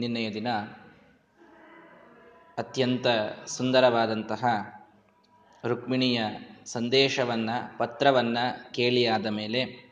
ನಿನ್ನೆಯ 0.00 0.32
ದಿನ 0.32 0.48
ಅತ್ಯಂತ 2.58 3.06
ಸುಂದರವಾದಂತಹ 3.46 4.44
ರುಕ್ಮಿಣಿಯ 5.64 6.22
ಸಂದೇಶವನ್ನು, 6.64 7.78
ಪತ್ರವನ್ನು 7.78 8.72
ಕೇಳಿಯಾದ 8.74 9.26
ಮೇಲೆ 9.26 9.90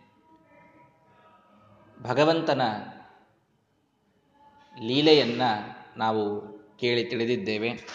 ಭಗವಂತನ 2.02 2.62
ಲೀಲೆಯನ್ನು 4.80 5.78
ನಾವು 5.98 6.48
ಕೇಳಿ 6.78 7.04
ತಿಳಿದಿದ್ದೇವೆ. 7.04 7.88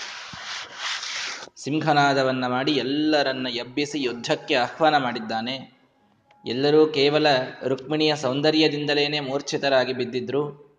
ಸಿಂಹನಾದವನ್ನು 1.56 2.50
ಮಾಡಿ 2.50 2.72
ಎಲ್ಲರನ್ನ 2.72 3.48
ಎಬ್ಬಿಸಿ 3.48 4.02
ಯುದ್ಧಕ್ಕೆ 4.02 4.56
ಆಹ್ವಾನ 4.56 4.98
ಮಾಡಿದ್ದಾನೆ. 4.98 5.74
ಎಲ್ಲರೂ 6.46 6.88
ಕೇವಲ 6.88 7.28
ರುಕ್ಮಿಣಿಯ 7.68 8.16
ಸೌಂದರ್ಯದಿಂದಲೇ 8.16 9.20
ಮೂರ್ಛಿತರಾಗಿ 9.20 9.94
ಬಿದ್ದಿದ್ರು. 9.94 10.73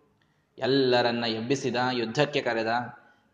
ಎಲ್ಲರನ್ನ 0.57 1.25
ಎಬ್ಬಿಸಿದ, 1.25 1.75
ಯುದ್ಧಕ್ಕೆ 1.91 2.41
ಕರೆದ 2.41 2.67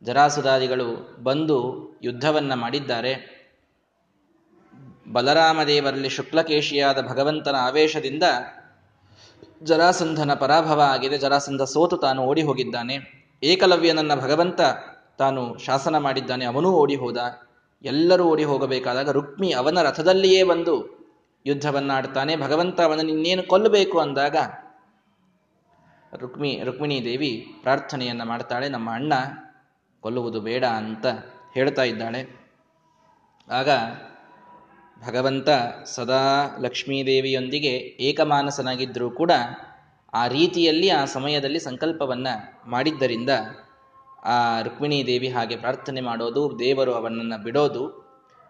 ಜರಾಸುದಾದಿಗಳು 0.03 1.17
ಬಂದು 1.23 1.89
ಯುದ್ಧವನ್ನ 2.03 2.53
ಮಾಡಿದ್ದಾರೆ. 2.53 3.41
ಬಲರಾಮದೇವರಲ್ಲಿ 5.11 6.09
ಶುಕ್ಲಕೇಶಿಯಾದ 6.09 7.07
ಭಗವಂತನ 7.07 7.55
ಆವೇಶದಿಂದ 7.55 8.23
ಜರಾಸಂಧನ 9.63 10.33
ಪರಾಭವ 10.33 10.81
ಆಗಿದೆ. 10.81 11.17
ಜರಾಸಂಧ 11.17 11.61
ಸೋತು 11.61 11.97
ತಾನು 11.97 12.21
ಓಡಿ 12.21 12.41
ಹೋಗಿದ್ದಾನೆ. 12.41 12.97
ಏಕಲವ್ಯನನ್ನ 13.43 14.15
ಭಗವಂತ 14.15 14.61
ತಾನು 15.17 15.57
ಶಾಸನ 15.57 15.97
ಮಾಡಿದ್ದಾನೆ. 15.97 16.45
ಅವನೂ 16.45 16.71
ಓಡಿ 16.71 16.95
ಹೋದ. 16.95 17.17
ಎಲ್ಲರೂ 17.83 18.23
ಓಡಿ 18.23 18.43
ಹೋಗಬೇಕಾದಾಗ 18.43 19.09
ರುಕ್ಮಿ 19.09 19.51
ಅವನ 19.51 19.81
ರಥದಲ್ಲಿಯೇ 19.81 20.43
ಬಂದು 20.43 21.01
ಯುದ್ಧವನ್ನಾಡ್ತಾನೆ. 21.45 22.35
ಭಗವಂತ 22.35 22.81
ಅವನನ್ನು 22.81 23.11
ಇನ್ನೇನು 23.11 23.43
ಕೊಲ್ಲಬೇಕು 23.43 23.99
ಅಂದಾಗ 23.99 24.35
ರುಕ್ಮಿ, 26.19 26.61
ರುಕ್ಮಿಣಿ 26.63 27.05
ದೇವಿ 27.05 27.47
ಪ್ರಾರ್ಥನೆಯನ್ನು 27.61 28.25
ಮಾಡ್ತಾಳೆ. 28.25 28.69
ನಮ್ಮ 28.69 28.93
ಅಣ್ಣ 28.93 29.13
ಕೊಲ್ಲುವುದು 30.01 30.41
ಬೇಡ 30.41 30.65
ಅಂತ 30.65 31.05
ಹೇಳ್ತಾ 31.53 31.83
ಇದ್ದಾಳೆ. 31.83 32.41
ಆಗ 33.51 33.69
ಭಗವಂತ 35.07 35.49
ಸದಾ 35.85 36.55
ಲಕ್ಷ್ಮೀದೇವಿಯೊಂದಿಗೆ 36.59 37.73
ಏಕಮಾನಸನಾಗಿದ್ದರೂ 37.77 39.09
ಕೂಡ 39.09 39.31
ಆ 40.13 40.27
ರೀತಿಯಲ್ಲಿ, 40.27 40.89
ಆ 40.89 41.05
ಸಮಯದಲ್ಲಿ 41.05 41.59
ಸಂಕಲ್ಪವನ್ನು 41.59 42.61
ಮಾಡಿದ್ದರಿಂದ 42.69 43.29
ಆ 44.23 44.61
ರುಕ್ಮಿಣೀ 44.61 45.05
ದೇವಿ 45.05 45.29
ಹಾಗೆ 45.29 45.55
ಪ್ರಾರ್ಥನೆ 45.55 46.01
ಮಾಡೋದು, 46.01 46.59
ದೇವರು 46.59 46.93
ಅವನನ್ನು 46.93 47.43
ಬಿಡೋದು. 47.43 48.01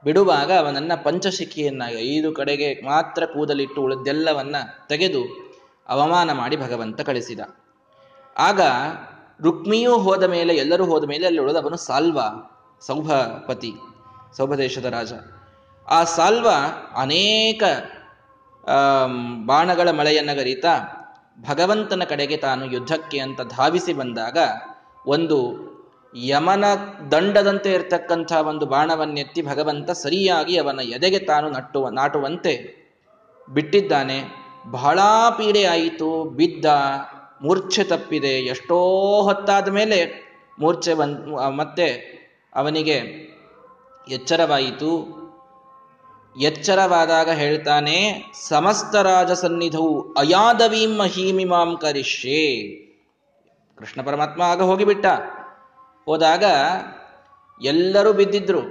ಬಿಡುವಾಗ 0.04 0.52
ಅವನನ್ನು 0.52 1.04
ಪಂಚಶಿಖಿಯನ್ನಾಗಿ 1.04 2.18
ಐದು 2.18 2.32
ಕಡೆಗೆ 2.32 2.74
ಮಾತ್ರ 2.74 3.26
ಕೂದಲಿಟ್ಟು 3.26 3.82
ಉಳಿದೆಲ್ಲವನ್ನ 3.82 4.56
ತೆಗೆದು 4.90 5.51
ಅವಮಾನ 5.92 6.32
ಮಾಡಿ 6.32 6.58
ಭಗವಂತ 6.58 7.02
ಕಳಿಸಿದ. 7.02 7.42
ಆಗ 8.38 8.62
ರುಕ್ಮಿಯೂ 9.42 9.94
ಹೋದ 9.98 10.24
ಮೇಲೆ, 10.24 10.54
ಎಲ್ಲರೂ 10.56 10.86
ಹೋದ 10.86 11.04
ಮೇಲೆ 11.04 11.26
ಅಲ್ಲಿ 11.26 11.42
ಉಳಿದವನು 11.42 11.78
ಸಾಲ್ವ, 11.78 12.20
ಸೌಭಪತಿ, 12.82 13.74
ಸೌಭದೇಶದ 14.38 14.86
ರಾಜ. 14.86 15.14
ಆ 15.88 16.04
ಸಾಲ್ವ 16.04 16.50
ಅನೇಕ 16.96 17.64
ಬಾಣಗಳ 19.46 19.90
ಮಳೆಯನ್ನ 19.92 20.34
ಗರೀತಾ 20.34 20.74
ಭಗವಂತನ 21.50 22.04
ಕಡೆಗೆ 22.10 22.38
ತಾನು 22.38 22.66
ಯುದ್ಧಕ್ಕೆ 22.66 23.20
ಅಂತ 23.20 23.42
ಧಾವಿಸಿ 23.42 23.94
ಬಂದಾಗ 23.94 24.38
ಒಂದು 25.08 25.38
ಯಮನ 26.26 26.66
ದಂಡದಂತೆ 27.12 27.70
ಇರತಕ್ಕಂಥ 27.74 28.32
ಒಂದು 28.50 28.66
ಬಾಣವನ್ನೆತ್ತಿ 28.66 29.42
ಭಗವಂತ 29.42 29.92
ಸರಿಯಾಗಿ 29.92 30.56
ಅವನ 30.58 30.80
ಎದೆಗೆ 30.80 31.20
ತಾನು 31.20 31.48
ನಟ್ಟುವ, 31.50 31.90
ನಾಟುವಂತೆ 31.90 32.54
ಬಿಟ್ಟಿದ್ದಾನೆ. 33.50 34.41
ಬಹಳ 34.66 35.00
ಪೀಡೆ 35.38 35.64
ಆಯಿತು, 35.64 36.24
ಬಿದ್ದ, 36.24 36.66
ಮೂರ್ಛೆ 37.42 37.84
ತಪ್ಪಿದೆ, 37.84 38.28
ಎಷ್ಟೋ 38.28 38.78
ಹೊತ್ತಾದ 39.22 39.68
ಮೇಲೆ 39.68 40.32
ಮೂರ್ಛೆ 40.60 40.94
ಬಂದ್ 40.94 41.28
ಮತ್ತೆ 41.58 42.22
ಅವನಿಗೆ 42.56 42.98
ಎಚ್ಚರವಾಯಿತು. 44.10 45.22
ಎಚ್ಚರವಾದಾಗ 46.40 47.30
ಹೇಳ್ತಾನೆ, 47.30 48.32
ಸಮಸ್ತ 48.48 48.96
ರಾಜ 48.96 49.32
ಸನ್ನಿಧವು 49.32 50.14
ಅಯಾದವೀಂ 50.14 50.98
ಮಹೀಮಿಮಾಂ 50.98 51.78
ಕರಿಷ್ಯೆ. 51.78 52.68
ಕೃಷ್ಣ 53.78 54.02
ಪರಮಾತ್ಮ 54.02 54.42
ಆಗ 54.42 54.62
ಹೋಗಿಬಿಟ್ಟ. 54.62 55.06
ಹೋದಾಗ 56.06 56.44
ಎಲ್ಲರೂ 57.62 58.14
ಬಿದ್ದಿದ್ರು, 58.14 58.62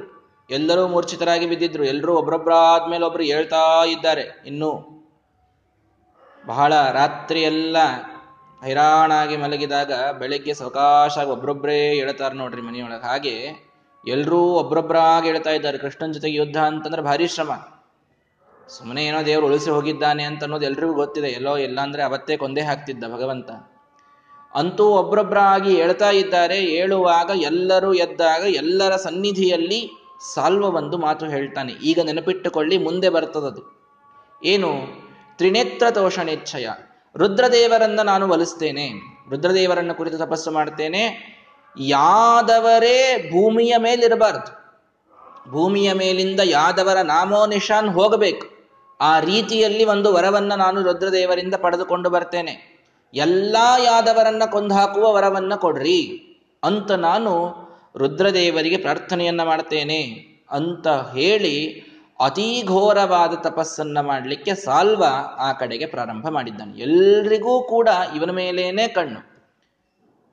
ಎಲ್ಲರೂ 0.50 0.88
ಮೂರ್ಛಿತರಾಗಿ 0.88 1.46
ಬಿದ್ದಿದ್ರು, 1.46 1.84
ಎಲ್ಲರೂ 1.84 2.14
ಒಬ್ರೊಬ್ಬರಾದ್ಮೇಲೆ 2.14 3.04
ಒಬ್ರು 3.04 3.22
ಹೇಳ್ತಾ 3.22 3.84
ಇದ್ದಾರೆ, 3.84 4.42
ಇನ್ನು 4.46 4.99
ಬಹಳ 6.50 6.72
ರಾತ್ರಿ 6.90 7.40
ಎಲ್ಲ 7.42 7.76
ಹೈರಾಣಾಗಿ 8.62 9.36
ಮಲಗಿದಾಗ 9.36 9.92
ಬೆಳಗ್ಗೆ 10.18 10.54
ಸಾವಕಾಶಾಗಿ 10.54 11.30
ಒಬ್ರೊಬ್ಬರೇ 11.30 11.80
ಹೇಳ್ತಾರೆ 12.00 12.34
ನೋಡ್ರಿ 12.34 12.62
ಮನೆಯೊಳಗೆ 12.62 13.06
ಹಾಗೆ 13.06 13.34
ಎಲ್ಲರೂ 14.06 14.40
ಒಬ್ರೊಬ್ಬರಾಗಿ 14.52 15.26
ಹೇಳ್ತಾ 15.26 15.50
ಇದ್ದಾರೆ, 15.50 15.78
ಕೃಷ್ಣನ 15.78 16.12
ಜೊತೆಗೆ 16.12 16.36
ಯುದ್ಧ 16.36 16.58
ಅಂತಂದ್ರೆ 16.58 17.02
ಭಾರಿ 17.02 17.26
ಶ್ರಮ. 17.28 17.52
ಸುಮ್ಮನೆ 18.68 19.02
ಏನೋ 19.04 19.20
ದೇವರು 19.26 19.46
ಉಳಿಸಿ 19.46 19.70
ಹೋಗಿದ್ದಾನೆ 19.70 20.22
ಅಂತ 20.22 20.42
ಅನ್ನೋದು 20.42 20.66
ಎಲ್ರಿಗೂ 20.66 20.94
ಗೊತ್ತಿದೆ. 20.94 21.28
ಎಲ್ಲೋ 21.28 21.56
ಇಲ್ಲ 21.56 21.78
ಅಂದ್ರೆ 21.80 22.02
ಅವತ್ತೇ 22.02 22.36
ಕೊಂದೇ 22.36 22.60
ಹಾಕ್ತಿದ್ದ 22.60 23.04
ಭಗವಂತ. 23.14 23.50
ಅಂತೂ 24.54 24.84
ಒಬ್ರೊಬ್ಬರಾಗಿ 25.00 25.72
ಹೇಳ್ತಾ 25.76 26.10
ಇದ್ದಾರೆ, 26.10 26.58
ಹೇಳುವಾಗ 26.60 27.30
ಎಲ್ಲರೂ 27.42 27.90
ಎದ್ದಾಗ 28.04 28.42
ಎಲ್ಲರ 28.54 28.94
ಸನ್ನಿಧಿಯಲ್ಲಿ 28.96 29.80
ಸಾಲ್ವ 30.34 30.70
ಒಂದು 30.76 30.98
ಮಾತು 30.98 31.26
ಹೇಳ್ತಾನೆ. 31.26 31.72
ಈಗ 31.72 31.98
ನೆನಪಿಟ್ಟುಕೊಳ್ಳಿ, 32.04 32.78
ಮುಂದೆ 32.78 33.08
ಬರ್ತದದು. 33.08 33.62
ಏನು? 34.44 34.72
ತ್ರಿನೇತ್ರ 35.40 35.90
ತೋಷಣೇಚ್ಛಯ 35.90 36.68
ರುದ್ರದೇವರನ್ನ 37.16 38.00
ನಾನು 38.00 38.28
ಒಲಿಸ್ತೇನೆ 38.28 38.92
ರುದ್ರದೇವರನ್ನ 39.30 39.92
ಕುರಿತು 39.92 40.18
ತಪಸ್ಸು 40.18 40.50
ಮಾಡ್ತೇನೆ. 40.50 41.34
ಯಾದವರೇ 41.80 43.28
ಭೂಮಿಯ 43.32 43.74
ಮೇಲಿರಬಾರ್ದು. 43.78 44.60
ಭೂಮಿಯ 45.50 45.92
ಮೇಲಿಂದ 45.92 46.40
ಯಾದವರ 46.44 46.96
ನಾಮೋ 46.96 47.46
ನಿಶಾನ್ 47.46 47.88
ಹೋಗಬೇಕು. 47.88 48.46
ಆ 49.00 49.20
ರೀತಿಯಲ್ಲಿ 49.20 49.84
ಒಂದು 49.84 50.14
ವರವನ್ನ 50.14 50.54
ನಾನು 50.54 50.82
ರುದ್ರದೇವರಿಂದ 50.82 51.54
ಪಡೆದುಕೊಂಡು 51.54 52.10
ಬರ್ತೇನೆ. 52.10 52.82
ಎಲ್ಲ 53.14 53.56
ಯಾದವರನ್ನ 53.84 54.42
ಕೊಂದು 54.50 54.74
ಹಾಕುವ 54.74 55.12
ವರವನ್ನ 55.12 55.54
ಕೊಡ್ರಿ. 55.54 56.22
ಅಂತ 56.64 56.90
ನಾನು 56.90 57.54
ರುದ್ರದೇವರಿಗೆ 57.96 58.76
ಪ್ರಾರ್ಥನೆಯನ್ನ 58.76 59.42
ಮಾಡ್ತೇನೆ. 59.42 60.02
ಅಂತ 60.50 60.88
ಹೇಳಿ 60.88 61.89
ಅತೀ 62.20 62.62
ಘೋರವಾದ 62.62 63.34
ತಪಸ್ಸನ್ನ 63.34 64.00
ಮಾಡಲಿಕ್ಕೆ 64.00 64.54
ಸಾಲ್ವ 64.54 65.04
ಆ 65.36 65.52
ಕಡೆಗೆ 65.52 65.86
ಪ್ರಾರಂಭ 65.86 66.28
ಮಾಡಿದ್ದಾನೆ. 66.28 66.80
ಎಲ್ರಿಗೂ 66.80 67.62
ಕೂಡ 67.62 67.88
ಇವನ 68.16 68.30
ಮೇಲೇನೆ 68.30 68.88
ಕಣ್ಣು. 68.88 69.30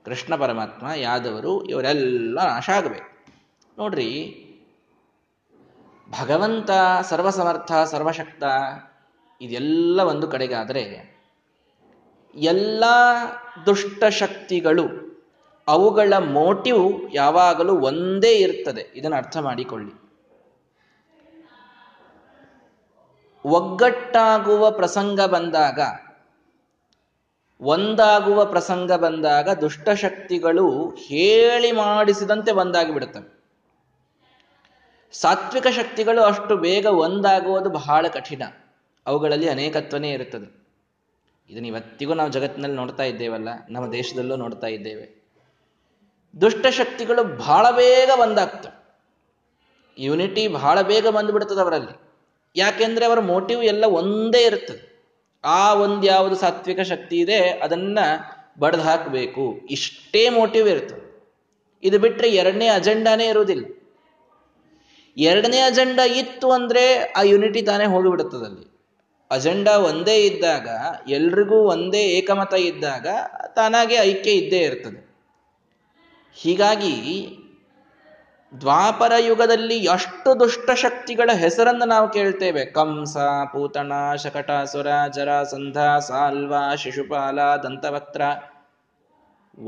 ಕೃಷ್ಣ 0.06 0.36
ಪರಮಾತ್ಮ, 0.36 0.88
ಯಾದವರು, 0.96 1.66
ಇವರೆಲ್ಲ 1.66 2.40
ನಾಶ 2.44 2.70
ಆಗಬೇಕು. 2.70 3.26
ನೋಡ್ರಿ, 3.78 4.44
ಭಗವಂತ, 6.22 6.70
ಸರ್ವಸಮರ್ಥ, 7.02 7.72
ಸರ್ವಶಕ್ತ 7.86 8.44
ಇದೆಲ್ಲ 9.42 10.02
ಒಂದು 10.02 10.28
ಕಡೆಗಾದರೆ 10.28 11.18
ಎಲ್ಲ 12.36 12.84
ದುಷ್ಟಶಕ್ತಿಗಳು 13.66 15.08
ಅವುಗಳ 15.68 16.14
ಮೋಟಿವ್ 16.18 17.10
ಯಾವಾಗಲೂ 17.14 17.80
ಒಂದೇ 17.80 18.38
ಇರ್ತದೆ. 18.38 18.92
ಇದನ್ನು 18.96 19.18
ಅರ್ಥ 19.18 19.38
ಮಾಡಿಕೊಳ್ಳಿ. 19.38 20.07
ಒಗ್ಗಟ್ಟಾಗುವ 23.48 24.72
ಪ್ರಸಂಗ 24.72 25.22
ಬಂದಾಗ, 25.22 25.80
ಒಂದಾಗುವ 27.62 28.46
ಪ್ರಸಂಗ 28.46 28.92
ಬಂದಾಗ 28.92 29.50
ದುಷ್ಟಶಕ್ತಿಗಳು 29.50 30.90
ಹೇಳಿ 30.90 31.72
ಮಾಡಿಸಿದಂತೆ 31.72 32.52
ಒಂದಾಗಿ 32.52 32.94
ಬಿಡುತ್ತವೆ 32.94 33.38
ಸಾತ್ವಿಕ 35.12 35.68
ಶಕ್ತಿಗಳು 35.68 36.22
ಅಷ್ಟು 36.22 36.58
ಬೇಗ 36.58 36.86
ಒಂದಾಗುವುದು 36.86 37.70
ಬಹಳ 37.70 38.08
ಕಠಿಣ. 38.08 38.42
ಅವುಗಳಲ್ಲಿ 39.06 39.50
ಅನೇಕತ್ವನೇ 39.50 40.12
ಇರುತ್ತದೆ. 40.12 40.68
ಇದನ್ನು 41.50 41.68
ಇವತ್ತಿಗೂ 41.68 42.14
ನಾವು 42.14 42.30
ಜಗತ್ತಿನಲ್ಲಿ 42.30 42.78
ನೋಡ್ತಾ 42.78 43.04
ಇದ್ದೇವಲ್ಲ, 43.04 43.50
ನಮ್ಮ 43.70 43.92
ದೇಶದಲ್ಲೂ 43.92 44.36
ನೋಡ್ತಾ 44.36 44.68
ಇದ್ದೇವೆ. 44.68 45.26
ದುಷ್ಟಶಕ್ತಿಗಳು 46.42 47.38
ಬಹಳ 47.38 47.72
ಬೇಗ 47.72 48.10
ಒಂದಾಗ್ತವೆ. 48.20 49.00
ಯೂನಿಟಿ 49.98 50.48
ಬಹಳ 50.48 50.82
ಬೇಗ 50.82 51.08
ಬಂದುಬಿಡ್ತದೆ 51.08 51.62
ಅವರಲ್ಲಿ. 51.62 52.07
ಯಾಕೆಂದ್ರೆ 52.56 53.06
ಅವರ 53.06 53.20
ಮೋಟಿವ್ 53.20 53.64
ಎಲ್ಲ 53.64 53.86
ಒಂದೇ 53.86 54.46
ಇರ್ತದೆ. 54.46 54.88
ಆ 55.44 55.74
ಒಂದು 55.74 56.08
ಯಾವುದು 56.08 56.36
ಸಾತ್ವಿಕ 56.36 56.80
ಶಕ್ತಿ 56.80 57.18
ಇದೆ, 57.18 57.36
ಅದನ್ನ 57.36 58.00
ಬಡ್ದು 58.60 58.82
ಹಾಕಬೇಕು. 58.82 59.60
ಇಷ್ಟೇ 59.70 60.30
ಮೋಟಿವ್ 60.30 60.70
ಇರ್ತದೆ. 60.70 61.08
ಇದು 61.84 62.00
ಬಿಟ್ಟರೆ 62.00 62.30
ಎರಡನೇ 62.30 62.68
ಅಜೆಂಡಾನೇ 62.68 63.28
ಇರುವುದಿಲ್ಲ. 63.28 63.66
ಎರಡನೇ 65.18 65.60
ಅಜೆಂಡಾ 65.60 66.06
ಇತ್ತು 66.06 66.52
ಅಂದ್ರೆ 66.52 67.14
ಆ 67.18 67.22
ಯುನಿಟಿ 67.22 67.62
ತಾನೇ 67.62 67.86
ಹೋಗಿಬಿಡುತ್ತದಲ್ಲಿ 67.86 68.78
ಅಜೆಂಡಾ 69.32 69.78
ಒಂದೇ 69.78 70.26
ಇದ್ದಾಗ, 70.26 70.70
ಎಲ್ರಿಗೂ 71.10 71.56
ಒಂದೇ 71.56 72.02
ಏಕಮತ 72.02 72.54
ಇದ್ದಾಗ, 72.54 73.08
ತಾನಾಗೆ 73.56 73.96
ಐಕ್ಯ 73.96 74.32
ಇದ್ದೇ 74.32 74.60
ಇರ್ತದೆ. 74.60 75.08
ಹೀಗಾಗಿ 76.34 76.94
ದ್ವಾಪರ 78.62 79.12
ಯುಗದಲ್ಲಿ 79.20 79.78
ಎಷ್ಟು 79.78 80.40
ದುಷ್ಟಶಕ್ತಿಗಳ 80.40 81.30
ಹೆಸರನ್ನು 81.34 81.86
ನಾವು 81.86 82.10
ಕೇಳ್ತೇವೆ. 82.10 82.66
ಕಂಸ, 82.66 83.18
ಪೂತಣ 83.54 84.16
ಶಕಟಾಸುರ 84.16 84.88
ಜರಾಸಂಧ 85.14 85.78
ಸಾಲ್ವ, 85.78 86.54
ಶಿಶುಪಾಲ, 86.76 87.40
ದಂತವಕ್ತ್ರ. 87.40 88.22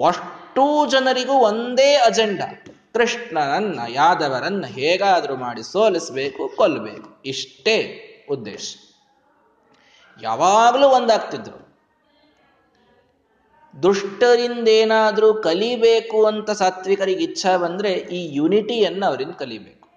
ಅಷ್ಟೂ 0.08 0.86
ಜನರಿಗೂ 0.86 1.34
ಒಂದೇ 1.34 1.96
ಅಜೆಂಡಾ. 1.96 2.64
ಕೃಷ್ಣನನ್ನ, 2.94 3.80
ಯಾದವರನ್ನ 3.90 4.66
ಹೇಗಾದರೂ 4.66 5.36
ಮಾಡಿ 5.36 5.64
ಸೋಲಿಸಬೇಕು 5.64 6.52
ಕೊಲ್ಲಬೇಕು 6.56 7.22
ಇಷ್ಟೇ 7.26 8.06
ಉದ್ದೇಶ. 8.32 8.76
ಯಾವಾಗಲೂ 10.22 10.88
ಒಂದಾಗ್ತಿದ್ರು. 10.88 11.69
ದುಷ್ಟರಿಂದೇನಾದ್ರೂ 13.84 15.34
ಕಲಿಬೇಕು 15.34 16.26
ಅಂತ 16.26 16.52
ಸಾತ್ವಿಕರಿಗೆ 16.52 17.24
ಇಚ್ಛಾ 17.24 17.58
ಬಂದರೆ 17.58 17.92
ಈ 17.92 18.36
ಯುನಿಟಿಯನ್ನು 18.36 19.06
ಅವರಿಂದ 19.06 19.32
ಕಲಿಬೇಕು. 19.32 19.90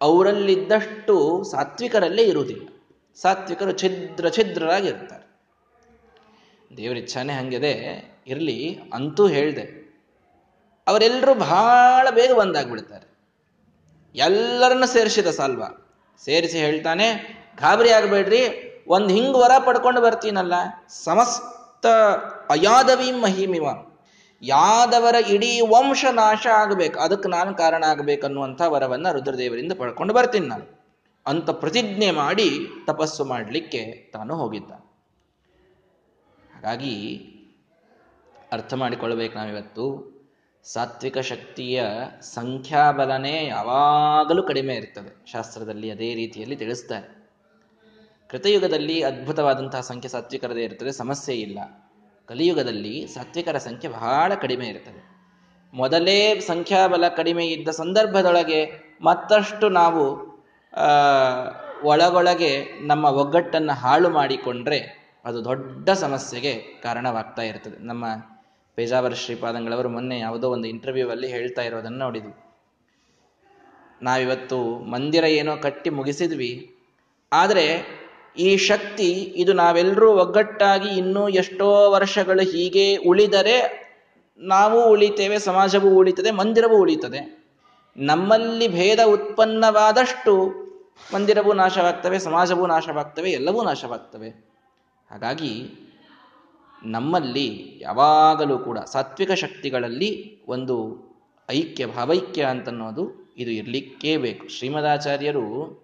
ಅವರಲ್ಲಿದ್ದಷ್ಟು 0.00 1.44
ಸಾತ್ವಿಕರಲ್ಲೇ 1.50 2.22
ಇರುವುದಿಲ್ಲ. 2.22 2.68
ಸಾತ್ವಿಕರು 3.16 3.72
ಛಿದ್ರ 3.72 4.28
ಛಿದ್ರರಾಗಿರ್ತಾರೆ 4.28 5.24
ದೇವರ 6.76 6.96
ಇಚ್ಛಾನೆ 6.96 7.32
ಹಂಗಿದೆ. 7.32 7.72
ಇರಲಿ, 8.26 8.80
ಅಂತೂ 8.94 9.26
ಹೇಳಿದೆ. 9.26 9.84
ಅವರೆಲ್ಲರೂ 10.86 11.34
ಬಹಳ 11.34 12.10
ಬೇಗ 12.10 12.30
ಒಂದಾಗ್ಬಿಡ್ತಾರೆ 12.30 13.06
ಎಲ್ಲರನ್ನು 14.14 14.86
ಸೇರಿಸಿದ 14.86 15.26
ಸಾಲ್ವ. 15.26 15.62
ಸೇರಿಸಿ 16.24 16.58
ಹೇಳ್ತಾನೆ, 16.58 17.06
ಗಾಬರಿ 17.60 17.90
ಆಗಬೇಡ್ರಿ, 17.90 18.42
ಒಂದು 18.88 19.08
ಹಿಂಗೆ 19.08 19.38
ವರ 19.38 19.50
ಪಡ್ಕೊಂಡು 19.66 20.00
ಬರ್ತೀನಲ್ಲ 20.00 20.54
ಸಮಸ್ತ 21.84 22.50
ಅಯಾದವಿ 22.50 23.10
ಮಹಿಮಿವ. 23.12 23.64
ಯಾದವರ 24.42 25.14
ಇಡೀ 25.28 25.60
ವಂಶ 25.60 26.04
ನಾಶ 26.12 26.46
ಆಗಬೇಕು. 26.46 27.00
ಅದಕ್ಕೆ 27.00 27.28
ನಾನು 27.28 27.54
ಕಾರಣ 27.54 27.84
ಆಗಬೇಕನ್ನುವಂಥ 27.84 28.62
ವರವನ್ನು 28.62 29.12
ರುದ್ರದೇವರಿಂದ 29.12 29.72
ಪಡ್ಕೊಂಡು 29.78 30.14
ಬರ್ತೀನಿ 30.14 30.46
ನಾನು. 30.46 30.66
ಅಂತ 31.26 31.50
ಪ್ರತಿಜ್ಞೆ 31.50 32.10
ಮಾಡಿ 32.10 32.48
ತಪಸ್ಸು 32.86 33.24
ಮಾಡಲಿಕ್ಕೆ 33.24 34.10
ತಾನು 34.12 34.36
ಹೋಗಿದ್ದ 34.36 34.72
ಹಾಗಾಗಿ 36.54 36.94
ಅರ್ಥ 38.52 38.74
ಮಾಡಿಕೊಳ್ಬೇಕು 38.74 39.38
ನಾವಿವತ್ತು. 39.38 39.84
ಸಾತ್ವಿಕ 40.64 41.18
ಶಕ್ತಿಯ 41.18 41.84
ಸಂಖ್ಯಾಬಲನೇ 42.20 43.46
ಯಾವಾಗಲೂ 43.46 44.42
ಕಡಿಮೆ 44.42 44.74
ಇರ್ತದೆ. 44.74 45.32
ಶಾಸ್ತ್ರದಲ್ಲಿ 45.32 45.90
ಅದೇ 45.90 46.14
ರೀತಿಯಲ್ಲಿ 46.14 46.56
ತಿಳಿಸ್ತಾರೆ. 46.56 47.13
ಕೃತಯುಗದಲ್ಲಿ 48.34 49.02
ಅದ್ಭುತವಾದಂತಹ 49.02 49.80
ಸಂಖ್ಯೆ 49.80 50.08
ಸಾತ್ವಿಕರದೇ 50.08 50.62
ಇರ್ತದೆ 50.62 50.92
ಸಮಸ್ಯೆ 50.92 51.34
ಇಲ್ಲ. 51.36 51.58
ಕಲಿಯುಗದಲ್ಲಿ 52.28 53.06
ಸಾತ್ವಿಕರ 53.06 53.58
ಸಂಖ್ಯೆ 53.58 53.88
ಬಹಳ 53.90 54.34
ಕಡಿಮೆ 54.34 54.66
ಇರ್ತದೆ 54.66 55.02
ಮೊದಲೇ 55.74 56.40
ಸಂಖ್ಯಾಬಲ 56.40 57.08
ಕಡಿಮೆ 57.08 57.46
ಇದ್ದ 57.46 57.68
ಸಂದರ್ಭದೊಳಗೆ 57.68 58.60
ಮತ್ತಷ್ಟು 59.02 59.68
ನಾವು 59.68 60.02
ಒಳಗೊಳಗೆ 61.84 62.50
ನಮ್ಮ 62.86 63.04
ಒಗ್ಗಟ್ಟನ್ನು 63.04 63.72
ಹಾಳು 63.72 64.08
ಮಾಡಿಕೊಂಡ್ರೆ 64.08 64.80
ಅದು 65.24 65.44
ದೊಡ್ಡ 65.44 65.90
ಸಮಸ್ಯೆಗೆ 65.90 66.54
ಕಾರಣವಾಗ್ತಾ 66.82 67.42
ಇರ್ತದೆ. 67.42 67.78
ನಮ್ಮ 67.86 68.04
ಪೇಜಾವರ 68.74 69.14
ಶ್ರೀಪಾದಂಗಳವರು 69.14 69.88
ಮೊನ್ನೆ 69.88 70.18
ಯಾವುದೋ 70.18 70.50
ಒಂದು 70.50 70.68
ಇಂಟರ್ವ್ಯೂ 70.68 71.10
ಅಲ್ಲಿ 71.10 71.28
ಹೇಳ್ತಾ 71.28 71.62
ಇರೋದನ್ನು 71.62 71.98
ನೋಡಿದ್ವಿ. 71.98 72.34
ನಾವಿವತ್ತು 74.02 74.58
ಮಂದಿರ 74.90 75.24
ಏನೋ 75.24 75.56
ಕಟ್ಟಿ 75.56 75.90
ಮುಗಿಸಿದ್ವಿ. 75.90 76.52
ಆದರೆ 77.32 78.03
ಈ 78.36 78.56
ಶಕ್ತಿ 78.56 79.12
ಇದು 79.12 79.52
ನಾವೆಲ್ಲರೂ 79.52 80.12
ಒಗ್ಗಟ್ಟಾಗಿ 80.12 80.88
ಇನ್ನೂ 80.88 81.28
ಎಷ್ಟೋ 81.28 81.90
ವರ್ಷಗಳು 81.90 82.50
ಹೀಗೆ 82.50 82.96
ಉಳಿದರೆ 82.96 83.84
ನಾವು 84.38 84.90
ಉಳಿತೇವೆ, 84.90 85.38
ಸಮಾಜವೂ 85.38 85.90
ಉಳಿತದೆ, 85.90 86.30
ಮಂದಿರವೂ 86.30 86.78
ಉಳಿತದೆ. 86.78 87.44
ನಮ್ಮಲ್ಲಿ 87.96 88.68
ಭೇದ 88.68 89.00
ಉತ್ಪನ್ನವಾದಷ್ಟು 89.06 90.48
ಮಂದಿರವೂ 91.14 91.52
ನಾಶವಾಗ್ತವೆ, 91.52 92.18
ಸಮಾಜವೂ 92.18 92.66
ನಾಶವಾಗ್ತವೆ, 92.66 93.30
ಎಲ್ಲವೂ 93.30 93.62
ನಾಶವಾಗ್ತವೆ. 93.62 94.28
ಹಾಗಾಗಿ 95.10 95.70
ನಮ್ಮಲ್ಲಿ 96.86 97.78
ಯಾವಾಗಲೂ 97.80 98.58
ಕೂಡ 98.58 98.78
ಸಾತ್ವಿಕ 98.78 99.30
ಶಕ್ತಿಗಳಲ್ಲಿ 99.30 100.42
ಒಂದು 100.48 100.98
ಐಕ್ಯ, 101.50 101.86
ಭಾವೈಕ್ಯ 101.86 102.42
ಅಂತನ್ನೋದು 102.42 103.32
ಇದು 103.36 103.50
ಇರಲಿಕ್ಕೇ 103.50 104.16
ಬೇಕು. 104.16 104.48
ಶ್ರೀಮದಾಚಾರ್ಯರು 104.48 105.83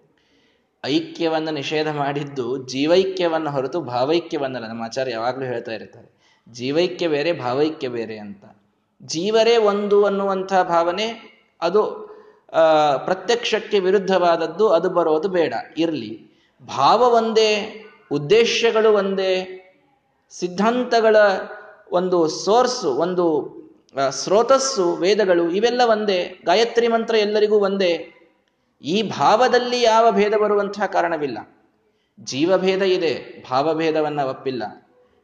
ಐಕ್ಯವನ್ನು 0.83 1.51
ನಿಷೇಧ 1.51 1.89
ಮಾಡಿದ್ದು 1.91 2.45
ಜೀವೈಕ್ಯವನ್ನು 2.67 3.49
ಹೊರತು 3.49 3.81
ಭಾವೈಕ್ಯವನ್ನಲ್ಲ. 3.81 4.67
ನಮ್ಮ 4.67 4.83
ಆಚಾರ್ಯ 4.83 5.11
ಯಾವಾಗಲೂ 5.11 5.45
ಹೇಳ್ತಾ 5.45 5.71
ಇರ್ತಾರೆ, 5.71 6.09
ಜೀವೈಕ್ಯ 6.47 7.07
ಬೇರೆ, 7.07 7.31
ಭಾವೈಕ್ಯ 7.33 7.87
ಬೇರೆ 7.87 8.17
ಅಂತ. 8.17 8.43
ಜೀವರೇ 9.05 9.57
ಒಂದು 9.57 10.05
ಅನ್ನುವಂಥ 10.05 10.53
ಭಾವನೆ, 10.67 11.07
ಅದು 11.61 11.81
ಪ್ರತ್ಯಕ್ಷಕ್ಕೆ 13.05 13.79
ವಿರುದ್ಧವಾದದ್ದು, 13.79 14.69
ಅದು 14.69 14.89
ಬರೋದು 14.89 15.29
ಬೇಡ, 15.29 15.53
ಇರಲಿ. 15.77 16.13
ಭಾವ 16.63 17.01
ಒಂದೇ, 17.01 17.51
ಉದ್ದೇಶಗಳು 18.11 18.93
ಒಂದೇ, 18.93 19.33
ಸಿದ್ಧಾಂತಗಳ 20.29 21.15
ಒಂದು 21.91 22.27
ಸೋರ್ಸು, 22.27 22.89
ಒಂದು 22.93 23.25
ಸ್ರೋತಸ್ಸು, 24.09 24.93
ವೇದಗಳು, 24.95 25.51
ಇವೆಲ್ಲ 25.51 25.81
ಒಂದೇ, 25.85 26.19
ಗಾಯತ್ರಿ 26.45 26.87
ಮಂತ್ರ 26.87 27.15
ಎಲ್ಲರಿಗೂ 27.15 27.59
ಒಂದೇ 27.59 27.93
ಈ 28.83 29.01
ಭಾವದಲ್ಲಿ 29.01 29.81
ಯಾವ 29.81 30.11
ಭೇದ 30.11 30.33
ಬರುವಂತಹ 30.33 30.85
ಕಾರಣವಿಲ್ಲ. 30.85 31.37
ಜೀವಭೇದ 32.19 32.81
ಇದೆ, 32.81 33.43
ಭಾವಭೇದವನ್ನು 33.49 34.29
ಒಪ್ಪಿಲ್ಲ. 34.29 34.63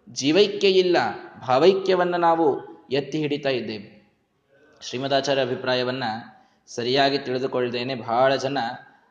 ಜೀವೈಕ್ಯ 0.09 0.67
ಇಲ್ಲ, 0.67 0.97
ಭಾವೈಕ್ಯವನ್ನ 1.47 2.15
ನಾವು 2.15 2.59
ಎತ್ತಿ 2.91 3.17
ಹಿಡಿತಾ 3.17 3.49
ಇದ್ದೇವೆ. 3.49 3.97
ಶ್ರೀಮದಾಚಾರ್ಯ 4.81 5.41
ಅಭಿಪ್ರಾಯವನ್ನ 5.41 6.03
ಸರಿಯಾಗಿ 6.67 7.17
ತಿಳಿದುಕೊಳ್ಳದೇನೆ 7.17 7.95
ಬಹಳ 7.95 8.35
ಜನ 8.35 8.57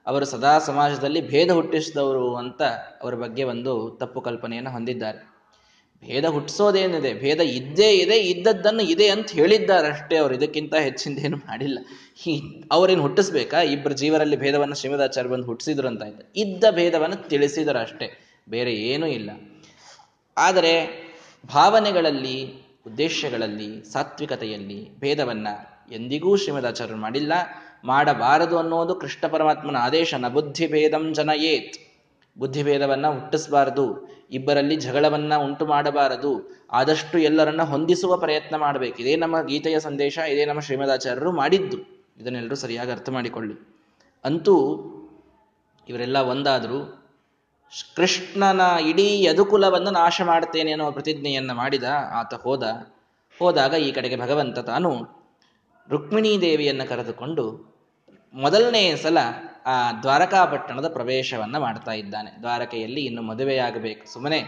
ಅವರು 0.06 0.24
ಸದಾ 0.24 0.58
ಸಮಾಜದಲ್ಲಿ 0.58 1.28
ಭೇದ 1.28 1.50
ಹುಟ್ಟಿಸಿದವರು 1.50 2.36
ಅಂತ 2.36 2.62
ಅವರ 3.02 3.14
ಬಗ್ಗೆ 3.14 3.44
ಒಂದು 3.44 3.96
ತಪ್ಪು 4.00 4.20
ಕಲ್ಪನೆಯನ್ನು 4.20 4.70
ಹೊಂದಿದ್ದಾರೆ. 4.70 5.35
ಭೇದ 6.04 6.24
ಹುಟ್ಟಿಸೋದೇನಿದೆ, 6.24 7.14
ಭೇದ 7.14 7.40
ಇದ್ದೇ 7.40 7.92
ಇದೆ, 7.92 8.16
ಇದ್ದದ್ದನ್ನು 8.16 8.82
ಇದೆ 8.82 9.08
ಅಂತ 9.08 9.30
ಹೇಳಿದ್ದಾರೆ 9.30 9.88
ಅಷ್ಟೇ 9.88 10.16
ಅವರು. 10.16 10.34
ಇದಕ್ಕಿಂತ 10.34 10.74
ಹೆಚ್ಚಿಂದೇನು 10.74 11.36
ಮಾಡಿಲ್ಲ. 11.36 11.78
ಈ 12.26 12.42
ಅವರೇನು 12.72 13.02
ಹುಟ್ಟಿಸ್ಬೇಕಾ? 13.02 13.60
ಇಬ್ಬರು 13.60 13.94
ಜೀವರಲ್ಲಿ 13.94 14.36
ಭೇದವನ್ನು 14.36 14.74
ಶ್ರೀಮದಾಚಾರ್ಯ 14.74 15.30
ಬಂದು 15.30 15.46
ಹುಟ್ಟಿಸಿದ್ರು 15.46 15.88
ಅಂತ 15.88 16.02
ಆಯ್ತು. 16.02 16.32
ಇದ್ದ 16.36 16.64
ಭೇದವನ್ನು 16.70 17.28
ತಿಳಿಸಿದರು 17.28 17.78
ಅಷ್ಟೇ, 17.78 18.20
ಬೇರೆ 18.48 18.74
ಏನೂ 18.74 19.06
ಇಲ್ಲ. 19.06 19.30
ಆದರೆ 20.36 21.06
ಭಾವನೆಗಳಲ್ಲಿ, 21.54 22.66
ಉದ್ದೇಶಗಳಲ್ಲಿ, 22.86 23.92
ಸಾತ್ವಿಕತೆಯಲ್ಲಿ 23.92 24.98
ಭೇದವನ್ನು 24.98 25.76
ಎಂದಿಗೂ 25.94 26.36
ಶ್ರೀಮದಾಚಾರ್ಯರು 26.36 26.98
ಮಾಡಿಲ್ಲ. 26.98 27.32
ಮಾಡಬಾರದು 27.84 28.58
ಅನ್ನೋದು 28.58 28.94
ಕೃಷ್ಣ 28.94 29.26
ಪರಮಾತ್ಮನ 29.26 29.76
ಆದೇಶ 29.76 30.14
ಬುದ್ಧಿ 30.14 30.66
ಭೇದಂ 30.66 31.14
ಜನಯೇತ್. 31.14 31.85
ಬುದ್ಧಿಭೇದವನ್ನ 32.38 33.06
ಹುಟ್ಟಿಸಬಾರದು, 33.06 34.08
ಇಬ್ಬರಲ್ಲಿ 34.30 34.76
ಜಗಳವನ್ನ 34.76 35.36
ಉಂಟು 35.36 35.66
ಮಾಡಬಾರದು 35.66 36.56
ಆದಷ್ಟು 36.72 37.18
ಎಲ್ಲರನ್ನ 37.18 37.62
ಹೊಂದಿಸುವ 37.62 38.16
ಪ್ರಯತ್ನ 38.16 38.56
ಮಾಡಬೇಕು. 38.56 38.98
ಇದೇ 38.98 39.16
ನಮ್ಮ 39.16 39.42
ಗೀತೆಯ 39.42 39.80
ಸಂದೇಶ, 39.80 40.18
ಇದೇ 40.18 40.44
ನಮ್ಮ 40.44 40.60
ಶ್ರೀಮದಾಚಾರ್ಯರು 40.60 41.32
ಮಾಡಿದ್ದು. 41.32 41.76
ಇದನ್ನೆಲ್ಲರೂ 42.20 42.54
ಸರಿಯಾಗಿ 42.54 42.90
ಅರ್ಥ 42.90 43.08
ಮಾಡಿಕೊಳ್ಳಿ. 43.08 43.76
ಅಂತೂ 44.24 44.82
ಇವರೆಲ್ಲ 45.88 46.18
ಒಂದಾದರೂ, 46.18 47.02
ಕೃಷ್ಣನ 47.96 48.60
ಇಡೀ 48.60 49.24
ಯದುಕುಲವನ್ನು 49.24 49.90
ನಾಶ 49.90 50.20
ಮಾಡ್ತೇನೆ 50.24 50.70
ಅನ್ನೋ 50.70 50.90
ಪ್ರತಿಜ್ಞೆಯನ್ನು 50.90 51.54
ಮಾಡಿದ 51.54 51.84
ಆತ 52.14 52.34
ಹೋದ. 52.34 52.62
ಹೋದಾಗ 53.38 53.72
ಈ 53.72 53.92
ಕಡೆಗೆ 53.92 54.16
ಭಗವಂತ 54.16 54.58
ತಾನು 54.58 55.06
ರುಕ್ಮಿಣೀ 55.90 56.40
ದೇವಿಯನ್ನು 56.40 56.88
ಕರೆದುಕೊಂಡು 56.88 57.76
ಮೊದಲನೇ 58.34 58.96
ಸಲ 58.96 59.18
ಆ 59.66 59.92
ದ್ವಾರಕಾಪಟ್ಟಣದ 59.92 60.88
ಪ್ರವೇಶವನ್ನ 60.88 61.58
ಮಾಡ್ತಾ 61.58 61.92
ಇದ್ದಾನೆ. 61.92 62.40
ದ್ವಾರಕೆಯಲ್ಲಿ 62.40 63.00
ಇನ್ನು 63.00 63.22
ಮದುವೆಯಾಗಬೇಕು. 63.22 64.12
ಸುಮ್ಮನೆ 64.12 64.40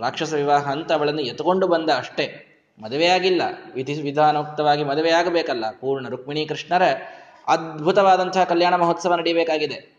ರಾಕ್ಷಸ 0.00 0.32
ವಿವಾಹ 0.32 0.70
ಅಂತ 0.70 0.92
ಅವಳನ್ನು 0.92 1.22
ಎತ್ಕೊಂಡು 1.22 1.68
ಬಂದ 1.68 1.90
ಅಷ್ಟೇ. 1.96 2.44
ಮದುವೆಯಾಗಿಲ್ಲ. 2.82 3.42
ವಿಧಿ 3.74 3.94
ವಿಧಾನೋಕ್ತವಾಗಿ 3.94 4.84
ಮದುವೆಯಾಗಬೇಕಲ್ಲ. 4.84 5.70
ಪೂರ್ಣ 5.70 6.08
ರುಕ್ಮಿಣಿ 6.08 6.46
ಕೃಷ್ಣರ 6.46 6.82
ಅದ್ಭುತವಾದಂತಹ 7.46 8.44
ಕಲ್ಯಾಣ 8.44 8.74
ಮಹೋತ್ಸವ 8.74 9.14
ನಡೀಬೇಕಾಗಿದೆ. 9.14 9.98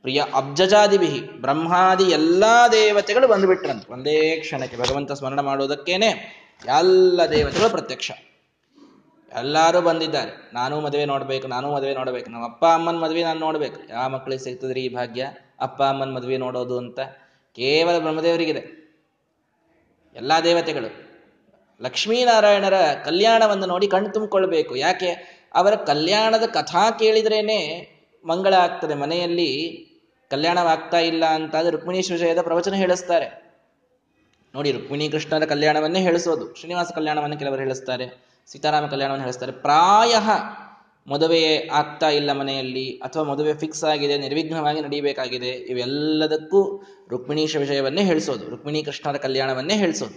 ಪ್ರಿಯ 0.00 0.22
ಅಬ್ಜಜಾದಿಬಿಹಿ 0.34 1.40
ಬ್ರಹ್ಮಾದಿ 1.40 2.04
ಎಲ್ಲಾ 2.04 2.68
ದೇವತೆಗಳು 2.68 3.28
ಬಂದುಬಿಟ್ರಂತೆ. 3.28 3.92
ಒಂದೇ 3.92 4.36
ಕ್ಷಣಕ್ಕೆ 4.36 4.76
ಭಗವಂತ 4.76 5.12
ಸ್ಮರಣ 5.12 5.40
ಮಾಡೋದಕ್ಕೇನೆ 5.40 6.40
ಎಲ್ಲ 6.78 7.20
ದೇವತೆಗಳು 7.30 7.70
ಪ್ರತ್ಯಕ್ಷ. 7.70 8.12
ಎಲ್ಲರೂ 9.36 9.80
ಬಂದಿದ್ದಾರೆ. 9.80 10.50
ನಾನು 10.52 10.80
ಮದುವೆ 10.80 11.04
ನೋಡ್ಬೇಕು, 11.04 11.48
ನಾನು 11.48 11.72
ಮದುವೆ 11.72 11.94
ನೋಡ್ಬೇಕು. 11.94 12.30
ನಮ್ಮ 12.30 12.44
ಅಪ್ಪ, 12.44 12.64
ಅಮ್ಮನ 12.64 12.96
ಮದುವೆ 12.96 13.24
ನಾನು 13.24 13.40
ನೋಡ್ಬೇಕು. 13.40 13.92
ಯಾವ 13.92 14.08
ಮಕ್ಕಳಿಗೆ 14.08 14.44
ಸಿಗ್ತದ್ರಿ 14.44 14.80
ಈ 14.80 14.94
ಭಾಗ್ಯ? 14.94 15.28
ಅಪ್ಪ, 15.60 15.82
ಅಮ್ಮನ 15.82 16.10
ಮದುವೆ 16.10 16.36
ನೋಡೋದು 16.36 16.78
ಅಂತ 16.78 17.00
ಕೇವಲ 17.56 17.98
ಬ್ರಹ್ಮದೇವರಿಗಿದೆ. 17.98 18.80
ಎಲ್ಲಾ 20.16 20.40
ದೇವತೆಗಳು. 20.40 21.10
ಲಕ್ಷ್ಮೀನಾರಾಯಣರ 21.82 22.74
ಕಲ್ಯಾಣವನ್ನು 23.04 23.66
ನೋಡಿ 23.66 23.88
ಕಣ್ಣು 23.88 24.12
ತುಂಬಿಕೊಳ್ಬೇಕು. 24.12 24.76
ಯಾಕೆ? 24.76 25.40
ಅವರ 25.54 25.74
ಕಲ್ಯಾಣದ 25.74 26.42
ಕಥಾ 26.46 26.90
ಕೇಳಿದ್ರೇನೆ 26.90 27.90
ಮಂಗಳ 28.24 28.54
ಆಗ್ತದೆ. 28.54 28.94
ಮನೆಯಲ್ಲಿ 28.94 29.50
ಕಲ್ಯಾಣವಾಗ್ತಾ 30.30 30.98
ಇಲ್ಲ 30.98 31.24
ಅಂತಾದ್ರೆ 31.24 31.70
ರುಕ್ಮಿಣೀಶ್ವರ 31.70 32.12
ವಿಷಯದ 32.12 32.40
ಪ್ರವಚನ 32.40 32.74
ಹೇಳಿಸ್ತಾರೆ. 32.74 33.50
ನೋಡಿ 34.54 34.72
ರುಕ್ಮಿಣಿ 34.72 35.08
ಕೃಷ್ಣರ 35.08 35.44
ಕಲ್ಯಾಣವನ್ನೇ 35.44 36.00
ಹೇಳಿಸೋದು. 36.00 36.54
ಶ್ರೀನಿವಾಸ 36.54 36.90
ಕಲ್ಯಾಣವನ್ನು 36.94 37.38
ಕೆಲವರು 37.38 37.60
ಹೇಳಿಸ್ತಾರೆ. 37.60 38.29
ಸೀತಾರಾಮ 38.52 38.86
ಕಲ್ಯಾಣವನ್ನು 38.86 39.24
ಹೇಳಿಸ್ತಾರೆ. 39.24 39.52
ಪ್ರಾಯ 39.52 40.14
ಮದುವೆ 41.06 41.68
ಆಗ್ತಾ 41.72 42.08
ಇಲ್ಲ 42.10 42.32
ಮನೆಯಲ್ಲಿ 42.32 42.86
ಅಥವಾ 42.96 43.22
ಮದುವೆ 43.22 43.52
ಫಿಕ್ಸ್ 43.54 43.84
ಆಗಿದೆ, 43.84 44.18
ನಿರ್ವಿಘ್ನವಾಗಿ 44.18 44.80
ನಡೀಬೇಕಾಗಿದೆ, 44.80 45.50
ಇವೆಲ್ಲದಕ್ಕೂ 45.72 46.82
ರುಕ್ಮಿಣೀಶ 47.10 47.56
ವಿಷಯವನ್ನೇ 47.56 48.02
ಹೇಳಿಸೋದು. 48.02 48.48
ರುಕ್ಮಿಣಿ 48.48 48.82
ಕೃಷ್ಣರ 48.82 49.16
ಕಲ್ಯಾಣವನ್ನೇ 49.16 49.74
ಹೇಳಿಸೋದು. 49.74 50.16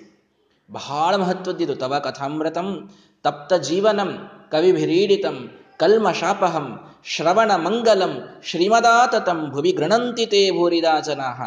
ಬಹಳ 0.69 1.15
ಮಹತ್ವದ್ದಿದು. 1.15 1.75
ತವ 1.75 1.99
ಕಥಾಮೃತಂ 1.99 2.89
ತಪ್ತ 3.23 3.53
ಜೀವನಂ 3.53 4.11
ಕವಿಭಿರೀಡಿತಂ 4.51 5.37
ಕಲ್ಮಶಾಪಹಂ 5.77 6.67
ಶ್ರವಣ 7.05 7.51
ಮಂಗಲಂ 7.55 8.13
ಶ್ರೀಮದಾತತಂ 8.43 9.49
ಭುವಿ 9.51 9.71
ಗೃಣಂತಿ 9.71 10.25
ತೇ 10.25 10.51
ಭೂರಿದಾ 10.51 10.99
ಜನಾಹ 10.99 11.41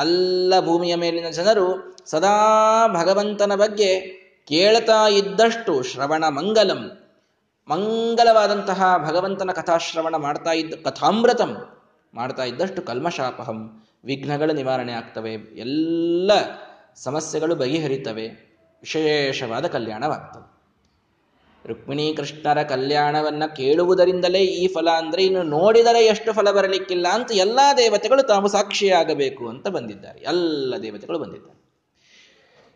ಎಲ್ಲ 0.00 0.60
ಭೂಮಿಯ 0.60 0.94
ಮೇಲಿನ 0.94 1.28
ಜನರು 1.30 1.66
ಸದಾ 2.06 2.34
ಭಗವಂತನ 2.88 3.54
ಬಗ್ಗೆ 3.54 4.19
ಕೇಳ್ತಾ 4.50 5.08
ಇದ್ದಷ್ಟು 5.08 5.82
ಶ್ರವಣ 5.82 6.24
ಮಂಗಲಂ. 6.28 6.98
ಮಂಗಲವಾದಂತಹ 7.68 9.04
ಭಗವಂತನ 9.08 9.50
ಕಥಾಶ್ರವಣ 9.50 10.16
ಮಾಡ್ತಾ 10.16 10.52
ಇದ್ದ, 10.52 10.74
ಕಥಾಮೃತಂ 10.84 11.56
ಮಾಡ್ತಾ 12.14 12.44
ಇದ್ದಷ್ಟು 12.44 12.82
ಕಲ್ಮಶಾಪಹಂ. 12.82 13.86
ವಿಘ್ನಗಳು 14.04 14.52
ನಿವಾರಣೆ 14.52 14.92
ಆಗ್ತವೆ. 14.92 15.32
ಎಲ್ಲ 15.32 16.32
ಸಮಸ್ಯೆಗಳು 16.96 17.54
ಬಗೆಹರಿತವೆ. 17.54 18.28
ವಿಶೇಷವಾದ 18.80 19.66
ಕಲ್ಯಾಣವಾಗ್ತವೆ. 19.66 20.60
ರುಕ್ಮಿಣಿ 21.68 22.14
ಕೃಷ್ಣರ 22.16 22.62
ಕಲ್ಯಾಣವನ್ನ 22.62 23.42
ಕೇಳುವುದರಿಂದಲೇ 23.56 24.38
ಈ 24.38 24.68
ಫಲ 24.68 24.90
ಅಂದ್ರೆ 24.90 25.24
ಇನ್ನು 25.24 25.42
ನೋಡಿದರೆ 25.42 26.06
ಎಷ್ಟು 26.06 26.32
ಫಲ 26.32 26.50
ಬರಲಿಕ್ಕಿಲ್ಲ 26.50 27.06
ಅಂತ 27.08 27.32
ಎಲ್ಲಾ 27.32 27.74
ದೇವತೆಗಳು 27.74 28.22
ತಾವು 28.22 28.48
ಸಾಕ್ಷಿಯಾಗಬೇಕು 28.48 29.48
ಅಂತ 29.48 29.68
ಬಂದಿದ್ದಾರೆ. 29.68 30.20
ಎಲ್ಲ 30.20 30.74
ದೇವತೆಗಳು 30.82 31.18
ಬಂದಿದ್ದಾರೆ. 31.18 31.59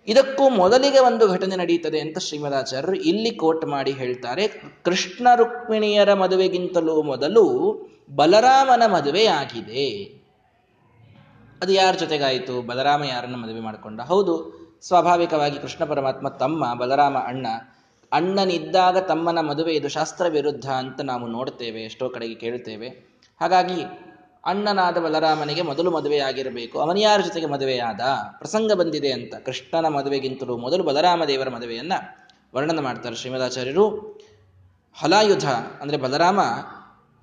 ಇದಕ್ಕೂ 0.07 0.49
ಮೊದಲಿಗೆ 0.49 0.99
ಒಂದು 0.99 1.29
ಘಟನೆ 1.29 1.57
ನಡೆಯುತ್ತದೆ 1.57 2.01
ಅಂತ 2.01 2.19
ಶ್ರೀಮದಾಚಾರ್ಯರು 2.19 2.97
ಇಲ್ಲಿ 2.97 3.31
ಕೋಟ್ 3.31 3.65
ಮಾಡಿ 3.67 3.91
ಹೇಳ್ತಾರೆ. 3.91 4.45
ಕೃಷ್ಣ 4.85 5.29
ರುಕ್ಮಿಣಿಯರ 5.35 6.15
ಮದುವೆಗಿಂತಲೂ 6.15 7.03
ಮೊದಲು 7.03 7.45
ಬಲರಾಮನ 8.17 8.83
ಮದುವೆಯಾಗಿದೆ 8.87 9.87
ಅದು 11.63 11.73
ಯಾರ 11.73 11.95
ಜೊತೆಗಾಯಿತು? 11.95 12.63
ಬಲರಾಮ 12.63 13.05
ಯಾರನ್ನ 13.05 13.37
ಮದುವೆ 13.37 13.61
ಮಾಡಿಕೊಂಡ? 13.61 14.01
ಹೌದು, 14.01 14.35
ಸ್ವಾಭಾವಿಕವಾಗಿ 14.87 15.59
ಕೃಷ್ಣ 15.59 15.85
ಪರಮಾತ್ಮ 15.85 16.29
ತಮ್ಮ, 16.29 16.75
ಬಲರಾಮ 16.75 17.17
ಅಣ್ಣ. 17.19 17.47
ಅಣ್ಣನಿದ್ದಾಗ 18.13 18.97
ತಮ್ಮನ 18.99 19.41
ಮದುವೆ 19.41 19.73
ಇದು 19.75 19.89
ಶಾಸ್ತ್ರ 19.89 20.27
ವಿರುದ್ಧ 20.27 20.67
ಅಂತ 20.71 21.01
ನಾವು 21.01 21.27
ನೋಡ್ತೇವೆ, 21.27 21.81
ಎಷ್ಟೋ 21.83 22.09
ಕಡೆಗೆ 22.09 22.35
ಕೇಳ್ತೇವೆ. 22.35 22.89
ಹಾಗಾಗಿ 23.41 23.79
ಅಣ್ಣನಾದ 24.47 24.99
ಬಲರಾಮನಿಗೆ 24.99 25.63
ಮೊದಲು 25.63 25.91
ಮದುವೆಯಾಗಿರಬೇಕು 25.91 26.81
ಅವನ 26.81 26.97
ಯಾರ 26.99 27.21
ಜೊತೆಗೆ 27.21 27.47
ಮದುವೆಯಾದ? 27.47 28.01
ಪ್ರಸಂಗ 28.39 28.73
ಬಂದಿದೆ 28.73 29.13
ಅಂತ. 29.13 29.35
ಕೃಷ್ಣನ 29.35 29.89
ಮದುವೆಗಿಂತಲೂ 29.89 30.57
ಮೊದಲು 30.57 30.85
ಬಲರಾಮ 30.85 31.25
ದೇವರ 31.25 31.49
ಮದುವೆಯನ್ನ 31.49 31.93
ವರ್ಣನೆ 32.55 32.81
ಮಾಡ್ತಾರೆ 32.81 33.17
ಶ್ರೀಮದಾಚಾರ್ಯರು. 33.17 33.89
ಹಲಾಯುಧ, 34.95 35.49
ಅಂದ್ರೆ 35.51 35.97
ಬಲರಾಮ, 35.97 36.41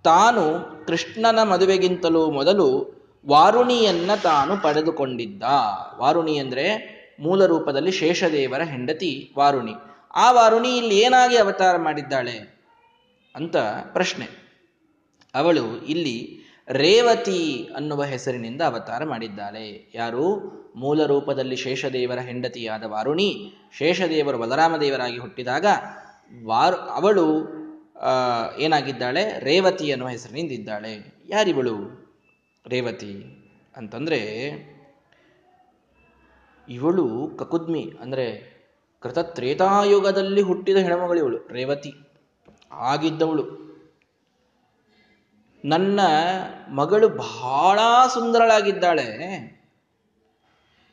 ತಾನು 0.03 0.65
ಕೃಷ್ಣನ 0.87 1.43
ಮದುವೆಗಿಂತಲೂ 1.43 2.31
ಮೊದಲು 2.31 3.01
ವಾರುಣಿಯನ್ನ 3.27 4.11
ತಾನು 4.23 4.57
ಪಡೆದುಕೊಂಡಿದ್ದ. 4.57 5.43
ವಾರುಣಿ 5.97 6.37
ಅಂದ್ರೆ 6.37 7.01
ಮೂಲ 7.19 7.45
ರೂಪದಲ್ಲಿ 7.45 7.91
ಶೇಷದೇವರ 7.91 8.61
ಹೆಂಡತಿ 8.61 9.33
ವಾರುಣಿ. 9.37 9.73
ಆ 10.15 10.31
ವಾರುಣಿ 10.31 10.77
ಇಲ್ಲಿ 10.77 10.97
ಏನಾಗಿ 10.97 11.37
ಅವತಾರ 11.37 11.77
ಮಾಡಿದ್ದಾಳೆ 11.77 12.63
ಅಂತ 13.35 13.57
ಪ್ರಶ್ನೆ. 13.93 14.41
ಅವಳು 15.35 15.85
ಇಲ್ಲಿ 15.85 16.40
ರೇವತಿ 16.71 17.69
ಅನ್ನುವ 17.75 18.03
ಹೆಸರಿನಿಂದ 18.03 18.61
ಅವತಾರ 18.61 19.03
ಮಾಡಿದ್ದಾಳೆ. 19.03 19.91
ಯಾರು? 19.95 20.51
ಮೂಲ 20.75 21.05
ರೂಪದಲ್ಲಿ 21.05 21.55
ಶೇಷದೇವರ 21.55 22.19
ಹೆಂಡತಿಯಾದ 22.19 22.83
ವಾರುಣಿ. 22.83 23.53
ಶೇಷದೇವರು 23.77 24.37
ಬಲರಾಮದೇವರಾಗಿ 24.37 25.17
ಹುಟ್ಟಿದಾಗ 25.17 25.65
ವಾರು, 26.45 26.75
ಅವಳು 26.75 27.47
ಏನಾಗಿದ್ದಾಳೆ? 28.59 29.39
ರೇವತಿ 29.39 29.91
ಅನ್ನುವ 29.91 30.09
ಹೆಸರಿನಿಂದ 30.09 30.51
ಇದ್ದಾಳೆ. 30.51 31.21
ಯಾರಿವಳು? 31.29 31.75
ರೇವತಿ. 32.67 33.37
ಅಂತಂದ್ರೆ, 33.77 34.19
ಇವಳು 36.69 37.31
ಕಕುದ್ಮಿ, 37.39 37.93
ಅಂದ್ರೆ 38.01 38.51
ಕೃತತ್ರೇತಾಯುಗದಲ್ಲಿ 39.01 40.41
ಹುಟ್ಟಿದ 40.41 40.77
ಹೆಣ್ಮಗಳಿವಳು 40.77 41.47
ರೇವತಿ. 41.47 41.93
ಆಗಿದ್ದವಳು. 42.71 43.70
ನನ್ನ 45.65 45.99
ಮಗಳು 46.69 47.09
ಬಹಳ 47.09 47.79
ಸುಂದರಳಾಗಿದ್ದಾಳೆ. 48.13 49.07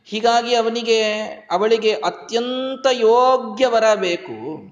ಹೀಗಾಗಿ 0.05 0.55
ಅವನಿಗೆ, 0.55 1.03
ಅವಳಿಗೆ 1.51 1.93
ಅತ್ಯಂತ 1.93 2.87
ಯೋಗ್ಯ 2.93 3.67
ವರ 3.67 3.95
ಬೇಕು. 3.95 4.63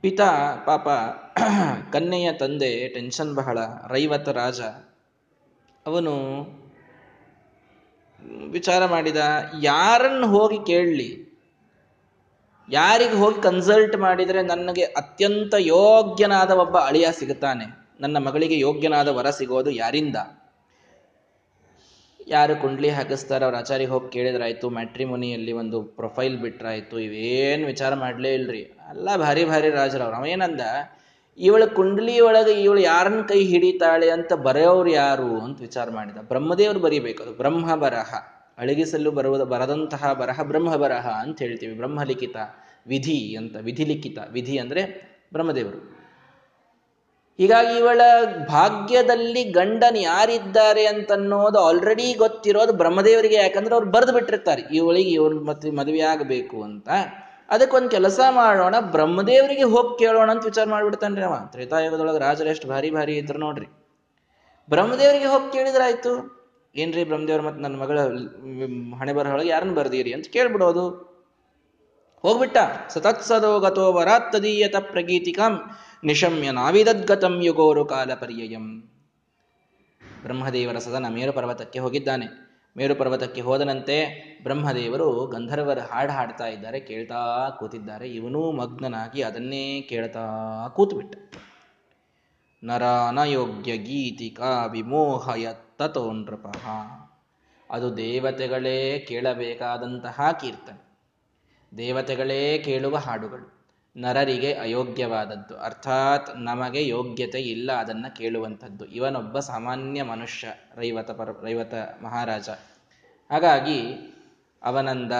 ಪಿತಾ, 0.00 0.56
ಪಾಪ 0.66 0.88
ಕನ್ನೆಯ 1.92 2.32
ತಂದೆ, 2.32 2.88
ಟೆನ್ಷನ್ 2.88 3.34
ಬಹಳ, 3.34 3.58
ರೈವತ 3.88 4.28
ರಾಜ. 4.28 4.60
ಅವನು 5.86 6.42
ವಿಚಾರ 8.50 8.86
ಮಾಡಿದ 8.86 9.16
ಯಾರನ್ನು 9.62 10.26
ಹೋಗಿ 10.26 10.66
ಕೇಳಲಿ? 10.66 11.40
ಯಾರಿಗೆ 12.70 13.14
ಹೋಗಿ 13.14 13.42
ಕನ್ಸಲ್ಟ್ 13.42 13.96
ಮಾಡಿದರೆ 13.96 14.42
ನನಗೆ 14.42 14.84
ಅತ್ಯಂತ 14.84 15.54
ಯೋಗ್ಯನಾದ 15.58 16.50
ಒಬ್ಬ 16.50 16.78
ಅಳಿಯ 16.78 17.08
ಸಿಗುತ್ತಾನೆ? 17.12 17.85
ನನ್ನ 18.00 18.16
ಮಗಳಿಗೆ 18.16 18.58
ಯೋಗ್ಯನಾದ 18.58 19.08
ವರ 19.08 19.30
ಸಿಗೋದು 19.30 19.70
ಯಾರಿಂದ? 19.70 20.16
ಯಾರು 22.28 22.56
ಕುಂಡ್ಲಿ 22.56 22.90
ಹಾಕಿಸ್ತಾರೆ 22.90 23.44
ಅವ್ರ 23.44 23.56
ಆಚಾರಿಗೆ 23.56 23.90
ಹೋಗಿ 23.90 24.08
ಕೇಳಿದ್ರಾಯ್ತು, 24.08 24.70
ಮ್ಯಾಟ್ರಿಮೊನಿಯಲ್ಲಿ 24.70 25.52
ಒಂದು 25.52 25.82
ಪ್ರೊಫೈಲ್ 25.82 26.38
ಬಿಟ್ರಾಯ್ತು, 26.38 26.98
ಇವೇನು 26.98 27.66
ವಿಚಾರ 27.66 27.94
ಮಾಡಲೇ 27.94 28.34
ಇಲ್ರಿ. 28.34 28.58
ಎಲ್ಲ 28.58 29.16
ಭಾರಿ 29.16 29.44
ಭಾರಿ 29.44 29.70
ರಾಜರವ್ರು 29.70 30.16
ಅವೇನಂದ 30.16 30.60
ಇವಳ 31.38 31.64
ಕುಂಡ್ಲಿ 31.64 32.20
ಒಳಗೆ 32.20 32.62
ಇವಳು 32.62 32.80
ಯಾರನ್ನ 32.80 33.22
ಕೈ 33.22 33.44
ಹಿಡಿತಾಳೆ 33.44 34.10
ಅಂತ 34.10 34.32
ಬರೆಯೋರು 34.32 34.90
ಯಾರು? 34.90 35.40
ಅಂತ 35.40 35.60
ವಿಚಾರ 35.60 35.90
ಮಾಡಿದ. 35.90 36.16
ಬ್ರಹ್ಮದೇವರು 36.16 36.80
ಬರೀಬೇಕು. 36.80 37.22
ಅದು 37.22 37.32
ಬ್ರಹ್ಮ 37.32 37.74
ಬರಹ. 37.74 38.14
ಅಳಗಿಸಲು 38.58 39.10
ಬರುವುದು, 39.10 39.44
ಬರದಂತಹ 39.44 40.12
ಬರಹ 40.12 40.42
ಬ್ರಹ್ಮ 40.42 40.76
ಬರಹ 40.76 41.08
ಅಂತ 41.08 41.38
ಹೇಳ್ತೀವಿ. 41.38 41.74
ಬ್ರಹ್ಮಲಿಖಿತ 41.74 42.36
ವಿಧಿ 42.86 43.36
ಅಂತ, 43.36 43.56
ವಿಧಿಲಿಖಿತ. 43.56 44.18
ವಿಧಿ 44.30 44.58
ಅಂದ್ರೆ 44.58 45.12
ಬ್ರಹ್ಮದೇವರು. 45.32 45.95
ಹೀಗಾಗಿ 47.38 47.76
ಇವಳ 47.76 48.00
ಭಾಗ್ಯದಲ್ಲಿ 48.48 49.44
ಗಂಡನ್ 49.44 49.96
ಯಾರಿದ್ದಾರೆ 49.96 50.86
ಅಂತನ್ನೋದು 50.86 51.58
ಆಲ್ರೆಡಿ 51.58 52.14
ಗೊತ್ತಿರೋದು 52.14 52.72
ಬ್ರಹ್ಮದೇವರಿಗೆ, 52.72 53.34
ಯಾಕಂದ್ರೆ 53.34 53.74
ಅವ್ರು 53.74 53.90
ಬರೆದು 53.90 54.12
ಬಿಟ್ಟಿರ್ತಾರೆ 54.12 54.62
ಇವಳಿಗೆ 54.74 55.10
ಇವಳು 55.10 55.44
ಮತ್ತೆ 55.44 55.70
ಮದುವೆ 55.70 56.00
ಆಗಬೇಕು 56.00 56.62
ಅಂತ. 56.62 56.88
ಅದಕ್ಕೊಂದು 57.50 57.90
ಕೆಲಸ 57.90 58.20
ಮಾಡೋಣ, 58.30 58.80
ಬ್ರಹ್ಮದೇವರಿಗೆ 58.80 59.62
ಹೋಗಿ 59.62 59.98
ಕೇಳೋಣ 59.98 60.30
ಅಂತ 60.30 60.44
ವಿಚಾರ 60.44 60.64
ಮಾಡ್ಬಿಡ್ತಾನ್ರಿ 60.64 61.22
ಅವ. 61.22 61.34
ತ್ರೇತಾಯುಗದೊಳಗೆ 61.46 62.18
ರಾಜರು 62.18 62.48
ಎಷ್ಟು 62.48 62.68
ಭಾರಿ 62.68 62.90
ಭಾರಿ 62.90 63.16
ಇದ್ರು 63.16 63.38
ನೋಡ್ರಿ. 63.38 63.66
ಬ್ರಹ್ಮದೇವರಿಗೆ 64.68 65.24
ಹೋಗಿ 65.24 65.52
ಕೇಳಿದ್ರಾಯ್ತು. 65.52 66.36
ಏನ್ರಿ 66.76 67.04
ಬ್ರಹ್ಮದೇವ್ರ 67.04 67.42
ಮತ್ತೆ 67.42 67.62
ನನ್ನ 67.62 67.76
ಮಗಳ 67.76 68.00
ಹಣೆ 69.00 69.12
ಬರಹೊಳಗೆ 69.12 69.48
ಯಾರನ್ನ 69.48 69.74
ಬರ್ದೀರಿ 69.74 70.12
ಅಂತ 70.12 70.28
ಕೇಳ್ಬಿಡೋದು. 70.28 71.16
ಹೋಗ್ಬಿಟ್ಟ. 72.22 72.56
ಸತತ್ಸದೋ 72.88 73.58
ಗತೋ 73.60 73.92
ವರಾತ್ತದೀಯತ 73.92 74.76
ಪ್ರಗೀತಿಕಂ. 74.76 75.60
ನಿಶಮ್ಯ 76.04 76.50
ನಾವಿದದ್ಗತಂ 76.50 77.40
ಯುಗೋರು 77.42 77.84
ಕಾಲ 77.84 78.10
ಪರ್ಯಯಂ 78.14 78.80
ಬ್ರಹ್ಮದೇವರ 80.22 80.78
ಸದನ 80.78 81.06
ಮೇರು 81.08 81.32
ಪರ್ವತಕ್ಕೆ 81.32 81.78
ಹೋಗಿದ್ದಾನೆ. 81.78 82.26
ಮೇರು 82.76 82.94
ಪರ್ವತಕ್ಕೆ 82.94 83.40
ಹೋದನಂತೆ 83.40 83.96
ಬ್ರಹ್ಮದೇವರು 84.42 85.26
ಗಂಧರ್ವರ 85.26 85.78
ಹಾಡು 85.78 86.12
ಹಾಡ್ತಾ 86.12 86.46
ಇದ್ದಾರೆ, 86.46 86.80
ಕೇಳ್ತಾ 86.80 87.50
ಕೂತಿದ್ದಾರೆ. 87.58 88.08
ಇವನೂ 88.08 88.52
ಮಗ್ನನಾಗಿ 88.52 89.22
ಅದನ್ನೇ 89.22 89.80
ಕೇಳ್ತಾ 89.80 90.24
ಕೂತ್ಬಿಟ್ಟ. 90.68 91.36
ನರಾನಯೋಗ್ಯ 92.64 93.76
ಗೀತಿಕಾ 93.76 94.66
ವಿಮೋಹಯತ್ತ 94.66 95.82
ನೃಪಃ 95.82 96.68
ಅದು 97.70 97.96
ದೇವತೆಗಳೇ 97.96 98.98
ಕೇಳಬೇಕಾದಂತಹ 98.98 100.30
ಕೀರ್ತನೆ. 100.40 100.98
ದೇವತೆಗಳೇ 101.78 102.58
ಕೇಳುವ 102.58 102.96
ಹಾಡುಗಳು. 102.96 103.55
ನರರಿಗೆ 103.96 104.52
ಅಯೋಗ್ಯವಾದದ್ದು. 104.52 105.58
ಅರ್ಥಾತ್ 105.58 106.30
ನಮಗೆ 106.36 106.88
ಯೋಗ್ಯತೆ 106.88 107.40
ಇಲ್ಲ 107.40 107.72
ಅದನ್ನು 107.72 108.16
ಕೇಳುವಂಥದ್ದು. 108.16 108.84
ಇವನೊಬ್ಬ 108.84 109.38
ಸಾಮಾನ್ಯ 109.38 110.02
ಮನುಷ್ಯ, 110.02 110.48
ರೈವತ 110.74 111.10
ಪರ, 111.10 111.28
ರೈವತ 111.44 111.74
ಮಹಾರಾಜ. 112.02 112.48
ಹಾಗಾಗಿ 113.30 113.94
ಅವನಂದ 114.62 115.12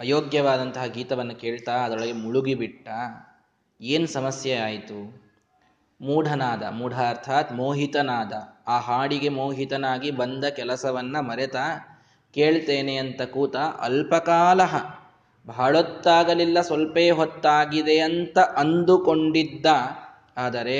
ಅಯೋಗ್ಯವಾದಂತಹ 0.00 0.84
ಗೀತವನ್ನು 0.84 1.34
ಕೇಳ್ತಾ 1.34 1.72
ಅದರೊಳಗೆ 1.72 2.12
ಮುಳುಗಿಬಿಟ್ಟ. 2.12 2.88
ಏನು 3.80 4.06
ಸಮಸ್ಯೆ 4.06 4.56
ಆಯಿತು? 4.56 5.22
ಮೂಢನಾದ, 6.00 6.62
ಮೂಢ 6.62 7.00
ಅರ್ಥಾತ್ 7.00 7.52
ಮೋಹಿತನಾದ. 7.52 8.32
ಆ 8.66 8.80
ಹಾಡಿಗೆ 8.80 9.28
ಮೋಹಿತನಾಗಿ 9.28 10.10
ಬಂದ 10.10 10.44
ಕೆಲಸವನ್ನ 10.44 11.20
ಮರೆತ 11.20 11.56
ಕೇಳ್ತೇನೆ 12.34 12.96
ಅಂತ 12.96 13.22
ಕೂತ 13.22 13.56
ಅಲ್ಪಕಾಲ 13.56 14.60
ಬಹಳೊತ್ತಾಗಲಿಲ್ಲ 15.46 16.58
ಸ್ವಲ್ಪೇ 16.60 17.04
ಹೊತ್ತಾಗಿದೆ 17.10 17.98
ಅಂತ 18.08 18.38
ಅಂದುಕೊಂಡಿದ್ದ. 18.62 19.66
ಆದರೆ 20.36 20.76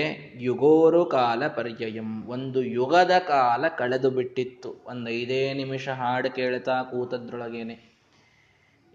ಯುಗೋರು 0.47 1.01
ಕಾಲ 1.15 1.43
ಪರ್ಯಯಂ, 1.57 2.11
ಒಂದು 2.35 2.61
ಯುಗದ 2.77 3.15
ಕಾಲ 3.29 3.65
ಕಳೆದು 3.79 4.11
ಬಿಟ್ಟಿತ್ತು 4.11 4.71
ಒಂದು 4.87 5.07
ಐದೇ 5.11 5.41
ನಿಮಿಷ 5.53 5.89
ಹಾಡು 6.01 6.29
ಕೇಳ್ತಾ 6.37 6.77
ಕೂತದ್ರೊಳಗೇನೆ. 6.91 7.77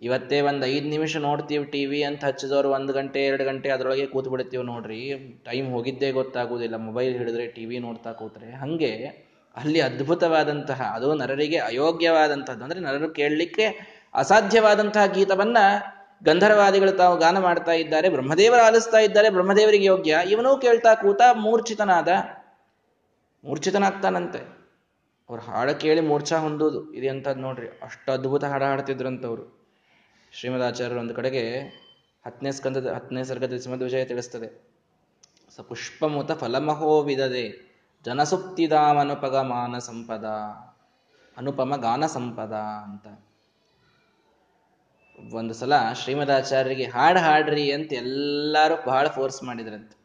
ಇವತ್ತೇ 0.01 0.37
ಒಂದು 0.41 0.63
ಐದು 0.65 0.87
ನಿಮಿಷ 0.93 1.17
ನೋಡ್ತೀವಿ 1.25 1.65
ಟಿ 1.73 1.83
ವಿ 1.85 1.99
ಅಂತ 2.03 2.21
ಹಚ್ಚಿದವ್ರು 2.25 2.69
ಒಂದು 2.69 2.91
ಗಂಟೆ, 2.93 3.19
ಎರಡು 3.25 3.43
ಗಂಟೆ 3.43 3.69
ಅದರೊಳಗೆ 3.69 4.07
ಕೂತು 4.07 4.29
ಬಿಡ್ತೀವಿ 4.33 4.63
ನೋಡ್ರಿ. 4.63 4.99
ಟೈಮ್ 5.45 5.67
ಹೋಗಿದ್ದೇ 5.75 6.09
ಗೊತ್ತಾಗುವುದಿಲ್ಲ 6.11 6.77
ಮೊಬೈಲ್ 6.87 7.13
ಹಿಡಿದ್ರೆ 7.17 7.45
ಟಿ 7.47 7.65
ವಿ 7.65 7.79
ನೋಡ್ತಾ 7.79 8.13
ಕೂತ್ರೆ. 8.21 8.49
ಹಾಗೆ 8.63 8.91
ಅಲ್ಲಿ 9.55 9.79
ಅದ್ಭುತವಾದಂತಹ, 9.81 10.81
ಅದು 10.95 11.09
ನರರಿಗೆ 11.13 11.59
ಅಯೋಗ್ಯವಾದಂಥದ್ದು 11.69 12.63
ಅಂದರೆ 12.63 12.79
ನರರು 12.79 13.09
ಕೇಳಲಿಕ್ಕೆ 13.19 13.67
ಅಸಾಧ್ಯವಾದಂತಹ 14.15 15.05
ಗೀತವನ್ನ 15.05 15.57
ಗಂಧರ್ವಾದಿಗಳು 16.23 16.91
ತಾವು 16.91 17.17
ಗಾನ 17.17 17.39
ಮಾಡ್ತಾ 17.39 17.71
ಇದ್ದಾರೆ, 17.71 18.09
ಬ್ರಹ್ಮದೇವರು 18.09 18.65
ಆಲಿಸ್ತಾ 18.65 18.97
ಇದ್ದಾರೆ, 18.97 19.29
ಬ್ರಹ್ಮದೇವರಿಗೆ 19.29 19.85
ಯೋಗ್ಯ. 19.85 20.17
ಇವನೂ 20.29 20.57
ಕೇಳ್ತಾ 20.57 20.95
ಕೂತ 20.95 21.21
ಮೂರ್ಛಿತನಾದ, 21.33 22.07
ಮೂರ್ಛಿತನಾಗ್ತಾನಂತೆ. 23.43 24.55
ಅವ್ರ 25.29 25.41
ಹಾಡ 25.41 25.69
ಕೇಳಿ 25.69 26.01
ಮೂರ್ಛಾ 26.01 26.37
ಹೊಂದೋದು 26.37 26.93
ಇದೆ 26.93 27.09
ಅಂತದ್ 27.09 27.37
ನೋಡ್ರಿ, 27.37 27.67
ಅಷ್ಟು 27.67 28.11
ಅದ್ಭುತ 28.11 28.43
ಹಾಡ 28.43 28.63
ಹಾಡ್ತಿದ್ರಂತವ್ರು. 28.63 29.67
ಶ್ರೀಮದಾಚಾರ್ಯರು 30.31 30.99
ಒಂದು 30.99 31.13
ಕಡೆಗೆ 31.13 31.59
ಹತ್ತನೇ 32.25 32.51
ಸ್ಕಂದದ, 32.51 32.93
ಹತ್ತನೇ 32.93 33.23
ಸರ್ಗದ 33.23 33.57
ಸಿಮದ 33.57 33.81
ವಿಜಯ 33.81 34.05
ತಿಳಿಸ್ತದೆ. 34.05 34.75
ಸ 35.55 35.59
ಪುಷ್ಪಮುತ 35.59 36.31
ಫಲಮಹೋ 36.31 37.01
ವಿದದೆ 37.01 37.75
ಮಾನ 39.41 39.77
ಸಂಪದ, 39.77 40.25
ಅನುಪಮ 41.37 41.75
ಗಾನ 41.75 42.05
ಸಂಪದ 42.05 42.53
ಅಂತ. 42.53 43.24
ಒಂದು 45.19 45.53
ಸಲ 45.53 45.73
ಶ್ರೀಮದಾಚಾರ್ಯರಿಗೆ 45.93 46.83
ಹಾಡು 46.83 47.19
ಹಾಡ್ರಿ 47.19 47.71
ಅಂತ 47.71 47.93
ಎಲ್ಲರೂ 47.93 48.75
ಬಹಳ 48.87 49.07
ಫೋರ್ಸ್ 49.07 49.43
ಮಾಡಿದ್ರಂತೆ. 49.43 49.97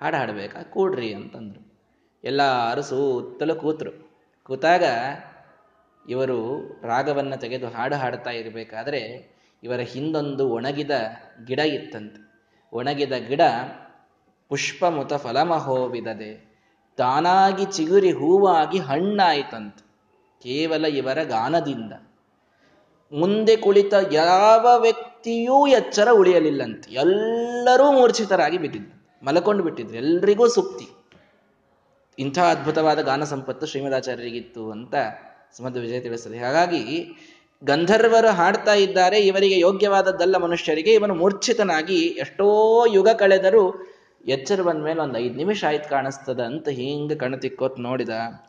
ಹಾಡು 0.00 0.16
ಹಾಡ್ಬೇಕಾ? 0.16 0.62
ಕೂಡ್ರಿ 0.62 1.14
ಅಂತಂದ್ರು. 1.14 1.82
ಎಲ್ಲರೂ 2.24 2.82
ಸುತ್ತಲೂ 2.82 3.54
ಕೂತರು. 3.54 4.14
ಕೂತಾಗ 4.44 4.84
ಇವರು 6.08 6.68
ರಾಗವನ್ನು 6.82 7.40
ತೆಗೆದು 7.40 7.68
ಹಾಡು 7.68 7.96
ಹಾಡ್ತಾ 7.96 8.30
ಇರಬೇಕಾದ್ರೆ 8.30 9.34
ಇವರ 9.62 9.80
ಹಿಂದೊಂದು 9.80 10.48
ಒಣಗಿದ 10.48 10.90
ಗಿಡ 11.44 11.58
ಇತ್ತಂತೆ. 11.58 12.34
ಒಣಗಿದ 12.72 13.12
ಗಿಡ 13.12 13.40
ಪುಷ್ಪ 14.48 14.84
ಮುತ 14.84 15.14
ಫಲಮಹೋವಿದದೆ 15.14 16.54
ತಾನಾಗಿ 16.96 17.64
ಚಿಗುರಿ 17.64 18.12
ಹೂವಾಗಿ 18.12 18.78
ಹಣ್ಣಾಯಿತಂತೆ. 18.78 19.84
ಕೇವಲ 20.42 20.84
ಇವರ 20.84 21.22
ಗಾನದಿಂದ. 21.22 21.92
ಮುಂದೆ 23.14 23.56
ಕುಳಿತ 23.56 23.94
ಯಾವ 24.12 24.66
ವ್ಯಕ್ತಿಯೂ 24.78 25.66
ಎಚ್ಚರ 25.66 26.08
ಉಳಿಯಲಿಲ್ಲಂತೆ. 26.12 26.94
ಎಲ್ಲರೂ 26.94 27.92
ಮೂರ್ಛಿತರಾಗಿ 27.92 28.58
ಬಿಟ್ಟಿದ್ರು 28.58 29.24
ಮಲಕೊಂಡು 29.26 29.62
ಬಿಟ್ಟಿದ್ರು, 29.62 29.96
ಎಲ್ರಿಗೂ 29.96 30.48
ಸುಪ್ತಿ. 30.48 30.88
ಇಂಥ 32.18 32.38
ಅದ್ಭುತವಾದ 32.38 33.00
ಗಾನ 33.00 33.24
ಸಂಪತ್ತು 33.24 33.66
ಶ್ರೀಮದಾಚಾರ್ಯರಿಗಿತ್ತು 33.66 34.70
ಅಂತ 34.70 34.94
ಸುಮಧ್ವ 35.56 35.80
ವಿಜಯ 35.80 36.00
ತಿಳಿಸ್ತದೆ. 36.00 36.38
ಹಾಗಾಗಿ 36.38 36.82
ಗಂಧರ್ವರು 37.64 38.28
ಹಾಡ್ತಾ 38.28 38.74
ಇದ್ದಾರೆ, 38.74 39.18
ಇವರಿಗೆ 39.20 39.58
ಯೋಗ್ಯವಾದದ್ದಲ್ಲ 39.58 40.36
ಮನುಷ್ಯರಿಗೆ, 40.36 40.92
ಇವನು 40.92 41.14
ಮೂರ್ಛಿತನಾಗಿ 41.14 42.00
ಎಷ್ಟೋ 42.00 42.86
ಯುಗ 42.86 43.08
ಕಳೆದರೂ 43.08 43.93
ಎಚ್ಚರ 44.26 44.62
ಬಂದ 44.62 44.82
ಮೇಲೆ 44.82 45.00
ಒಂದು 45.00 45.18
ಐದು 45.18 45.34
ನಿಮಿಷ 45.34 45.64
ಆಯ್ತು 45.64 45.90
ಕಾಣಿಸ್ತದ 45.90 46.40
ಅಂತ 46.40 46.68
ಹಿಂಗ 46.68 47.12
ಕಣ್ಣು 47.12 47.38
ತಿಕ್ಕೋತ್ 47.38 47.80
ನೋಡಿದ. 47.80 48.08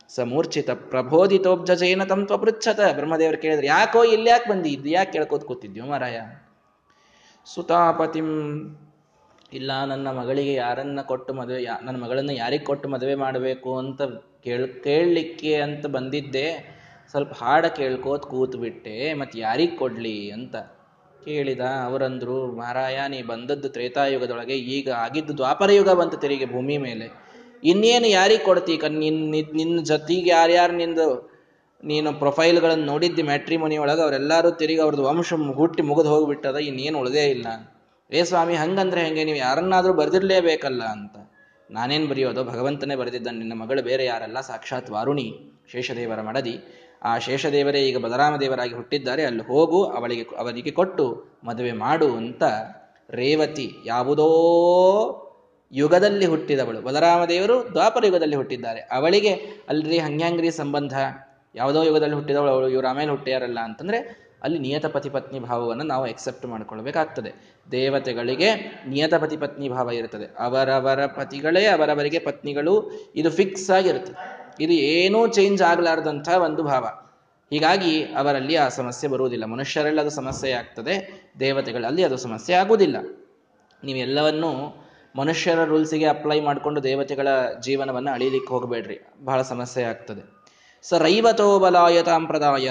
ಸ 0.10 0.20
ಮೂರ್ಛಿತ 0.20 0.70
ಪ್ರಬೋಧಿತೋಬ್ಜೇನ 0.72 2.03
ತಂತ್ವ 2.03 2.38
ಪೃಚ್ಛತ 2.38 2.79
ಬ್ರಹ್ಮದೇವರು 2.94 3.41
ಕೇಳಿದ್ರೆ, 3.41 3.67
ಯಾಕೋ 3.67 4.03
ಇಲ್ಲಿ 4.03 4.29
ಯಾಕೆ 4.29 4.50
ಬಂದಿದ್ದು? 4.50 4.89
ಯಾಕೆ 4.89 5.12
ಕೇಳ್ಕೋತ್ 5.12 5.46
ಕೂತಿದ್ಯೋ 5.46 5.86
ಮಾರಾಯ? 5.86 6.20
ಸುತಾಪತಿಂ, 7.46 8.29
ಇಲ್ಲ, 9.53 9.86
ನನ್ನ 9.86 10.08
ಮಗಳಿಗೆ 10.12 10.53
ಯಾರನ್ನ 10.53 11.01
ಕೊಟ್ಟು 11.01 11.34
ಮದುವೆ 11.34 11.63
ನನ್ನ 11.63 12.03
ಮಗಳನ್ನ 12.03 12.29
ಯಾರಿಗೆ 12.29 12.63
ಕೊಟ್ಟು 12.63 12.89
ಮದುವೆ 12.89 13.15
ಮಾಡಬೇಕು 13.15 13.77
ಅಂತ 13.77 14.01
ಕೇಳ್, 14.44 14.84
ಕೇಳಲಿಕ್ಕೆ 14.84 15.55
ಅಂತ 15.55 15.86
ಬಂದಿದ್ದೆ. 15.86 16.75
ಸ್ವಲ್ಪ 17.12 17.34
ಹಾಡ 17.34 17.65
ಕೇಳ್ಕೋತ್ 17.65 18.24
ಕೂತ್ 18.24 18.55
ಬಿಟ್ಟೆ 18.55 19.13
ಮತ್ತೆ 19.13 19.39
ಯಾರಿಗೆ 19.39 19.75
ಕೊಡ್ಲಿ 19.77 20.32
ಅಂತ. 20.32 20.55
ಕೇಳಿದ 21.25 21.60
ಅವರಂದ್ರು, 21.60 22.51
ಮಾರಾಯ, 22.51 23.00
ನೀ 23.08 23.22
ಬಂದದ್ದು 23.22 23.70
ತ್ರೇತಾಯುಗದೊಳಗೆ, 23.70 24.53
ಈಗ 24.53 24.89
ಆಗಿದ್ದು 24.89 25.38
ದ್ವಾಪರ 25.38 25.72
ಯುಗ 25.72 25.89
ಬಂತು 25.89 26.17
ತೆರಿಗೆ 26.17 26.46
ಭೂಮಿ 26.46 26.77
ಮೇಲೆ. 26.77 27.08
ಇನ್ನೇನು 27.63 28.08
ಯಾರಿಗೆ 28.08 28.44
ಕೊಡ್ತಿ? 28.44 28.77
ಕನ್ 28.77 28.94
ನಿನ್ 28.94 29.32
ನಿನ್ನ 29.32 29.84
ಜೊತೆಗೆ 29.84 30.29
ಯಾರ್ಯಾರು 30.29 30.74
ನಿಂದು, 30.74 31.08
ನೀನು 31.84 32.13
ಪ್ರೊಫೈಲ್ಗಳನ್ನು 32.13 32.86
ನೋಡಿದ್ದಿ 32.86 33.24
ಮ್ಯಾಟ್ರಿಮನಿ 33.24 33.77
ಒಳಗೆ 33.77 34.01
ಅವರೆಲ್ಲರೂ 34.01 34.51
ತಿರುಗಿ 34.51 34.79
ಅವ್ರದ್ದು 34.79 35.03
ವಂಶ 35.03 35.34
ಹುಟ್ಟಿ 35.34 35.82
ಮುಗಿದು 35.82 36.10
ಹೋಗಿಬಿಟ್ಟದ, 36.10 36.55
ಇನ್ನೇನು 36.55 37.00
ಉಳದೇ 37.00 37.25
ಇಲ್ಲ. 37.29 37.48
ಏ 38.12 38.24
ಸ್ವಾಮಿ, 38.24 38.55
ಹಂಗಂದ್ರೆ 38.55 39.03
ಹೆಂಗೆ? 39.03 39.24
ನೀವು 39.24 39.38
ಯಾರನ್ನಾದರೂ 39.38 39.94
ಬರೆದಿರಲೇಬೇಕಲ್ಲ 39.94 40.83
ಅಂತ. 40.83 41.16
ನಾನೇನು 41.72 42.07
ಬರೆಯೋದು? 42.07 42.44
ಭಗವಂತನೇ 42.44 42.96
ಬರೆದಿದ್ದಾನೆ. 42.96 43.38
ನಿನ್ನ 43.38 43.53
ಮಗಳು 43.53 43.81
ಬೇರೆ 43.83 44.05
ಯಾರಲ್ಲ? 44.05 44.42
ಸಾಕ್ಷಾತ್ 44.42 44.90
ವಾರುಣಿ. 44.90 45.27
ಶೇಷದೇವರ 45.72 46.22
ಮಡದಿ. 46.22 46.59
ಆ 47.03 47.18
ಶೇಷದೇವರೇ 47.18 47.79
ಈಗ 47.79 47.98
ಬಲರಾಮದೇವರಾಗಿ 47.98 48.74
ಹುಟ್ಟಿದ್ದಾರೆ. 48.74 49.25
ಅಲ್ಲಿ 49.25 49.44
ಹೋಗು, 49.44 49.84
ಅವಳಿಗೆ 49.84 50.25
ಅವರಿಗೆ 50.38 50.72
ಕೊಟ್ಟು 50.72 51.25
ಮದುವೆ 51.44 51.72
ಮಾಡು 51.72 52.16
ಅಂತ 52.16 52.44
ರೇವತಿ 53.10 53.72
ಯಾವುದೋ 53.86 55.22
ಯುಗದಲ್ಲಿ 55.72 56.25
ಹುಟ್ಟಿದವಳು. 56.25 56.81
ಬಲರಾಮದೇವರು 56.81 57.70
ದ್ವಾಪರ 57.72 58.05
ಯುಗದಲ್ಲಿ 58.05 58.36
ಹುಟ್ಟಿದ್ದಾರೆ. 58.36 58.79
ಅವಳಿಗೆ 58.79 59.34
ಅಲ್ರಿ 59.70 59.98
ಹಂಗ್ಯಾಂಗ್ರಿ 59.98 60.51
ಸಂಬಂಧ? 60.51 60.94
ಯಾವುದೋ 61.55 61.84
ಯುಗದಲ್ಲಿ 61.84 62.16
ಹುಟ್ಟಿದವಳು, 62.16 62.51
ಅವಳು 62.51 62.70
ಇವರು 62.70 62.88
ಆಮೇಲೆ 62.88 63.10
ಹುಟ್ಟಿಯಾರಲ್ಲ 63.10 63.60
ಅಂತಂದ್ರೆ 63.60 64.25
ಅಲ್ಲಿ 64.44 64.60
ನಿಯತ 64.60 64.86
ಪತಿ 64.86 65.10
ಪತ್ನಿ 65.10 65.40
ಭಾವವನ್ನು 65.40 65.84
ನಾವು 65.84 66.08
ಎಕ್ಸೆಪ್ಟ್ 66.08 66.46
ಮಾಡ್ಕೊಳ್ಬೇಕಾಗ್ತದೆ. 66.46 67.58
ದೇವತೆಗಳಿಗೆ 67.72 68.55
ನಿಯತ 68.88 69.14
ಪತಿ 69.14 69.38
ಪತ್ನಿ 69.38 69.70
ಭಾವ 69.70 69.90
ಇರುತ್ತದೆ 69.90 70.25
ಅವರವರ 70.40 71.05
ಪತಿಗಳೇ 71.05 71.66
ಅವರವರಿಗೆ 71.66 72.20
ಪತ್ನಿಗಳು. 72.20 72.92
ಇದು 73.16 73.29
ಫಿಕ್ಸ್ 73.29 73.70
ಆಗಿರುತ್ತದೆ. 73.70 74.45
ಇದು 74.59 74.74
ಏನೂ 74.74 75.27
ಚೇಂಜ್ 75.27 75.61
ಆಗಲಾರ್ದಂಥ 75.61 76.27
ಒಂದು 76.29 76.63
ಭಾವ. 76.63 76.85
ಹೀಗಾಗಿ 77.51 78.03
ಅವರಲ್ಲಿ 78.03 78.55
ಆ 78.55 78.68
ಸಮಸ್ಯೆ 78.70 79.09
ಬರುವುದಿಲ್ಲ. 79.09 79.46
ಮನುಷ್ಯರಲ್ಲಿ 79.46 80.01
ಅದು 80.01 80.09
ಸಮಸ್ಯೆ 80.09 80.51
ಆಗ್ತದೆ, 80.51 80.94
ದೇವತೆಗಳಲ್ಲಿ 81.39 82.03
ಅದು 82.03 82.18
ಸಮಸ್ಯೆ 82.18 82.55
ಆಗುವುದಿಲ್ಲ. 82.55 82.98
ನೀವೆಲ್ಲವನ್ನೂ 83.83 84.81
ಮನುಷ್ಯರ 85.15 85.63
ರೂಲ್ಸಿಗೆ 85.63 86.05
ಅಪ್ಲೈ 86.05 86.41
ಮಾಡಿಕೊಂಡು 86.41 86.83
ದೇವತೆಗಳ 86.83 87.27
ಜೀವನವನ್ನು 87.63 88.11
ಅಳಿಲಿಕ್ಕೆ 88.11 88.53
ಹೋಗಬೇಡ್ರಿ. 88.53 88.98
ಬಹಳ 89.24 89.41
ಸಮಸ್ಯೆ 89.41 89.83
ಆಗ್ತದೆ. 89.83 90.24
ಸ 90.83 90.94
ರೈವತೋ 90.94 91.59
ಬಲಾಯ 91.59 92.03
ಸಂಪ್ರದಾಯ 92.03 92.70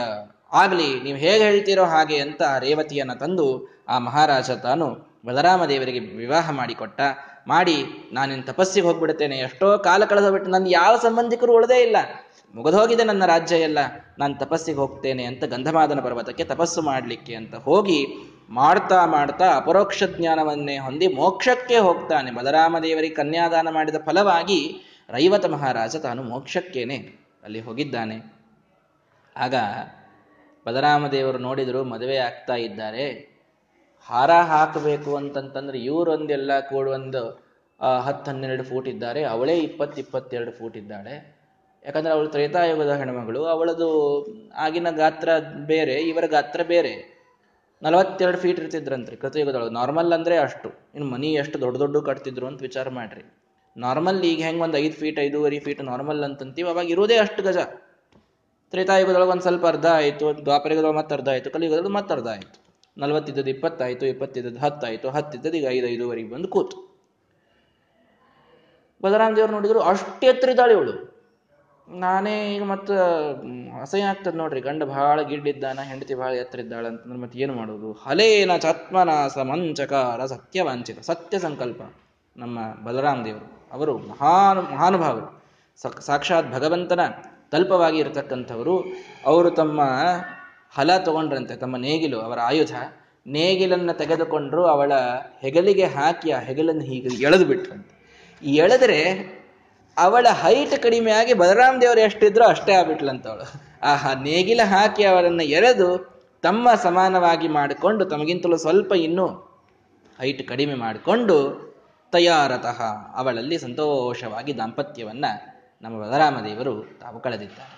ಆಗಲಿ, 0.52 1.00
ನೀವು 1.00 1.18
ಹೇಗೆ 1.18 1.44
ಹೇಳ್ತೀರೋ 1.44 1.84
ಹಾಗೆ 1.84 2.18
ಅಂತ 2.18 2.42
ರೇವತಿಯನ್ನು 2.58 3.18
ತಂದು 3.18 3.46
ಆ 3.88 3.98
ಮಹಾರಾಜ 3.98 4.50
ತಾನು 4.50 4.86
ಬಲರಾಮ 5.26 5.64
ದೇವರಿಗೆ 5.64 5.98
ವಿವಾಹ 5.98 6.50
ಮಾಡಿಕೊಟ್ಟ. 6.50 7.00
ಮಾಡಿ 7.48 7.86
ನಾನಿನ್ 8.12 8.44
ತಪಸ್ಸಿಗೆ 8.44 8.86
ಹೋಗ್ಬಿಡ್ತೇನೆ. 8.86 9.38
ಎಷ್ಟೋ 9.38 9.78
ಕಾಲ 9.78 10.04
ಕಳೆದೋಗ್ಬಿಟ್ಟು 10.04 10.50
ನನ್ನ 10.50 10.66
ಯಾವ 10.70 10.96
ಸಂಬಂಧಿಕರು 10.96 11.54
ಉಳದೇ 11.54 11.82
ಇಲ್ಲ. 11.82 11.96
ಮುಗಿದೋಗಿದೆ 12.54 13.04
ನನ್ನ 13.04 13.26
ರಾಜ್ಯ 13.26 13.56
ಎಲ್ಲ. 13.56 13.78
ನಾನು 14.18 14.34
ತಪಸ್ಸಿಗೆ 14.34 14.78
ಹೋಗ್ತೇನೆ 14.78 15.24
ಅಂತ 15.24 15.44
ಗಂಧಮಾದನ 15.44 16.00
ಪರ್ವತಕ್ಕೆ 16.00 16.44
ತಪಸ್ಸು 16.44 16.82
ಮಾಡಲಿಕ್ಕೆ 16.82 17.34
ಅಂತ 17.34 17.54
ಹೋಗಿ 17.54 18.06
ಮಾಡ್ತಾ 18.48 19.06
ಮಾಡ್ತಾ 19.06 19.56
ಅಪರೋಕ್ಷ 19.56 20.02
ಜ್ಞಾನವನ್ನೇ 20.04 20.78
ಹೊಂದಿ 20.78 21.06
ಮೋಕ್ಷಕ್ಕೆ 21.08 21.78
ಹೋಗ್ತಾನೆ. 21.78 22.30
ಬಲರಾಮ 22.30 22.78
ದೇವರಿಗೆ 22.78 23.14
ಕನ್ಯಾದಾನ 23.14 23.68
ಮಾಡಿದ 23.70 23.94
ಫಲವಾಗಿ 24.06 24.82
ರೈವತ 25.08 25.46
ಮಹಾರಾಜ 25.46 25.96
ತಾನು 25.96 26.22
ಮೋಕ್ಷಕ್ಕೇನೆ 26.22 26.96
ಅಲ್ಲಿ 27.44 27.60
ಹೋಗಿದ್ದಾನೆ. 27.60 28.34
ಆಗ 29.36 29.54
ಬಲರಾಮ 30.66 31.06
ದೇವರು 31.06 31.38
ನೋಡಿದ್ರು 31.38 31.84
ಮದುವೆ 31.84 32.16
ಆಗ್ತಾ 32.16 32.54
ಇದ್ದಾರೆ. 32.54 33.33
ಹಾರ 34.06 34.30
ಹಾಕಬೇಕು 34.30 35.16
ಅಂತಂತಂದ್ರೆ 35.16 35.78
ಇವರೊಂದೆಲ್ಲ 35.78 36.60
ಕೂಡ 36.60 36.88
ಒಂದು 36.88 37.22
ಹತ್ತು 38.04 38.30
ಹನ್ನೆರಡು 38.30 38.62
ಫೂಟ್ 38.62 38.88
ಇದ್ದಾರೆ. 38.88 39.24
ಅವಳೇ 39.24 39.58
ಇಪ್ಪತ್ತು 39.58 40.00
ಇಪ್ಪತ್ತೆರಡು 40.00 40.50
ಫೂಟ್ 40.50 40.76
ಇದ್ದಾಳೆ. 40.76 41.44
ಯಾಕಂದ್ರೆ 41.84 42.14
ಅವಳು 42.14 42.28
ತ್ರೇತಾಯುಗದ 42.28 42.92
ಹೆಣ್ಮಗಳು. 42.92 43.44
ಅವಳದು 43.44 43.88
ಆಗಿನ 44.56 44.90
ಗಾತ್ರ 44.90 45.28
ಬೇರೆ, 45.66 45.94
ಇವರ 45.94 46.26
ಗಾತ್ರ 46.26 46.62
ಬೇರೆ. 46.62 47.14
ನಲವತ್ತೆರಡು 47.82 48.38
ಫೀಟ್ 48.38 48.60
ಇರ್ತಿದ್ರಂತ್ರಿ 48.60 49.16
ಕೃತಯುಗದೊಳಗೆ. 49.16 49.70
ನಾರ್ಮಲ್ 49.70 50.12
ಅಂದ್ರೆ 50.12 50.36
ಅಷ್ಟು. 50.38 50.68
ಇನ್ನು 50.94 51.10
ಮನಿ 51.10 51.32
ಎಷ್ಟು 51.34 51.60
ದೊಡ್ಡ 51.60 51.78
ದೊಡ್ಡ 51.78 51.96
ಕಟ್ತಿದ್ರು 51.96 52.46
ಅಂತ 52.46 52.62
ವಿಚಾರ 52.62 52.88
ಮಾಡ್ರಿ. 52.88 53.24
ನಾರ್ಮಲ್ 53.76 54.24
ಈಗ 54.24 54.42
ಹೆಂಗ್ 54.44 54.62
ಒಂದು 54.62 54.78
ಐದು 54.78 54.94
ಫೀಟ್ 54.94 55.18
ಐದೂವರೆ 55.20 55.58
ಫೀಟ್ 55.60 55.84
ನಾರ್ಮಲ್ 55.84 56.24
ಅಂತಂತೀವಿ. 56.24 56.68
ಅವಾಗ 56.68 56.90
ಇರೋದೇ 56.90 57.16
ಅಷ್ಟು 57.16 57.42
ಗಜ. 57.42 57.56
ತ್ರೇತಾಯುಗದೊಳಗೆ 58.70 59.30
ಒಂದು 59.30 59.42
ಸ್ವಲ್ಪ 59.42 59.66
ಅರ್ಧ 59.66 59.86
ಆಯಿತು, 59.86 60.44
ದ್ವಾಪರಯುಗದೊಳಗೆ 60.44 60.98
ಮತ್ತೆ 60.98 61.14
ಅರ್ಧ 61.14 61.28
ಆಯಿತು, 61.28 61.50
ಕಲಿಯುಗದೊಳಗೆ 61.50 61.92
ಮತ್ತೆ 61.92 62.14
ಅರ್ಧ 62.14 62.26
ಆಯಿತು. 62.26 62.63
ನಲವತ್ತಿದ್ದದ್ದು 62.98 63.50
ಇಪ್ಪತ್ತಾಯಿತು, 63.50 64.04
ಇಪ್ಪತ್ತಿದ್ದದ್ದು 64.06 64.60
ಹತ್ತಾಯಿತು, 64.60 65.08
ಹತ್ತಿದ್ದದ್ದು 65.10 65.56
ಈಗ 65.56 65.66
ಐದು, 65.70 65.86
ಐದುವರೆಗೆ 65.86 66.30
ಬಂದು 66.30 66.48
ಕೂತು. 66.48 66.76
ಬಲರಾಮ 69.02 69.32
ದೇವ್ರು 69.36 69.52
ನೋಡಿದ್ರು 69.52 69.80
ಅಷ್ಟು 69.80 70.26
ಎತ್ತರಿದ್ದಾಳೆ 70.26 70.72
ಇವಳು 70.72 70.92
ನಾನೇ 71.88 72.34
ಈಗ 72.54 72.62
ಮತ್ತೆ 72.62 72.94
ಅಸಹ್ಯ 73.80 74.02
ಆಗ್ತದೆ 74.02 74.36
ನೋಡ್ರಿ. 74.36 74.60
ಗಂಡ 74.60 74.82
ಬಹಳ 74.82 75.22
ಗಿಡ್ಡಿದ್ದಾನ 75.22 75.80
ಹೆಂಡತಿ 75.80 76.14
ಬಹಳ 76.14 76.32
ಎತ್ತರ 76.34 76.60
ಇದ್ದಾಳೆ 76.60 76.88
ಅಂತಂದ್ರೆ 76.88 77.18
ಮತ್ತೆ 77.22 77.38
ಏನು 77.38 77.54
ಮಾಡೋದು? 77.54 77.92
ಹಲೇನ 78.04 78.52
ಚಾತ್ಮನಾಸ 78.56 79.38
ಮಂಚಕಾರ 79.50 80.26
ಸತ್ಯವಾಂಚಿತ. 80.26 81.00
ಸತ್ಯ 81.00 81.38
ಸಂಕಲ್ಪ 81.38 81.82
ನಮ್ಮ 82.36 82.58
ಬಲರಾಮ 82.84 83.18
ದೇವರು 83.24 83.48
ಅವರು 83.72 83.92
ಮಹಾನ್, 83.98 84.60
ಮಹಾನುಭಾವರು. 84.72 85.28
ಸಾಕ್ಷಾತ್ 86.00 86.48
ಭಗವಂತನ 86.52 87.02
ತಲ್ಪವಾಗಿ 87.52 87.98
ಇರತಕ್ಕಂಥವರು. 87.98 88.74
ಅವರು 89.26 89.50
ತಮ್ಮ 89.50 89.80
ಹಲ 90.76 90.96
ತಗೊಂಡ್ರಂತೆ 90.98 91.56
ತಮ್ಮ 91.56 91.76
ನೇಗಿಲು, 91.76 92.20
ಅವರ 92.20 92.38
ಆಯುಧ. 92.40 92.74
ನೇಗಿಲನ್ನ 93.26 93.92
ತೆಗೆದುಕೊಂಡ್ರು 93.92 94.66
ಅವಳ 94.66 94.92
ಹೆಗಲಿಗೆ 95.40 95.84
ಹಾಕಿ 95.84 96.30
ಆ 96.30 96.40
ಹೆಗಲನ್ನು 96.40 96.82
ಹೀಗೆ 96.82 97.22
ಎಳೆದು 97.22 97.44
ಬಿಟ್ರಂತೆ. 97.44 97.94
ಎಳೆದ್ರೆ 98.42 99.00
ಅವಳ 99.98 100.26
ಹೈಟ್ 100.30 100.82
ಕಡಿಮೆ 100.82 101.10
ಆಗಿ 101.10 101.34
ಬಲರಾಮ್ 101.34 101.80
ದೇವರು 101.80 102.00
ಎಷ್ಟಿದ್ರು 102.00 102.44
ಅಷ್ಟೇ 102.44 102.72
ಆಗ್ಬಿಟ್ಲಂತ 102.72 103.26
ಅವಳು. 103.26 103.44
ಆ 103.82 104.14
ನೇಗಿಲ 104.14 104.60
ಹಾಕಿ 104.64 105.04
ಅವರನ್ನು 105.04 105.42
ಎಳೆದು 105.42 105.88
ತಮ್ಮ 106.42 106.68
ಸಮಾನವಾಗಿ 106.82 107.48
ಮಾಡಿಕೊಂಡು 107.48 108.04
ತಮಗಿಂತಲೂ 108.04 108.56
ಸ್ವಲ್ಪ 108.56 108.92
ಇನ್ನೂ 108.92 109.26
ಹೈಟ್ 110.20 110.48
ಕಡಿಮೆ 110.48 110.74
ಮಾಡಿಕೊಂಡು 110.74 111.36
ತಯಾರತಃ 112.12 112.82
ಅವಳಲ್ಲಿ 113.14 113.58
ಸಂತೋಷವಾಗಿ 113.58 114.58
ದಾಂಪತ್ಯವನ್ನ 114.58 115.24
ನಮ್ಮ 115.82 116.02
ಬಲರಾಮ 116.02 116.36
ದೇವರು 116.44 116.98
ತಾವು 117.00 117.20
ಕಳೆದಿದ್ದಾರೆ. 117.20 117.74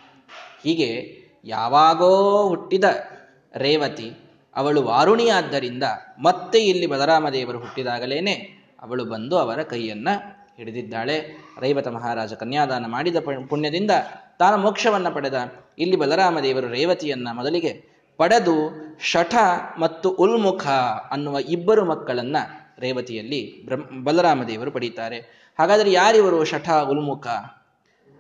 ಹೀಗೆ 0.63 1.26
ಯಾವಾಗೋ 1.47 2.43
ಹುಟ್ಟಿದ 2.49 2.85
ರೇವತಿ 3.57 4.13
ಅವಳು 4.57 4.83
ವಾರುಣಿಯಾದ್ದರಿಂದ 4.83 5.83
ಮತ್ತೆ 6.19 6.59
ಇಲ್ಲಿ 6.59 6.87
ಬಲರಾಮದೇವರು 6.87 7.59
ಹುಟ್ಟಿದಾಗಲೇನೆ 7.59 8.33
ಅವಳು 8.83 9.05
ಬಂದು 9.05 9.39
ಅವರ 9.39 9.63
ಕೈಯನ್ನ 9.63 10.09
ಹಿಡಿದಿದ್ದಾಳೆ. 10.57 11.47
ರೇವತ 11.61 11.89
ಮಹಾರಾಜ 11.89 12.35
ಕನ್ಯಾದಾನ 12.35 12.87
ಮಾಡಿದ 12.87 13.17
ಪುಣ್ಯದಿಂದ 13.49 13.91
ತಾನು 14.39 14.57
ಮೋಕ್ಷವನ್ನ 14.57 15.09
ಪಡೆದ. 15.09 15.35
ಇಲ್ಲಿ 15.79 15.97
ಬಲರಾಮದೇವರು 15.97 16.69
ರೇವತಿಯನ್ನ 16.69 17.29
ಮೊದಲಿಗೆ 17.33 17.85
ಪಡೆದು 18.17 18.73
ಶಠ 19.01 19.35
ಮತ್ತು 19.79 20.11
ಉಲ್ಮುಖ 20.11 20.67
ಅನ್ನುವ 21.11 21.39
ಇಬ್ಬರು 21.39 21.85
ಮಕ್ಕಳನ್ನ 21.85 22.37
ರೇವತಿಯಲ್ಲಿ 22.79 23.67
ಬ್ರಹ್ಮ 23.67 24.05
ಬಲರಾಮದೇವರು 24.05 24.71
ಪಡೀತಾರೆ. 24.71 25.19
ಹಾಗಾದರೆ 25.59 25.93
ಯಾರಿವರು 25.93 26.45
ಶಠ, 26.45 26.71
ಉಲ್ಮುಖ? 26.71 27.27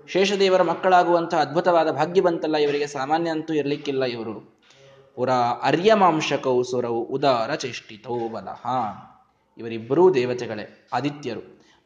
ಶೇಷದೇವರ 0.08 0.62
ಮಕ್ಕಳಾಗುವಂತಹ 0.62 1.40
ಅದ್ಭುತವಾದ 1.40 1.90
ಭಾಗ್ಯ 1.90 2.20
ಬಂತಲ್ಲ, 2.20 2.56
ಇವರಿಗೆ 2.56 2.86
ಸಾಮಾನ್ಯ 2.86 3.30
ಅಂತೂ 3.30 3.54
ಇರಲಿಕ್ಕಿಲ್ಲ 3.54 4.04
ಇವರು. 4.04 4.56
ಪುರ 5.14 5.30
ಅರ್ಯಮಾಂಶಕೌ 5.62 6.62
ಸುರವು 6.62 7.02
ಉದಾರ 7.02 7.54
ಚೇಷ್ಟಿತೋ 7.54 8.28
ಬಲಹ 8.28 8.66
ಇವರಿಬ್ಬರೂ 9.58 10.14
ದೇವತೆಗಳೇ, 10.14 10.88
ಆದಿತ್ಯರು. 10.92 11.42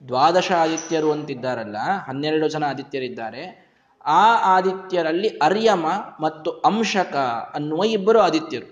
ದ್ವಾದಶ 0.09 0.53
ಆದಿತ್ಯರು 0.53 1.13
ಅಂತಿದ್ದಾರಲ್ಲ, 1.13 1.77
ಹನ್ನೆರಡು 2.07 2.49
ಜನ 2.49 2.65
ಆದಿತ್ಯರಿದ್ದಾರೆ. 2.69 3.71
ಆ 4.07 4.57
ಆದಿತ್ಯರಲ್ಲಿ 4.57 5.29
ಅರ್ಯಮ 5.29 5.87
ಮತ್ತು 6.21 6.51
ಅಂಶಕ 6.51 7.17
ಅನ್ನುವ 7.55 7.85
ಇಬ್ಬರು 7.85 8.19
ಆದಿತ್ಯರು. 8.19 8.69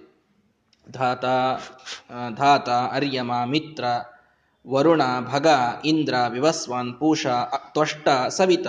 ಧಾತ 0.92 1.24
ಧಾತ, 2.36 2.68
ಅರ್ಯಮ, 2.68 3.32
ಮಿತ್ರ, 3.44 3.84
ವರುಣ, 4.68 5.02
ಭಗ, 5.32 5.46
ಇಂದ್ರ, 5.84 6.14
ವಿವಸ್ವಾನ್, 6.28 6.94
ಪೂಷ 6.94 7.26
ತ್ವಷ್ಟ, 7.72 8.08
ಸವಿತ. 8.28 8.66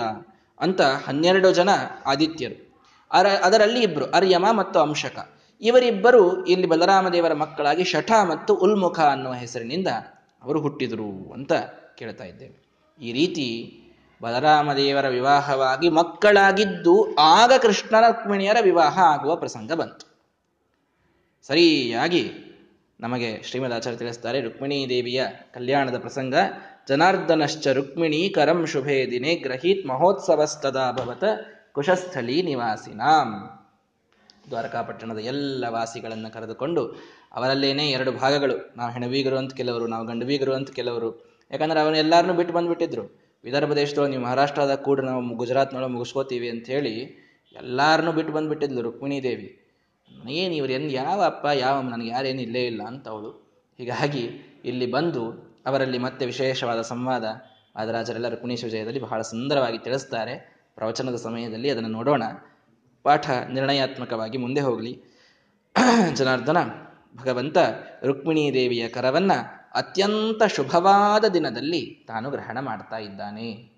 ಅಂತ 0.60 0.80
ಹನ್ನೆರಡು 0.80 1.52
ಜನ 1.52 1.68
ಆದಿತ್ಯರು. 2.06 2.70
ಅರ, 3.12 3.26
ಅದರಲ್ಲಿ 3.26 3.82
ಇಬ್ರು, 3.82 4.04
ಅರ್ಯಮ 4.04 4.46
ಮತ್ತು 4.50 4.80
ಅಂಶಕ. 4.80 5.28
ಇವರಿಬ್ಬರು 5.60 6.46
ಇಲ್ಲಿ 6.46 6.66
ಬಲರಾಮದೇವರ 6.66 7.32
ಮಕ್ಕಳಾಗಿ 7.32 7.84
ಶಠ 7.84 8.12
ಮತ್ತು 8.28 8.54
ಉಲ್ಮುಖ 8.54 9.00
ಅನ್ನುವ 9.00 9.32
ಹೆಸರಿನಿಂದ 9.32 9.88
ಅವರು 10.42 10.60
ಹುಟ್ಟಿದರು 10.60 11.32
ಅಂತ 11.32 11.52
ಕೇಳ್ತಾ 11.98 12.24
ಇದ್ದೇವೆ. 12.24 12.70
ಈ 13.00 13.12
ರೀತಿ 13.12 13.76
ಬಲರಾಮದೇವರ 14.22 15.08
ವಿವಾಹವಾಗಿ 15.08 15.88
ಮಕ್ಕಳಾಗಿದ್ದು 15.88 17.14
ಆಗ 17.14 17.52
ಕೃಷ್ಣ 17.62 18.00
ರುಕ್ಮಿಣಿಯರ 18.00 18.56
ವಿವಾಹ 18.62 18.98
ಆಗುವ 18.98 19.36
ಪ್ರಸಂಗ 19.36 19.72
ಬಂತು. 19.72 20.10
ಸರಿಯಾಗಿ 21.46 22.32
ನಮಗೆ 23.00 23.42
ಶ್ರೀಮದ್ 23.42 23.72
ಆಚಾರ್ಯ 23.72 23.98
ತಿಳಿಸ್ತಾರೆ 23.98 24.40
ರುಕ್ಮಿಣೀ 24.40 24.88
ದೇವಿಯ 24.88 25.24
ಕಲ್ಯಾಣದ 25.54 25.98
ಪ್ರಸಂಗ 25.98 26.34
ಜನಾರ್ದನಶ್ಚ 26.90 27.68
ರುಕ್ಮಿಣೀ 27.68 28.20
ಕರಂ 28.28 28.60
ಶುಭೇ 28.66 28.96
ದಿನೇ 29.10 29.32
ಗ್ರಹೀತ್ 29.34 29.82
ಮಹೋತ್ಸವಸ್ತದಾ 29.86 30.84
ಕುಶಸ್ಥಳಿ 30.92 31.30
ಕುಶಸ್ಥಳೀ 31.74 32.36
ನಿವಾಸಿನಾಂ. 32.42 33.28
ದ್ವಾರಕಾಪಟ್ಟಣದ 34.50 35.20
ಎಲ್ಲ 35.32 35.64
ವಾಸಿಗಳನ್ನು 35.68 36.28
ಕರೆದುಕೊಂಡು 36.36 36.82
ಅವರಲ್ಲೇನೆ 37.34 37.84
ಎರಡು 37.90 38.12
ಭಾಗಗಳು. 38.12 38.56
ನಾವು 38.76 38.90
ಹೆಣವೀಗರು 38.92 39.36
ಅಂತ 39.36 39.52
ಕೆಲವರು, 39.54 39.86
ನಾವು 39.86 40.04
ಗಂಡವೀಗರು 40.06 40.52
ಅಂತ 40.52 40.70
ಕೆಲವರು. 40.70 41.10
ಯಾಕಂದ್ರೆ 41.50 41.80
ಅವನು 41.80 41.96
ಎಲ್ಲಾರನ್ನೂ 41.96 42.34
ಬಿಟ್ಟು 42.34 42.54
ಬಂದ್ಬಿಟ್ಟಿದ್ರು. 42.54 43.04
ವಿದರ್ಭ 43.44 43.72
ದೇಶದೊಳಗೆ 43.72 44.10
ನೀವು 44.10 44.22
ಮಹಾರಾಷ್ಟ್ರದ 44.22 44.74
ಕೂಡ 44.74 45.00
ನಾವು 45.00 45.34
ಗುಜರಾತ್ನೊಳಗೆ 45.34 45.92
ಮುಗಿಸ್ಕೋತೀವಿ 45.92 46.48
ಅಂತ 46.50 46.66
ಹೇಳಿ 46.66 46.94
ಎಲ್ಲಾರನ್ನೂ 47.56 48.12
ಬಿಟ್ಟು 48.12 48.32
ಬಂದುಬಿಟ್ಟಿದ್ಲು 48.32 48.82
ರುಕ್ಮಿಣಿ 48.82 49.22
ದೇವಿ. 49.22 49.48
ಏನು 50.40 50.54
ಇವ್ರು 50.54 50.72
ಏನು 50.72 50.88
ಯಾವ 50.92 51.18
ಅಪ್ಪ 51.24 51.46
ಯಾವ 51.58 51.76
ನನಗೆ 51.92 52.10
ಯಾರೇನು 52.10 52.42
ಇಲ್ಲೇ 52.42 52.64
ಇಲ್ಲ 52.66 52.82
ಅಂತ 52.82 53.08
ಅವಳು 53.08 53.30
ಹೀಗಾಗಿ 53.78 54.24
ಇಲ್ಲಿ 54.64 54.88
ಬಂದು 54.90 55.22
ಅವರಲ್ಲಿ 55.70 55.98
ಮತ್ತೆ 55.98 56.26
ವಿಶೇಷವಾದ 56.26 56.82
ಸಂವಾದ 56.82 57.24
ವಾದರಾಜರೆಲ್ಲರೂ 57.76 58.30
ರುಕ್ಮಿಣಿ 58.30 58.64
ವಿಜಯದಲ್ಲಿ 58.64 59.00
ಬಹಳ 59.00 59.22
ಸುಂದರವಾಗಿ 59.22 59.78
ತಿಳಿಸ್ತಾರೆ. 59.78 60.62
ಪ್ರವಚನದ 60.74 61.16
ಸಮಯದಲ್ಲಿ 61.16 61.70
ಅದನ್ನು 61.70 61.88
ನೋಡೋಣ. 61.88 62.22
ಪಾಠ 63.02 63.30
ನಿರ್ಣಯಾತ್ಮಕವಾಗಿ 63.30 64.38
ಮುಂದೆ 64.38 64.60
ಹೋಗಲಿ. 64.60 65.02
ಜನಾರ್ದನ, 66.14 66.56
ಭಗವಂತ 67.16 67.58
ರುಕ್ಮಿಣೀ 68.04 68.52
ದೇವಿಯ 68.52 68.88
ಕರವನ್ನ 68.88 69.32
ಅತ್ಯಂತ 69.74 70.42
ಶುಭವಾದ 70.44 71.24
ದಿನದಲ್ಲಿ 71.24 72.04
ತಾನು 72.08 72.30
ಗ್ರಹಣ 72.30 72.60
ಮಾಡ್ತಾ 72.60 72.98
ಇದ್ದಾನೆ. 72.98 73.70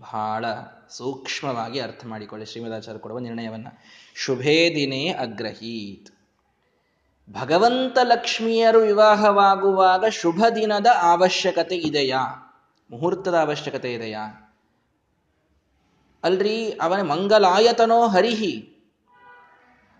ಬಹಳ 0.00 0.44
ಸೂಕ್ಷ್ಮವಾಗಿ 0.90 1.80
ಅರ್ಥ 1.80 2.06
ಮಾಡಿಕೊಳ್ಳಿ 2.06 2.46
ಶ್ರೀಮದಾಚಾರ್ಯ 2.46 2.98
ಕೊಡುವ 2.98 3.18
ನಿರ್ಣಯವನ್ನ. 3.18 3.66
ಶುಭೇ 4.14 4.72
ದಿನೇ 4.76 5.08
ಅಗ್ರಹೀತ್. 5.08 6.17
ಭಗವಂತ 7.32 7.98
ಲಕ್ಷ್ಮಿಯರು 8.02 8.78
ವಿವಾಹವಾಗುವಾಗ 8.78 10.04
ಶುಭ 10.04 10.44
ದಿನದ 10.54 10.86
ಅವಶ್ಯಕತೆ 10.86 11.76
ಇದೆಯಾ? 11.76 12.52
ಮುಹೂರ್ತದ 12.90 13.34
ಅವಶ್ಯಕತೆ 13.34 13.92
ಇದೆಯಾ? 13.92 14.54
ಅಲ್ರಿ, 16.24 16.70
ಅವನ 16.70 17.02
ಮಂಗಲಾಯತನೋ 17.02 18.08
ಹರಿಹಿ. 18.08 18.74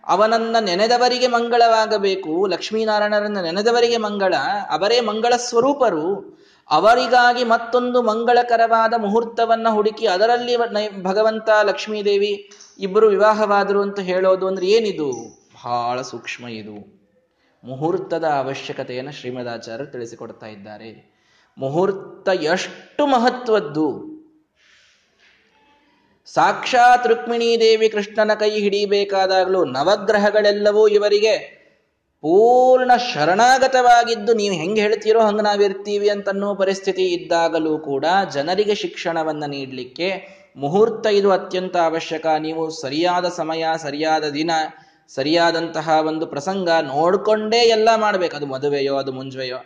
ಅವನನ್ನ 0.07 0.55
ನೆನೆದವರಿಗೆ 0.59 1.27
ಮಂಗಳವಾಗಬೇಕು, 1.27 2.45
ಲಕ್ಷ್ಮೀನಾರಾಯಣರನ್ನ 2.45 3.41
ನೆನೆದವರಿಗೆ 3.41 3.97
ಮಂಗಳ, 3.97 4.33
ಅವರೇ 4.69 4.99
ಮಂಗಳ 4.99 5.33
ಸ್ವರೂಪರು. 5.37 6.37
ಅವರಿಗಾಗಿ 6.69 7.43
ಮತ್ತೊಂದು 7.43 8.01
ಮಂಗಳಕರವಾದ 8.01 8.93
ಮುಹೂರ್ತವನ್ನ 8.97 9.67
ಹುಡುಕಿ 9.69 10.07
ಅದರಲ್ಲಿ 10.07 10.57
ಭಗವಂತ, 11.03 11.49
ಲಕ್ಷ್ಮೀದೇವಿ 11.63 12.51
ಇಬ್ಬರು 12.79 13.07
ವಿವಾಹವಾದರು 13.07 13.81
ಅಂತ 13.81 13.99
ಹೇಳೋದು 13.99 14.47
ಅಂದ್ರೆ 14.47 14.67
ಏನಿದು? 14.67 15.11
ಬಹಳ 15.65 16.01
ಸೂಕ್ಷ್ಮ 16.01 16.47
ಇದು. 16.47 16.98
ಮುಹೂರ್ತದ 17.63 18.23
ಅವಶ್ಯಕತೆಯನ್ನು 18.23 19.11
ಶ್ರೀಮದಾಚಾರ್ಯರು 19.11 19.91
ತಿಳಿಸಿಕೊಡ್ತಾ 19.91 20.47
ಇದ್ದಾರೆ. 20.47 21.13
ಮುಹೂರ್ತ 21.57 22.29
ಎಷ್ಟು 22.41 23.05
ಮಹತ್ವದ್ದು? 23.05 23.87
ಸಾಕ್ಷಾತ್ 26.25 27.07
ರುಕ್ಮಿಣೀ 27.07 27.59
ದೇವಿ 27.59 27.89
ಕೃಷ್ಣನ 27.89 28.33
ಕೈ 28.33 28.49
ಹಿಡಿಬೇಕಾದಾಗಲೂ 28.59 29.65
ನವಗ್ರಹಗಳೆಲ್ಲವೂ 29.65 30.87
ಇವರಿಗೆ 30.87 31.59
ಪೂರ್ಣ 32.21 32.95
ಶರಣಾಗತವಾಗಿದ್ದು 33.13 34.33
ನೀವು 34.33 34.55
ಹೆಂಗೆ 34.55 34.81
ಹೇಳ್ತೀರೋ 34.81 35.19
ಹಂಗೆ 35.19 35.41
ನಾವಿರ್ತೀವಿ 35.41 36.09
ಅಂತನ್ನೋ 36.09 36.55
ಪರಿಸ್ಥಿತಿ 36.55 37.05
ಇದ್ದಾಗಲೂ 37.07 37.77
ಕೂಡ 37.79 38.05
ಜನರಿಗೆ 38.33 38.75
ಶಿಕ್ಷಣವನ್ನ 38.75 39.45
ನೀಡಲಿಕ್ಕೆ 39.45 40.09
ಮುಹೂರ್ತ 40.57 41.05
ಇದು 41.05 41.31
ಅತ್ಯಂತ 41.31 41.77
ಅವಶ್ಯಕ. 41.77 42.25
ನೀವು 42.39 42.69
ಸರಿಯಾದ 42.69 43.27
ಸಮಯ, 43.29 43.65
ಸರಿಯಾದ 43.77 44.23
ದಿನ 44.29 44.51
ಸರಿಯಾದಂತಹ 45.15 45.89
ಒಂದು 46.07 46.27
ಪ್ರಸಂಗ 46.27 46.69
ನೋಡ್ಕೊಂಡೇ 46.69 47.57
ಎಲ್ಲ 47.57 47.89
ಮಾಡ್ಬೇಕು. 47.95 48.35
ಅದು 48.35 48.45
ಮದುವೆಯೋ, 48.45 48.95
ಅದು 48.95 49.11
ಮುಂಜುವೆಯೋ. 49.11 49.57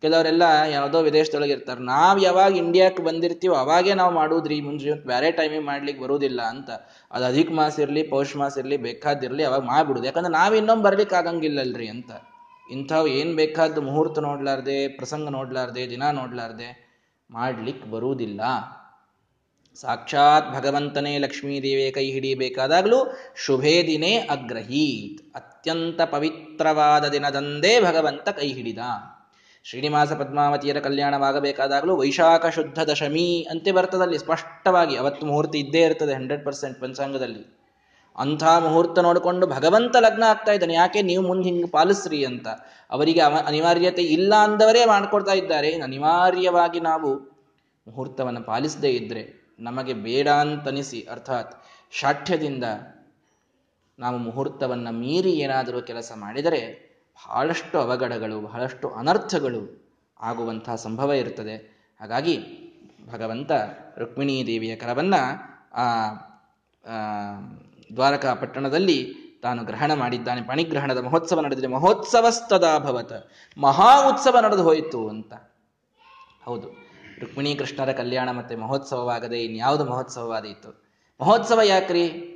ಕೆಲವರೆಲ್ಲ 0.00 0.42
ಯಾವುದೋ 0.70 0.98
ವಿದೇಶದೊಳಗೆ 1.00 1.52
ಇರ್ತಾರೆ. 1.52 1.80
ನಾವು 1.80 2.18
ಯಾವಾಗ 2.18 2.56
ಇಂಡಿಯಾಕ್ಕೆ 2.56 3.02
ಬಂದಿರ್ತೀವೋ 3.02 3.54
ಅವಾಗೇ 3.54 3.94
ನಾವು 3.94 4.14
ಮಾಡೋದ್ರಿ 4.14 4.60
ಮುಂಜೆ 4.60 4.92
ಬೇರೆ 4.92 5.32
ಟೈಮಿಗೆ 5.32 5.64
ಮಾಡ್ಲಿಕ್ಕೆ 5.64 6.04
ಬರುವುದಿಲ್ಲ 6.04 6.42
ಅಂತ. 6.42 6.70
ಅದು 7.12 7.24
ಅಧಿಕ 7.24 7.52
ಮಾಸ 7.52 7.78
ಇರಲಿ, 7.78 8.02
ಪೌಷ್ 8.02 8.36
ಮಾಸ 8.36 8.58
ಇರಲಿ 8.58 8.76
ಬೇಕಾದಿರಲಿ 8.76 9.44
ಅವಾಗ 9.44 9.60
ಮಾಡ್ಬಿಡುದು. 9.60 10.04
ಯಾಕಂದ್ರೆ 10.04 10.32
ನಾವು 10.32 10.54
ಇನ್ನೊಮ್ಮೆ 10.54 10.84
ಬರ್ಲಿಕ್ಕೆ 10.84 11.16
ಆಗಂಗಿಲ್ಲಲ್ರಿ 11.16 11.88
ಅಂತ. 11.88 12.10
ಇಂಥವು 12.70 13.06
ಏನ್ 13.06 13.36
ಬೇಕಾದ್ದು 13.36 13.82
ಮುಹೂರ್ತ 13.82 14.18
ನೋಡ್ಲಾರ್ದೆ, 14.18 14.88
ಪ್ರಸಂಗ 14.88 15.28
ನೋಡ್ಲಾರ್ದೆ, 15.28 15.90
ದಿನ 15.90 16.02
ನೋಡ್ಲಾರ್ದೆ 16.10 16.68
ಮಾಡ್ಲಿಕ್ಕೆ 17.30 17.90
ಬರುವುದಿಲ್ಲ 17.90 18.40
ಸಾಕ್ಷಾತ್ 19.80 20.48
ಭಗವಂತನೇ 20.54 21.18
ಲಕ್ಷ್ಮೀ 21.18 21.62
ದೇವಿಯ 21.62 21.90
ಕೈ 21.90 22.04
ಹಿಡಿಯಬೇಕಾದಾಗಲೂ 22.10 22.98
ಶುಭೇ 23.36 23.82
ದಿನೇ 23.86 24.16
ಅಗ್ರಹೀತ್. 24.16 25.34
ಅತ್ಯಂತ 25.34 26.00
ಪವಿತ್ರವಾದ 26.02 27.04
ದಿನದಂದೇ 27.04 27.80
ಭಗವಂತ 27.80 28.28
ಕೈ 28.28 28.48
ಹಿಡಿದ 28.52 28.78
ಶ್ರೀನಿವಾಸ 29.64 30.12
ಪದ್ಮಾವತಿಯರ 30.12 30.78
ಕಲ್ಯಾಣವಾಗಬೇಕಾದಾಗಲೂ 30.80 31.96
ವೈಶಾಖ 31.96 32.46
ಶುದ್ಧ 32.46 32.78
ದಶಮಿ 32.78 33.46
ಅಂತೆ 33.50 33.72
ಬರ್ತದಲ್ಲಿ 33.72 34.18
ಸ್ಪಷ್ಟವಾಗಿ 34.18 34.96
ಅವತ್ತು 34.96 35.26
ಮುಹೂರ್ತ 35.26 35.56
ಇದ್ದೇ 35.56 35.80
ಇರ್ತದೆ, 35.80 36.14
ಹಂಡ್ರೆಡ್ 36.14 36.44
ಪರ್ಸೆಂಟ್ 36.44 36.80
ಪಂಚಾಂಗದಲ್ಲಿ. 36.80 37.44
ಅಂಥ 38.18 38.44
ಮುಹೂರ್ತ 38.44 38.98
ನೋಡಿಕೊಂಡು 38.98 39.46
ಭಗವಂತ 39.46 39.96
ಲಗ್ನ 40.00 40.22
ಆಗ್ತಾ 40.22 40.52
ಇದ್ದಾನೆ, 40.52 40.74
ಯಾಕೆ 40.74 41.02
ನೀವು 41.02 41.26
ಮುಂದೆ 41.26 41.48
ಹಿಂಗೆ 41.48 41.66
ಪಾಲಿಸ್ರಿ 41.66 42.24
ಅಂತ. 42.24 42.48
ಅವರಿಗೆ 42.90 43.20
ಅವ 43.20 43.34
ಅನಿವಾರ್ಯತೆ 43.46 44.02
ಇಲ್ಲ 44.02 44.34
ಅಂದವರೇ 44.34 44.84
ಮಾಡ್ಕೊಡ್ತಾ 44.84 45.32
ಇದ್ದಾರೆ. 45.32 45.72
ಅನಿವಾರ್ಯವಾಗಿ 45.72 46.80
ನಾವು 46.80 47.14
ಮುಹೂರ್ತವನ್ನು 47.86 48.42
ಪಾಲಿಸದೇ 48.42 48.88
ಇದ್ರೆ 48.88 49.43
ನಮಗೆ 49.58 49.94
ಬೇಡ 49.94 50.28
ಅಂತನಿಸಿ, 50.28 51.06
ಅರ್ಥಾತ್ 51.10 51.64
ಶಾಠ್ಯದಿಂದ 51.90 52.64
ನಾವು 53.98 54.18
ಮುಹೂರ್ತವನ್ನು 54.18 54.92
ಮೀರಿ 54.92 55.32
ಏನಾದರೂ 55.32 55.82
ಕೆಲಸ 55.82 56.12
ಮಾಡಿದರೆ 56.14 56.94
ಬಹಳಷ್ಟು 57.26 57.78
ಅವಘಡಗಳು, 57.78 58.40
ಬಹಳಷ್ಟು 58.40 58.90
ಅನರ್ಥಗಳು 58.90 59.84
ಆಗುವಂತಹ 60.20 60.74
ಸಂಭವ 60.74 61.12
ಇರುತ್ತದೆ. 61.12 61.86
ಹಾಗಾಗಿ 62.00 62.38
ಭಗವಂತ 63.12 63.52
ರುಕ್ಮಿಣೀ 63.98 64.46
ದೇವಿಯ 64.46 64.76
ಕರವನ್ನು 64.76 65.20
ಆ 65.74 66.14
ದ್ವಾರಕಾ 67.96 68.34
ಪಟ್ಟಣದಲ್ಲಿ 68.34 69.14
ತಾನು 69.42 69.64
ಗ್ರಹಣ 69.64 69.94
ಮಾಡಿದ್ದಾನೆ. 69.94 70.42
ಪಣಿಗ್ರಹಣದ 70.42 70.98
ಮಹೋತ್ಸವ 70.98 71.40
ನಡೆದಿದೆ. 71.40 71.66
ಮಹೋತ್ಸವಸ್ತದಾಭವತ 71.66 73.12
ಮಹಾ 73.58 74.08
ಉತ್ಸವ 74.08 74.38
ನಡೆದು 74.38 74.62
ಹೋಯಿತು 74.62 75.08
ಅಂತ. 75.08 75.34
ಹೌದು. 76.44 76.83
ರುಕ್ಮಿಣಿ 77.20 77.54
ಕೃಷ್ಣರ 77.54 77.92
ಕಲ್ಯಾಣ 77.92 78.30
ಮತ್ತೆ 78.30 78.56
ಮಹೋತ್ಸವವಾಗದೆ 78.56 79.44
ಇನ್ಯಾವುದು 79.44 79.84
ಮಹೋತ್ಸವವಾದೀತು 79.84 80.84
ಮಹೋತ್ಸವ 81.20 81.60
ಯಾಕ್ರಿ? 81.64 82.30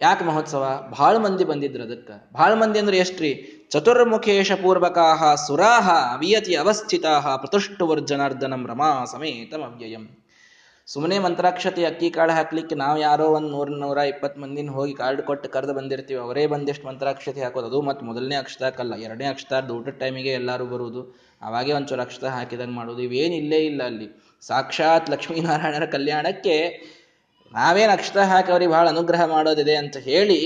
ಯಾಕೆ 0.00 0.24
ಮಹೋತ್ಸವ? 0.24 0.86
ಬಹಳ 0.98 1.16
ಮಂದಿ 1.16 1.44
ಬಂದಿದ್ರು 1.44 1.82
ಅದಕ್ಕೆ. 1.82 2.28
ಬಹಳ 2.32 2.54
ಮಂದಿ 2.54 2.78
ಅಂದ್ರೆ 2.78 2.98
ಎಷ್ಟ್ರಿ? 2.98 3.60
ಚತುರ್ಮುಖೇಶ 3.70 4.52
ಪೂರ್ವಕಾಹ 4.52 5.34
ಸುರಾಹ 5.34 6.16
ವಿಯತಿ 6.18 6.54
ಅವಸ್ಥಿತಾಹ 6.54 7.36
ಪ್ರತುಷ್ಟುವರ್ಜನಾರ್ದನಂ 7.36 8.66
ರಮಾ 8.66 9.04
ಸಮೇತಂ 9.04 9.62
ಅವ್ಯಯಂ 9.62 10.19
ಸುಮ್ಮನೆ 10.88 11.18
ಮಂತ್ರಾಕ್ಷತೆ 11.18 11.84
ಅಕ್ಕಿ 11.84 12.10
ಕಾಳು 12.10 12.32
ಹಾಕ್ಲಿಕ್ಕೆ 12.32 12.74
ನಾವು 12.74 12.98
ಯಾರೋ 13.00 13.26
ಒಂದು 13.28 13.48
ನೂರ 13.48 13.68
ನೂರ 13.80 13.98
ಇಪ್ಪತ್ತು 14.04 14.40
ಮಂದಿನ 14.40 14.70
ಹೋಗಿ 14.70 14.94
ಕಾರ್ಡ್ 14.94 15.22
ಕೊಟ್ಟು 15.22 15.48
ಕರೆದು 15.48 15.74
ಬಂದಿರ್ತೀವಿ. 15.74 16.20
ಅವರೇ 16.20 16.46
ಬಂದಿಷ್ಟು 16.46 16.86
ಮಂತ್ರಾಕ್ಷತೆ 16.86 17.40
ಹಾಕೋದು. 17.40 17.66
ಅದು 17.66 17.82
ಮತ್ತು 17.82 18.04
ಮೊದಲನೇ 18.04 18.34
ಅಕ್ಷತಾಕಲ್ಲ 18.34 18.94
ಎರಡನೇ 19.02 19.26
ಅಕ್ಷತಾರ್ದು 19.26 19.74
ಊಟದ 19.76 19.94
ಟೈಮಿಗೆ 19.98 20.32
ಎಲ್ಲರೂ 20.32 20.66
ಬರುವುದು 20.66 21.02
ಅವಾಗೇ 21.42 21.72
ಒಂಚೂರು 21.72 22.02
ಅಕ್ಷತ 22.02 22.24
ಹಾಕಿದಂಗೆ 22.24 22.74
ಮಾಡೋದು. 22.74 23.02
ಇವೇನು 23.02 23.34
ಇಲ್ಲೇ 23.34 23.60
ಇಲ್ಲ 23.64 23.82
ಅಲ್ಲಿ. 23.82 24.08
ಸಾಕ್ಷಾತ್ 24.42 25.10
ಲಕ್ಷ್ಮೀನಾರಾಯಣರ 25.10 25.86
ಕಲ್ಯಾಣಕ್ಕೆ 25.86 26.56
ನಾವೇನು 27.52 27.92
ಅಕ್ಷತ 27.92 28.18
ಹಾಕಿ 28.24 28.50
ಅವ್ರಿಗೆ 28.52 28.72
ಬಹಳ 28.72 28.88
ಅನುಗ್ರಹ 28.88 29.22
ಮಾಡೋದಿದೆ 29.26 29.76
ಅಂತ 29.76 29.96
ಹೇಳಿ 30.04 30.40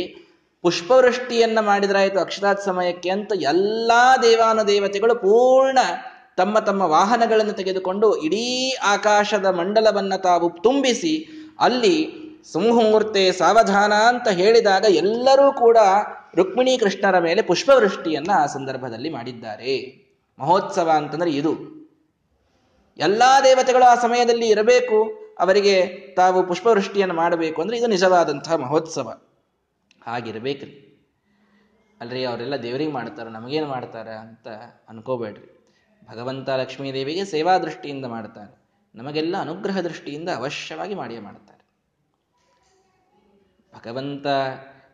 ಪುಷ್ಪವೃಷ್ಟಿಯನ್ನು 0.64 1.62
ಮಾಡಿದ್ರಾಯಿತು 1.62 2.18
ಅಕ್ಷತಾತ್ 2.20 2.60
ಸಮಯಕ್ಕೆ 2.60 3.10
ಅಂತ 3.10 3.32
ಎಲ್ಲಾ 3.44 4.02
ದೇವಾನ 4.22 4.62
ದೇವತೆಗಳು 4.62 5.14
ಪೂರ್ಣ 5.14 5.78
ತಮ್ಮ 6.36 6.58
ತಮ್ಮ 6.58 6.82
ವಾಹನಗಳನ್ನು 6.82 7.52
ತೆಗೆದುಕೊಂಡು 7.52 8.16
ಇಡೀ 8.16 8.76
ಆಕಾಶದ 8.82 9.46
ಮಂಡಲವನ್ನು 9.46 10.22
ತಾವು 10.22 10.50
ತುಂಬಿಸಿ 10.62 11.28
ಅಲ್ಲಿ 11.60 12.24
ಸಿಂಹಮೂರ್ತೆ 12.52 13.32
ಸಾವಧಾನ 13.32 13.92
ಅಂತ 13.92 14.28
ಹೇಳಿದಾಗ 14.28 14.84
ಎಲ್ಲರೂ 14.88 15.52
ಕೂಡ 15.52 15.76
ರುಕ್ಮಿಣಿ 16.34 16.78
ಕೃಷ್ಣರ 16.78 17.18
ಮೇಲೆ 17.18 17.42
ಪುಷ್ಪವೃಷ್ಟಿಯನ್ನ 17.42 18.30
ಆ 18.34 18.46
ಸಂದರ್ಭದಲ್ಲಿ 18.46 19.10
ಮಾಡಿದ್ದಾರೆ. 19.10 20.04
ಮಹೋತ್ಸವ 20.38 20.90
ಅಂತಂದ್ರೆ 20.90 21.30
ಇದು. 21.30 21.84
ಎಲ್ಲಾ 22.98 23.40
ದೇವತೆಗಳು 23.40 23.84
ಆ 23.84 23.94
ಸಮಯದಲ್ಲಿ 23.94 24.48
ಇರಬೇಕು, 24.48 25.12
ಅವರಿಗೆ 25.38 25.86
ತಾವು 26.16 26.46
ಪುಷ್ಪವೃಷ್ಟಿಯನ್ನು 26.46 27.14
ಮಾಡಬೇಕು 27.14 27.62
ಅಂದ್ರೆ 27.62 27.78
ಇದು 27.78 27.86
ನಿಜವಾದಂತಹ 27.86 28.54
ಮಹೋತ್ಸವ. 28.54 29.22
ಹಾಗಿರಬೇಕ್ರಿ. 30.06 30.90
ಅಲ್ರಿ, 32.00 32.24
ಅವರೆಲ್ಲ 32.24 32.56
ದೇವರಿಗೆ 32.56 32.92
ಮಾಡ್ತಾರ, 32.92 33.28
ನಮಗೇನು 33.28 33.66
ಮಾಡ್ತಾರ 33.66 34.08
ಅಂತ 34.08 34.48
ಅನ್ಕೋಬೇಡ್ರಿ. 34.88 35.53
ಭಗವಂತ 36.06 36.50
ಲಕ್ಷ್ಮೀ 36.50 36.92
ದೇವಿಗೆ 36.92 37.24
ಸೇವಾ 37.24 37.58
ದೃಷ್ಟಿಯಿಂದ 37.58 38.04
ಮಾಡ್ತಾರೆ. 38.04 38.64
ನಮಗೆಲ್ಲ 38.94 39.36
ಅನುಗ್ರಹ 39.36 39.80
ದೃಷ್ಟಿಯಿಂದ 39.80 40.28
ಅವಶ್ಯವಾಗಿ 40.28 40.94
ಮಾಡಿಯೇ 40.94 41.20
ಮಾಡ್ತಾರೆ. 41.20 41.64
ಭಗವಂತ 43.76 44.26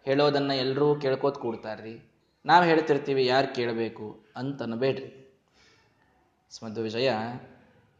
ಹೇಳೋದನ್ನ 0.04 0.50
ಎಲ್ಲರೂ 0.50 1.00
ಕೇಳ್ಕೋತ 1.00 1.38
ಕೂಡ್ತಾರ್ರಿ. 1.38 2.12
ನಾವು 2.46 2.64
ಹೇಳ್ತಿರ್ತೀವಿ, 2.64 3.26
ಯಾರು 3.26 3.54
ಕೇಳಬೇಕು 3.54 4.24
ಅಂತ 4.36 4.62
ಅನ್ಬೇಡ್ರಿ 4.62 5.40
ಸ್ಮದ್ 6.50 6.78
ವಿಜಯ 6.78 7.12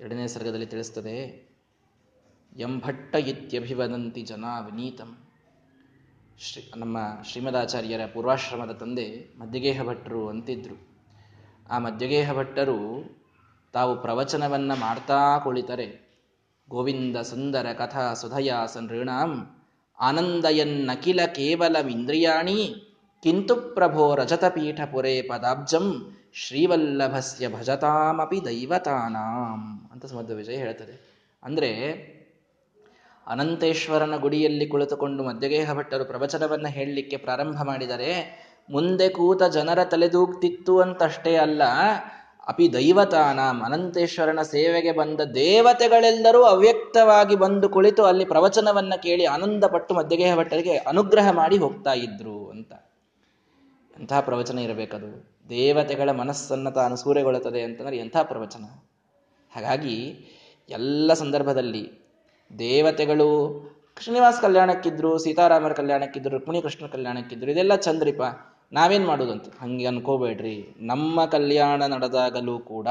ಎರಡನೇ 0.01 0.27
ಸರ್ಗದಲ್ಲಿ 0.27 0.67
ತಿಳಿಸ್ತದೆ 0.67 1.51
ಎಂಭಟ್ಟ 2.57 3.15
ಇತ್ಯಭಿವದಂತಿ 3.15 4.23
ಜನ 4.23 4.45
ವಿನೀತಂ. 4.45 5.17
ಶ್ರೀ 6.39 6.73
ನಮ್ಮ 6.77 6.99
ಶ್ರೀಮದಾಚಾರ್ಯರ 7.25 8.01
ಪೂರ್ವಾಶ್ರಮದ 8.07 8.73
ತಂದೆ 8.73 9.27
ಮಧ್ಯಗೇಹ 9.39 9.83
ಭಟ್ರು 9.83 10.29
ಅಂತಿದ್ರು. 10.29 10.90
ಆ 11.71 11.79
ಮಧ್ಯಗೇಹ 11.79 12.29
ಭಟ್ಟರು 12.33 12.79
ತಾವು 13.75 13.93
ಪ್ರವಚನವನ್ನು 14.03 14.77
ಮಾಡ್ತಾ 14.81 15.19
ಕುಳಿತರೆ. 15.39 15.89
ಗೋವಿಂದ 16.69 17.17
ಸುಂದರ 17.23 17.67
ಕಥಾ 17.73 18.05
ಸುಧಯ 18.15 18.53
ಸನೃಣಾಂ 18.67 19.33
ಆನಂದಯನ್ನಕಿಲ 19.99 21.21
ಕೇವಲಮಿಂದ್ರಿಯಾಣಿ 21.37 22.61
ಕಿಂತು 23.23 23.55
ಪ್ರಭೋ 23.75 24.05
ರಜತಪೀಠ 24.15 24.81
ಪುರೇ 24.93 25.15
ಪದಾಬ್ಜಂ, 25.23 25.87
ಶ್ರೀವಲ್ಲಭಸ್ಯ 26.35 27.49
ಭಜತಾಮಪಿ 27.49 28.39
ದೈವತಾನಾಂ 28.45 29.63
ಅಂತ 29.93 30.05
ಸಮುದ್ರ 30.07 30.35
ವಿಜಯ 30.35 30.57
ಹೇಳ್ತದೆ 30.57 30.95
ಅಂದರೆ 31.43 31.71
ಅನಂತೇಶ್ವರನ 33.27 34.15
ಗುಡಿಯಲ್ಲಿ 34.17 34.67
ಕುಳಿತುಕೊಂಡು 34.69 35.23
ಮಧ್ಯಗೇಹ 35.25 35.75
ಭಟ್ಟರು 35.75 36.05
ಪ್ರವಚನವನ್ನು 36.05 36.69
ಹೇಳಲಿಕ್ಕೆ 36.69 37.17
ಪ್ರಾರಂಭ 37.17 37.59
ಮಾಡಿದರೆ 37.63 38.11
ಮುಂದೆ 38.71 39.09
ಕೂತ 39.09 39.43
ಜನರ 39.43 39.85
ತಲೆದೂಗ್ತಿತ್ತು 39.85 40.81
ಅಂತಷ್ಟೇ 40.81 41.37
ಅಲ್ಲ, 41.37 41.63
ಅಪಿ 42.47 42.73
ದೈವತಾನ 42.73 43.41
ಅನಂತೇಶ್ವರನ 43.65 44.43
ಸೇವೆಗೆ 44.43 44.93
ಬಂದ 44.93 45.21
ದೇವತೆಗಳೆಲ್ಲರೂ 45.21 46.43
ಅವ್ಯಕ್ತವಾಗಿ 46.43 47.37
ಬಂದು 47.37 47.69
ಕುಳಿತು 47.69 48.05
ಅಲ್ಲಿ 48.05 48.25
ಪ್ರವಚನವನ್ನ 48.25 48.93
ಕೇಳಿ 49.03 49.25
ಆನಂದಪಟ್ಟು 49.25 49.95
ಮಧ್ಯಗೇಹ 49.95 50.37
ಭಟ್ಟರಿಗೆ 50.37 50.77
ಅನುಗ್ರಹ 50.77 51.31
ಮಾಡಿ 51.31 51.57
ಹೋಗ್ತಾ 51.57 51.93
ಇದ್ರು 51.93 52.51
ಅಂತ. 52.51 52.73
ಎಂಥ 54.01 54.13
ಪ್ರವಚನ 54.21 54.59
ಇರಬೇಕದು? 54.59 55.31
ದೇವತೆಗಳ 55.49 56.11
ಮನಸ್ಸನ್ನ 56.11 56.69
ತಾನು 56.69 56.97
ಸೂರೆಗೊಳ್ಳುತ್ತದೆ 56.97 57.63
ಅಂತಂದ್ರೆ 57.63 57.97
ಎಂಥ 57.97 58.17
ಪ್ರವಚನ? 58.23 58.65
ಹಾಗಾಗಿ 59.55 60.27
ಎಲ್ಲ 60.69 61.13
ಸಂದರ್ಭದಲ್ಲಿ 61.13 61.93
ದೇವತೆಗಳು 62.59 63.31
ಶ್ರೀನಿವಾಸ 64.01 64.39
ಕಲ್ಯಾಣಕ್ಕಿದ್ರು, 64.43 65.19
ಸೀತಾರಾಮರ 65.19 65.73
ಕಲ್ಯಾಣಕ್ಕಿದ್ರು, 65.73 66.39
ರುಕ್ಮಿಣಿ 66.39 66.63
ಕೃಷ್ಣ 66.63 66.87
ಕಲ್ಯಾಣಕ್ಕಿದ್ರು, 66.87 67.51
ಇದೆಲ್ಲ 67.51 67.75
ಚಂದ್ರಿಪ. 67.75 68.21
ನಾವೇನ್ 68.73 69.07
ಮಾಡುದಂತ? 69.07 69.45
ಹಂಗೆ 69.61 69.87
ಅನ್ಕೋಬೇಡ್ರಿ. 69.87 70.75
ನಮ್ಮ 70.81 71.25
ಕಲ್ಯಾಣ 71.25 71.87
ನಡೆದಾಗಲೂ 71.87 72.59
ಕೂಡ 72.59 72.89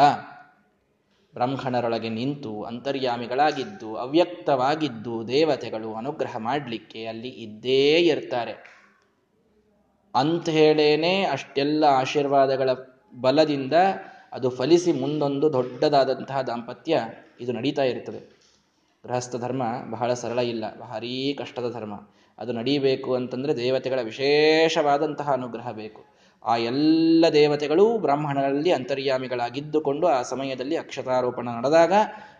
ಬ್ರಾಹ್ಮಣರೊಳಗೆ 1.33 2.09
ನಿಂತು 2.09 2.63
ಅಂತರ್ಯಾಮಿಗಳಾಗಿದ್ದು, 2.63 3.95
ಅವ್ಯಕ್ತವಾಗಿದ್ದು 3.95 5.27
ದೇವತೆಗಳು 5.27 5.93
ಅನುಗ್ರಹ 5.93 6.37
ಮಾಡಲಿಕ್ಕೆ 6.37 7.05
ಅಲ್ಲಿ 7.05 7.29
ಇದ್ದೇ 7.29 7.97
ಇರ್ತಾರೆ. 7.97 8.79
ಅಂತ 10.15 10.49
ಹೇಳೇನೆ 10.49 11.23
ಅಷ್ಟೆಲ್ಲ 11.23 11.83
ಆಶೀರ್ವಾದಗಳ 11.83 12.69
ಬಲದಿಂದ 13.21 13.73
ಅದು 14.31 14.49
ಫಲಿಸಿ 14.49 14.91
ಮುಂದೊಂದು 14.91 15.53
ದೊಡ್ಡದಾದಂತಹ 15.53 16.41
ದಾಂಪತ್ಯ 16.41 17.01
ಇದು 17.41 17.51
ನಡೀತಾ 17.51 17.83
ಇರ್ತದೆ. 17.83 18.39
ಗೃಹಸ್ಥ 19.07 19.35
ಧರ್ಮ 19.35 19.63
ಬಹಳ 19.91 20.13
ಸರಳ 20.13 20.39
ಇಲ್ಲ, 20.39 20.79
ಭಾರೀ 20.79 21.33
ಕಷ್ಟದ 21.33 21.73
ಧರ್ಮ. 21.73 21.93
ಅದು 22.39 22.51
ನಡೀಬೇಕು 22.51 23.15
ಅಂತಂದ್ರೆ 23.15 23.55
ದೇವತೆಗಳ 23.55 23.99
ವಿಶೇಷವಾದಂತಹ 24.01 25.31
ಅನುಗ್ರಹ 25.31 25.71
ಬೇಕು. 25.71 26.05
ಆ 26.45 26.57
ಎಲ್ಲ 26.57 27.25
ದೇವತೆಗಳು 27.33 27.97
ಬ್ರಾಹ್ಮಣರಲ್ಲಿ 27.97 28.71
ಅಂತರ್ಯಾಮಿಗಳಾಗಿದ್ದುಕೊಂಡು 28.71 30.07
ಆ 30.07 30.21
ಸಮಯದಲ್ಲಿ 30.21 30.77
ಅಕ್ಷತಾರೋಪಣ 30.77 31.49
ನಡೆದಾಗ 31.49 31.93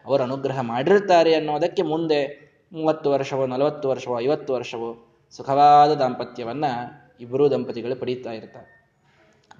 ಅವರು 0.05 0.23
ಅನುಗ್ರಹ 0.23 0.61
ಮಾಡಿರ್ತಾರೆ 0.61 1.35
ಅನ್ನೋದಕ್ಕೆ 1.35 1.81
ಮುಂದೆ 1.81 2.49
ಮೂವತ್ತು 2.73 3.09
ವರ್ಷವೋ, 3.09 3.45
ನಲವತ್ತು 3.45 3.89
ವರ್ಷವೋ, 3.89 4.19
ಐವತ್ತು 4.19 4.53
ವರ್ಷವೋ 4.53 5.05
ಸುಖವಾದ 5.31 5.93
ದಾಂಪತ್ಯವನ್ನ 5.93 6.65
ಇಬ್ಬರೂ 7.21 7.49
ದಂಪತಿಗಳು 7.49 7.95
ಪಡೀತಾ 7.95 8.31
ಇರ್ತಾರೆ. 8.31 8.79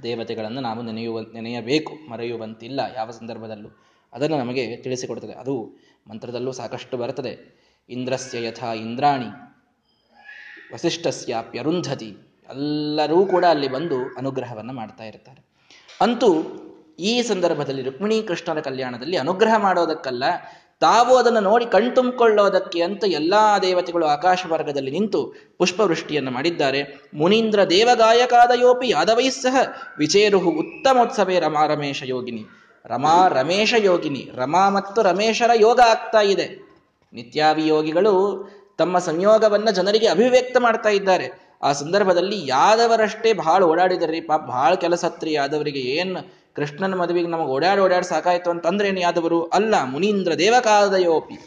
ದೇವತೆಗಳನ್ನು 0.03 0.61
ನಾವು 0.61 0.81
ನೆನೆಯುವ, 0.81 1.21
ನೆನೆಯಬೇಕು, 1.21 2.09
ಮರೆಯುವಂತಿಲ್ಲ 2.09 2.79
ಯಾವ 2.95 3.11
ಸಂದರ್ಭದಲ್ಲೂ. 3.11 3.69
ಅದನ್ನು 4.13 4.37
ನಮಗೆ 4.37 4.77
ತಿಳಿಸಿಕೊಡ್ತದೆ. 4.77 5.33
ಅದು 5.33 5.69
ಮಂತ್ರದಲ್ಲೂ 6.09 6.51
ಸಾಕಷ್ಟು 6.51 6.97
ಬರ್ತದೆ. 6.97 7.59
ಇಂದ್ರಸ್ಯ 7.89 8.47
ಯಥಾ 8.47 8.73
ಇಂದ್ರಾಣಿ. 8.73 9.48
ವಸಿಷ್ಠಸ್ಯಾಪ್ಯರುಂಧತಿ. 10.73 12.09
ಎಲ್ಲರೂ 12.49 13.19
ಕೂಡ 13.25 13.45
ಅಲ್ಲಿ 13.45 13.67
ಬಂದು 13.67 13.97
ಅನುಗ್ರಹವನ್ನು 14.17 14.73
ಮಾಡ್ತಾ 14.73 15.03
ಇರ್ತಾರೆ. 15.03 15.41
ಅಂತೂ 16.01 16.29
ಈ 16.99 17.13
ಸಂದರ್ಭದಲ್ಲಿ 17.21 17.83
ರುಕ್ಮಿಣಿ 17.83 18.17
ಕೃಷ್ಣರ 18.23 18.59
ಕಲ್ಯಾಣದಲ್ಲಿ 18.59 19.17
ಅನುಗ್ರಹ 19.17 19.55
ಮಾಡೋದಕ್ಕಲ್ಲ, 19.57 20.23
ತಾವು 20.81 21.13
ಅದನ್ನು 21.15 21.39
ನೋಡಿ 21.39 21.65
ಕಣ್ತುಂಬಿಕೊಳ್ಳೋದಕ್ಕೆ 21.65 22.79
ಅಂತ 22.81 23.03
ಎಲ್ಲಾ 23.07 23.41
ದೇವತೆಗಳು 23.59 24.05
ಆಕಾಶ 24.05 24.45
ವರ್ಗದಲ್ಲಿ 24.49 24.91
ನಿಂತು 24.91 25.21
ಪುಷ್ಪವೃಷ್ಟಿಯನ್ನು 25.57 26.31
ಮಾಡಿದ್ದಾರೆ. 26.31 26.81
ಮುನೀಂದ್ರ 27.13 27.63
ದೇವಗಾಯಕಾದಯೋಪಿ 27.69 28.89
ಯಾದವೈಸ್ಸಹ 28.89 29.55
ವಿಚೇರುಹು 29.97 30.51
ಉತ್ತಮೋತ್ಸವೇ 30.51 31.37
ರಮಾ 31.39 31.65
ರಮೇಶ 31.65 32.01
ಯೋಗಿನಿ. 32.05 32.43
ರಮಾ 32.85 33.17
ರಮೇಶ 33.27 33.73
ಯೋಗಿನಿ, 33.79 34.23
ರಮಾ 34.35 34.63
ಮತ್ತು 34.69 35.01
ರಮೇಶರ 35.01 35.51
ಯೋಗ 35.55 35.79
ಆಗ್ತಾ 35.89 36.21
ಇದೆ. 36.33 36.47
ನಿತ್ಯಾಭಿಯೋಗಿಗಳು 37.13 38.13
ತಮ್ಮ 38.79 38.99
ಸಂಯೋಗವನ್ನ 38.99 39.69
ಜನರಿಗೆ 39.69 40.07
ಅಭಿವ್ಯಕ್ತ 40.07 40.57
ಮಾಡ್ತಾ 40.57 40.89
ಇದ್ದಾರೆ. 40.89 41.27
ಆ 41.63 41.71
ಸಂದರ್ಭದಲ್ಲಿ 41.71 42.47
ಯಾದವರಷ್ಟೇ 42.47 43.33
ಬಹಳ 43.33 43.63
ಓಡಾಡಿದ್ರಿ 43.63 44.21
ಪಾಪ 44.21 44.41
ಬಹಳ 44.41 44.73
ಕೆಲಸ 44.73 45.05
ಹತ್ರಿ 45.05 45.31
ಯಾದವರಿಗೆ. 45.33 45.79
ಏನ್ 45.79 46.17
ಕೃಷ್ಣನ 46.55 46.93
ಮದುವೆಗೆ 46.93 47.27
ನಮಗೆ 47.27 47.49
ಓಡಾಡಿ 47.49 47.81
ಓಡಾಡಿ 47.81 48.09
ಸಾಕಾಯ್ತು 48.09 48.49
ಅಂತಂದ್ರೆ 48.49 48.87
ಏನು 48.87 48.99
ಯಾದವರು? 48.99 49.43
ಅಲ್ಲ, 49.43 49.83
ಮುನೀಂದ್ರ 49.83 50.33
ದೇವಕಾದಯೋಪಿ. 50.33 51.37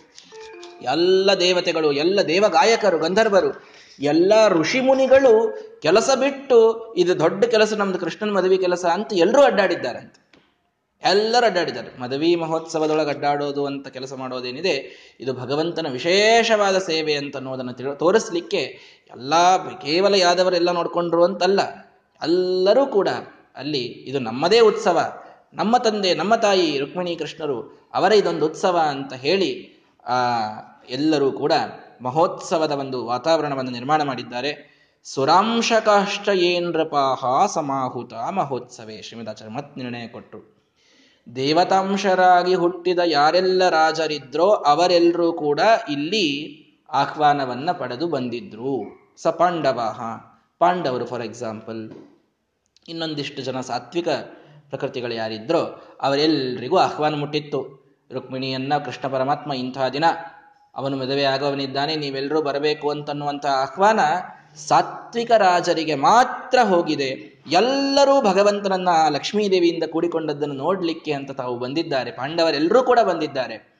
ಎಲ್ಲ 0.82 1.30
ದೇವತೆಗಳು, 1.40 1.92
ಎಲ್ಲ 1.92 2.20
ದೇವಗಾಯಕರು, 2.22 2.98
ಗಂಧರ್ವರು, 2.98 3.50
ಎಲ್ಲ 4.00 4.32
ಋಷಿ 4.48 4.80
ಮುನಿಗಳು 4.80 5.32
ಕೆಲಸ 5.82 6.10
ಬಿಟ್ಟು 6.20 6.58
ಇದು 6.94 7.18
ದೊಡ್ಡ 7.18 7.44
ಕೆಲಸ, 7.44 7.72
ನಮ್ದು 7.72 7.98
ಕೃಷ್ಣನ 7.98 8.30
ಮದುವೆ 8.30 8.56
ಕೆಲಸ 8.56 8.84
ಅಂತ 8.84 9.12
ಎಲ್ಲರೂ 9.12 9.42
ಅಡ್ಡಾಡಿದ್ದಾರೆ 9.42 9.98
ಅಂತ. 9.98 10.14
ಎಲ್ಲರೂ 11.10 11.46
ಅಡ್ಡಾಡಿದ್ದಾರೆ. 11.46 11.90
ಮದವಿ 12.00 12.36
ಮಹೋತ್ಸವದೊಳಗೆ 12.36 13.10
ಅಡ್ಡಾಡೋದು 13.10 13.66
ಅಂತ 13.66 13.88
ಕೆಲಸ 13.88 14.12
ಮಾಡೋದೇನಿದೆ, 14.12 14.74
ಇದು 15.20 15.32
ಭಗವಂತನ 15.32 15.86
ವಿಶೇಷವಾದ 15.90 16.78
ಸೇವೆ 16.78 17.14
ಅಂತ 17.14 17.36
ಅನ್ನೋದನ್ನು 17.36 17.72
ತಿಳಿ, 17.72 17.98
ತೋರಿಸ್ಲಿಕ್ಕೆ 17.98 18.62
ಎಲ್ಲ 19.10 19.32
ಕೇವಲ 19.82 20.14
ಯಾದವರೆಲ್ಲ 20.14 20.72
ನೋಡ್ಕೊಂಡ್ರು 20.72 21.24
ಅಂತಲ್ಲ, 21.24 21.60
ಎಲ್ಲರೂ 22.22 22.86
ಕೂಡ 22.86 23.08
ಅಲ್ಲಿ 23.56 23.84
ಇದು 24.10 24.18
ನಮ್ಮದೇ 24.18 24.60
ಉತ್ಸವ, 24.60 24.98
ನಮ್ಮ 25.54 25.78
ತಂದೆ, 25.78 26.14
ನಮ್ಮ 26.14 26.34
ತಾಯಿ 26.34 26.78
ರುಕ್ಮಿಣಿ 26.78 27.16
ಕೃಷ್ಣರು 27.16 27.58
ಅವರ 27.94 28.12
ಇದೊಂದು 28.12 28.46
ಉತ್ಸವ 28.46 28.76
ಅಂತ 28.78 29.12
ಹೇಳಿ 29.12 29.50
ಎಲ್ಲರೂ 30.90 31.32
ಕೂಡ 31.32 31.52
ಮಹೋತ್ಸವದ 32.02 32.70
ಒಂದು 32.70 33.06
ವಾತಾವರಣವನ್ನು 33.06 33.70
ನಿರ್ಮಾಣ 33.70 34.02
ಮಾಡಿದ್ದಾರೆ. 34.02 34.52
ಸುರಾಂಶಕಾಷ್ಟ 35.04 36.28
ಸಮಾಹುತ 37.54 38.12
ಮಹೋತ್ಸವೇ 38.14 39.02
ಶ್ರೀಮದಾಚಾರ್ಯ 39.02 39.52
ಮತ್ 39.52 39.78
ನಿರ್ಣಯ 39.78 40.06
ಕೊಟ್ಟರು 40.08 40.61
ದೇವತಾಂಶರಾಗಿ 41.36 42.54
ಹುಟ್ಟಿದ 42.54 42.98
ಯಾರೆಲ್ಲ 43.04 43.68
ರಾಜರಿದ್ರೋ 43.68 44.50
ಅವರೆಲ್ಲರೂ 44.50 45.32
ಕೂಡ 45.32 45.60
ಇಲ್ಲಿ 45.90 46.26
ಆಹ್ವಾನವನ್ನ 46.92 47.70
ಪಡೆದು 47.72 48.06
ಬಂದಿದ್ರು. 48.08 48.82
ಸ 49.16 49.26
ಪಾಂಡವಾಹ. 49.26 50.00
ಪಾಂಡವರು 50.58 51.04
ಫಾರ್ 51.04 51.22
ಎಕ್ಸಾಂಪಲ್ 51.22 51.92
ಇನ್ನೊಂದಿಷ್ಟು 52.88 53.42
ಜನ 53.42 53.60
ಸಾತ್ವಿಕ 53.60 54.08
ಪ್ರಕೃತಿಗಳು 54.68 55.14
ಯಾರಿದ್ರೋ 55.14 55.82
ಅವರೆಲ್ಲರಿಗೂ 56.02 56.76
ಆಹ್ವಾನ 56.76 57.14
ಮುಟ್ಟಿತ್ತು. 57.14 57.82
ರುಕ್ಮಿಣಿಯನ್ನ, 58.12 58.78
ಕೃಷ್ಣ 58.78 59.08
ಪರಮಾತ್ಮ 59.08 59.52
ಇಂಥ 59.52 59.78
ದಿನ 59.92 60.04
ಅವನು 60.74 60.96
ಮದುವೆ 60.96 61.24
ಆಗೋವನಿದ್ದಾನೆ 61.24 61.96
ನೀವೆಲ್ಲರೂ 61.96 62.42
ಬರಬೇಕು 62.42 62.90
ಅಂತನ್ನುವಂತಹ 62.90 63.48
ಆಹ್ವಾನ 63.48 64.00
ಸಾತ್ವಿಕ 64.56 65.30
ರಾಜರಿಗೆ 65.30 65.94
ಮಾತ್ರ 65.94 66.58
ಹೋಗಿದೆ. 66.58 67.42
ಎಲ್ಲರೂ 67.46 68.22
ಭಗವಂತನನ್ನ 68.22 68.88
ಲಕ್ಷ್ಮೀದೇವಿಯಿಂದ 69.08 69.82
ಕೂಡಿಕೊಂಡದ್ದನ್ನು 69.82 70.54
ನೋಡ್ಲಿಕ್ಕೆ 70.54 71.12
ಅಂತ 71.12 71.30
ತಾವು 71.30 71.58
ಬಂದಿದ್ದಾರೆ. 71.58 72.10
ಪಾಂಡವರೆಲ್ಲರೂ 72.12 72.82
ಕೂಡ 72.82 72.98
ಬಂದಿದ್ದಾರೆ. 73.00 73.72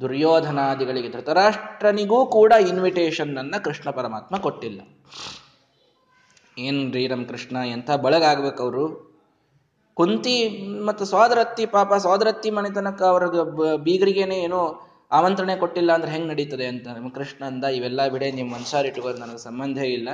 ದುರ್ಯೋಧನಾದಿಗಳಿಗೆ 0.00 1.08
ಧೃತರಾಷ್ಟ್ರನಿಗೂ 1.08 2.26
ಕೂಡ 2.26 2.52
ಇನ್ವಿಟೇಷನ್ 2.52 3.38
ಅನ್ನ 3.38 3.54
ಕೃಷ್ಣ 3.64 3.90
ಪರಮಾತ್ಮ 3.90 4.36
ಕೊಟ್ಟಿಲ್ಲ. 4.36 4.80
ಏನ್ 6.58 7.10
ನಮ್ 7.10 7.24
ಕೃಷ್ಣ, 7.24 7.56
ಎಂಥ 7.56 7.90
ಬಳಗಾಗ್ಬೇಕು 7.90 8.62
ಅವರು? 8.62 9.10
ಕುಂತಿ 9.94 10.66
ಮತ್ತು 10.86 11.04
ಸೋದರತ್ತಿ 11.04 11.66
ಪಾಪ, 11.66 11.94
ಸೋದರತ್ತಿ 11.94 12.50
ಮನೆತನಕ 12.50 13.02
ಅವರ 13.02 13.26
ಬೀಗರಿಗೇನೆ 13.76 14.36
ಏನೋ 14.36 14.80
ಆಮಂತ್ರಣ 15.12 15.50
ಕೊಟ್ಟಿಲ್ಲ 15.58 15.92
ಅಂದ್ರೆ 15.92 16.12
ಹೆಂಗ್ 16.12 16.28
ನಡೀತದೆ 16.28 16.66
ಅಂತ 16.66 16.88
ನಮ್ಮ 16.88 17.10
ಕೃಷ್ಣ 17.10 17.44
ಅಂದ 17.44 17.64
ಇವೆಲ್ಲ 17.64 18.08
ಬಿಡೆ 18.08 18.30
ನಿಮ್ಮ 18.30 18.54
ಮನ್ಸಾರಿಟ್ಟುಕೋದು 18.54 19.18
ನನಗೆ 19.18 19.38
ಸಂಬಂಧ 19.38 19.78
ಇಲ್ಲ. 19.78 20.08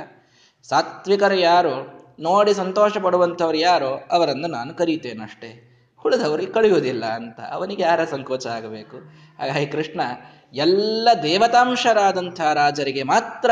ಸಾತ್ವಿಕರು 0.63 1.35
ಯಾರು, 1.35 2.03
ನೋಡಿ 2.19 2.53
ಸಂತೋಷ 2.53 2.97
ಪಡುವಂಥವ್ರು 2.97 3.57
ಯಾರೋ, 3.57 3.99
ಅವರನ್ನು 4.11 4.47
ನಾನು 4.47 4.73
ಕರೀತೇನೆ 4.73 5.23
ಅಷ್ಟೇ. 5.23 5.63
ಉಳಿದವರಿಗೆ 6.05 6.51
ಕಳೆಯುವುದಿಲ್ಲ 6.51 7.05
ಅಂತ. 7.05 7.39
ಅವನಿಗೆ 7.39 7.83
ಯಾರ 7.83 8.05
ಸಂಕೋಚ 8.05 8.47
ಆಗಬೇಕು? 8.47 8.97
ಹಾಗಾಗಿ 9.39 9.65
ಕೃಷ್ಣ, 9.65 10.01
ಎಲ್ಲ 10.53 11.09
ದೇವತಾಂಶರಾದಂಥ 11.23 12.41
ರಾಜರಿಗೆ 12.41 13.03
ಮಾತ್ರ 13.03 13.49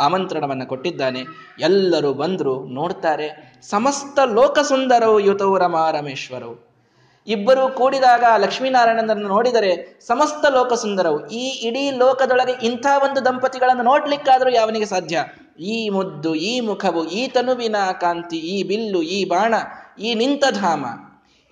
ಆಮಂತ್ರಣವನ್ನು 0.00 0.66
ಕೊಟ್ಟಿದ್ದಾನೆ. 0.66 1.22
ಎಲ್ಲರೂ 1.58 2.12
ಬಂದರು 2.12 2.64
ನೋಡ್ತಾರೆ. 2.64 3.60
ಸಮಸ್ತ 3.62 4.18
ಲೋಕಸುಂದರವು 4.18 4.68
ಸುಂದರವು 4.68 5.18
ರಮಾರಮೇಶ್ವರವು 5.18 5.58
ರಮಾ 5.58 5.90
ರಮೇಶ್ವರವು 5.90 6.73
ಇಬ್ಬರು 7.26 7.68
ಕೂಡಿದಾಗ 7.68 8.24
ಲಕ್ಷ್ಮೀನಾರಾಯಣನನ್ನು 8.36 9.28
ನೋಡಿದರೆ 9.28 10.00
ಸಮಸ್ತ 10.06 10.46
ಲೋಕ 10.46 10.72
ಸುಂದರವು 10.72 11.26
ಈ 11.26 11.44
ಇಡೀ 11.68 11.90
ಲೋಕದೊಳಗೆ 11.90 12.66
ಇಂಥ 12.66 12.86
ಒಂದು 13.02 13.24
ದಂಪತಿಗಳನ್ನು 13.24 13.82
ನೋಡ್ಲಿಕ್ಕಾದರೂ 13.82 14.50
ಯಾವನಿಗೆ 14.50 14.84
ಸಾಧ್ಯ? 14.84 15.18
ಈ 15.60 15.88
ಮುದ್ದು, 15.88 16.34
ಈ 16.34 16.60
ಮುಖವು, 16.60 17.04
ಈ 17.04 17.28
ತನುವಿನ 17.28 17.76
ಕಾಂತಿ, 18.00 18.36
ಈ 18.36 18.62
ಬಿಲ್ಲು, 18.62 19.02
ಈ 19.02 19.24
ಬಾಣ, 19.24 19.54
ಈ 19.98 20.14
ನಿಂತ 20.14 20.44
ಧಾಮ. 20.50 20.84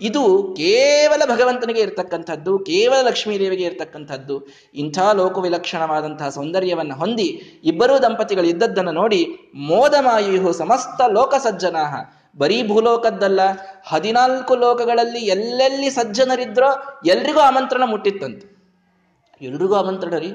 ಇದು 0.01 0.23
ಕೇವಲ 0.57 1.23
ಭಗವಂತನಿಗೆ 1.29 1.81
ಇರತಕ್ಕಂಥದ್ದು, 1.81 2.59
ಕೇವಲ 2.59 3.07
ಲಕ್ಷ್ಮೀದೇವಿಗೆ 3.07 3.65
ಇರತಕ್ಕಂಥದ್ದು. 3.65 4.47
ಇಂಥ 4.75 4.99
ಲೋಕವಿಲಕ್ಷಣವಾದಂತಹ 4.99 6.29
ಸೌಂದರ್ಯವನ್ನು 6.29 6.95
ಹೊಂದಿ 6.95 7.29
ಇಬ್ಬರೂ 7.65 7.99
ದಂಪತಿಗಳು 7.99 8.47
ಇದ್ದದ್ದನ್ನು 8.47 8.93
ನೋಡಿ 8.93 9.21
ಮೋದಮಾಯುಹು 9.55 10.53
ಸಮಸ್ತ 10.53 11.01
ಲೋಕ 11.09 11.35
ಸಜ್ಜನಾಹ 11.35 11.95
ಬರೀ 12.39 12.69
ಭೂಲೋಕದ್ದಲ್ಲ, 12.69 13.41
ಹದಿನಾಲ್ಕು 13.87 14.57
ಲೋಕಗಳಲ್ಲಿ 14.57 15.19
ಎಲ್ಲೆಲ್ಲಿ 15.19 15.91
ಸಜ್ಜನರಿದ್ರೋ 15.91 17.01
ಎಲ್ರಿಗೂ 17.07 17.41
ಆಮಂತ್ರಣ 17.41 17.83
ಮುಟ್ಟಿತ್ತಂತೆ. 17.85 18.53
ಎಲ್ರಿಗೂ 19.43 19.75
ಆಮಂತ್ರಣ 19.75 20.15
ರೀ? 20.19 20.33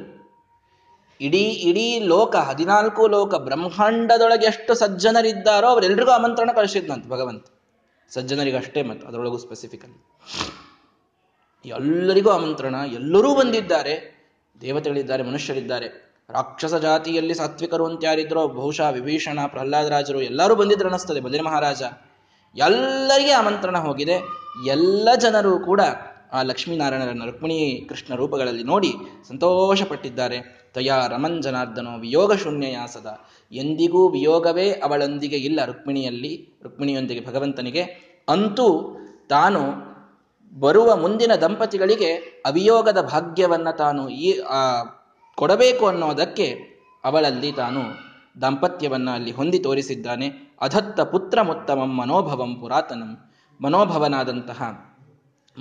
ಇಡೀ 1.21 1.43
ಇಡೀ 1.43 1.99
ಲೋಕ, 1.99 2.35
ಹದಿನಾಲ್ಕು 2.35 3.07
ಲೋಕ, 3.07 3.35
ಬ್ರಹ್ಮಾಂಡದೊಳಗೆ 3.35 4.45
ಎಷ್ಟು 4.45 4.73
ಸಜ್ಜನರಿದ್ದಾರೋ 4.73 5.67
ಅವರೆಲ್ರಿಗೂ 5.67 6.11
ಆಮಂತ್ರಣ 6.11 6.51
ಕಳಿಸಿದ್ನಂತೆ 6.51 7.09
ಭಗವಂತ. 7.09 7.45
ಸಜ್ಜನರಿಗಷ್ಟೇ 8.09 8.81
ಮತ್ತು, 8.81 9.07
ಅದರೊಳಗೂ 9.07 9.37
ಸ್ಪೆಸಿಫಿಕಲಿ 9.37 10.05
ಎಲ್ಲರಿಗೂ 11.65 12.29
ಆಮಂತ್ರಣ, 12.29 12.75
ಎಲ್ಲರೂ 12.93 13.35
ಬಂದಿದ್ದಾರೆ, 13.35 14.17
ದೇವತೆಗಳಿದ್ದಾರೆ, 14.61 15.23
ಮನುಷ್ಯರಿದ್ದಾರೆ. 15.23 16.06
ರಾಕ್ಷಸ 16.29 16.75
ಜಾತಿಯಲ್ಲಿ 16.75 17.33
ಸಾತ್ವಿಕರು 17.33 17.85
ಅಂತ 17.85 18.03
ಯಾರಿದ್ರೋ, 18.03 18.47
ಬಹುಶಃ 18.47 18.89
ವಿಭೀಷಣ 18.89 19.39
ಪ್ರಹ್ಲಾದರಾಜರು 19.47 20.21
ಎಲ್ಲರೂ 20.21 20.55
ಬಂದಿದ್ರು 20.55 20.87
ಅನ್ನಿಸ್ತದೆ 20.89 21.19
ಬದರಿ 21.19 21.41
ಮಹಾರಾಜ. 21.41 21.83
ಎಲ್ಲರಿಗೆ 22.55 23.31
ಆಮಂತ್ರಣ 23.31 23.77
ಹೋಗಿದೆ. 23.77 24.13
ಎಲ್ಲ 24.67 25.09
ಜನರು 25.19 25.59
ಕೂಡ 25.59 25.81
ಆ 26.33 26.41
ಲಕ್ಷ್ಮೀನಾರಾಯಣರನ್ನು, 26.41 27.25
ರುಕ್ಮಿಣಿ 27.25 27.85
ಕೃಷ್ಣ 27.89 28.15
ರೂಪಗಳಲ್ಲಿ 28.15 28.63
ನೋಡಿ 28.63 28.93
ಸಂತೋಷಪಟ್ಟಿದ್ದಾರೆ. 29.27 30.67
ತಯಾ 30.73 31.07
ರಮನ್ 31.07 31.43
ಜನಾರ್ದನೋ 31.43 31.99
ವಿಯೋಗ 31.99 32.33
ಶೂನ್ಯಯಾಸದ 32.33 33.19
ಎಂದಿಗೂ 33.51 34.09
ವಿಯೋಗವೇ 34.09 34.71
ಅವಳೊಂದಿಗೆ 34.71 35.35
ಇಲ್ಲ 35.35 35.65
ರುಕ್ಮಿಣಿಯಲ್ಲಿ, 35.65 36.59
ರುಕ್ಮಿಣಿಯೊಂದಿಗೆ 36.63 37.25
ಭಗವಂತನಿಗೆ. 37.25 37.81
ಅಂತೂ 38.29 38.97
ತಾನು 39.29 39.61
ಬರುವ 40.59 40.95
ಮುಂದಿನ 40.95 41.31
ದಂಪತಿಗಳಿಗೆ 41.35 42.13
ಅವಿಯೋಗದ 42.45 43.01
ಭಾಗ್ಯವನ್ನು 43.01 43.77
ತಾನು 43.77 44.09
ಈ 44.09 44.41
ಕೊಡಬೇಕು 45.37 45.87
ಅನ್ನೋದಕ್ಕೆ 45.87 46.59
ಅವಳಲ್ಲಿ 47.03 47.51
ತಾನು 47.51 47.79
ದಾಂಪತ್ಯವನ್ನು 48.41 49.11
ಅಲ್ಲಿ 49.11 49.31
ಹೊಂದಿ 49.31 49.59
ತೋರಿಸಿದ್ದಾನೆ. 49.59 50.55
ಅಧತ್ತ 50.61 51.01
ಪುತ್ರ 51.01 51.41
ಮುತ್ತಮಂ 51.41 51.97
ಮನೋಭವಂ 51.97 52.55
ಪುರಾತನಂ. 52.55 53.31
ಮನೋಭವನಾದಂತಹ 53.63 54.63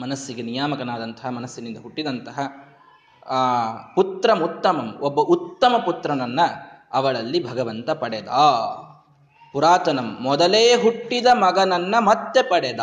ಮನಸ್ಸಿಗೆ 0.01 0.43
ನಿಯಾಮಕನಾದಂತಹ 0.43 1.29
ಮನಸ್ಸಿನಿಂದ 1.29 1.77
ಹುಟ್ಟಿದಂತಹ, 1.83 2.39
ಆ, 3.27 3.73
ಪುತ್ರ 3.95 4.33
ಮುತ್ತಮಂ, 4.33 4.99
ಒಬ್ಬ 5.01 5.21
ಉತ್ತಮ 5.21 5.77
ಪುತ್ರನನ್ನ 5.85 6.41
ಅವಳಲ್ಲಿ 6.93 7.51
ಭಗವಂತ 7.51 7.91
ಪಡೆದ. 7.91 8.29
ಪುರಾತನಂ, 9.53 10.17
ಮೊದಲೇ 10.21 10.75
ಹುಟ್ಟಿದ 10.83 11.27
ಮಗನನ್ನ 11.33 11.95
ಮತ್ತೆ 11.99 12.43
ಪಡೆದ 12.43 12.81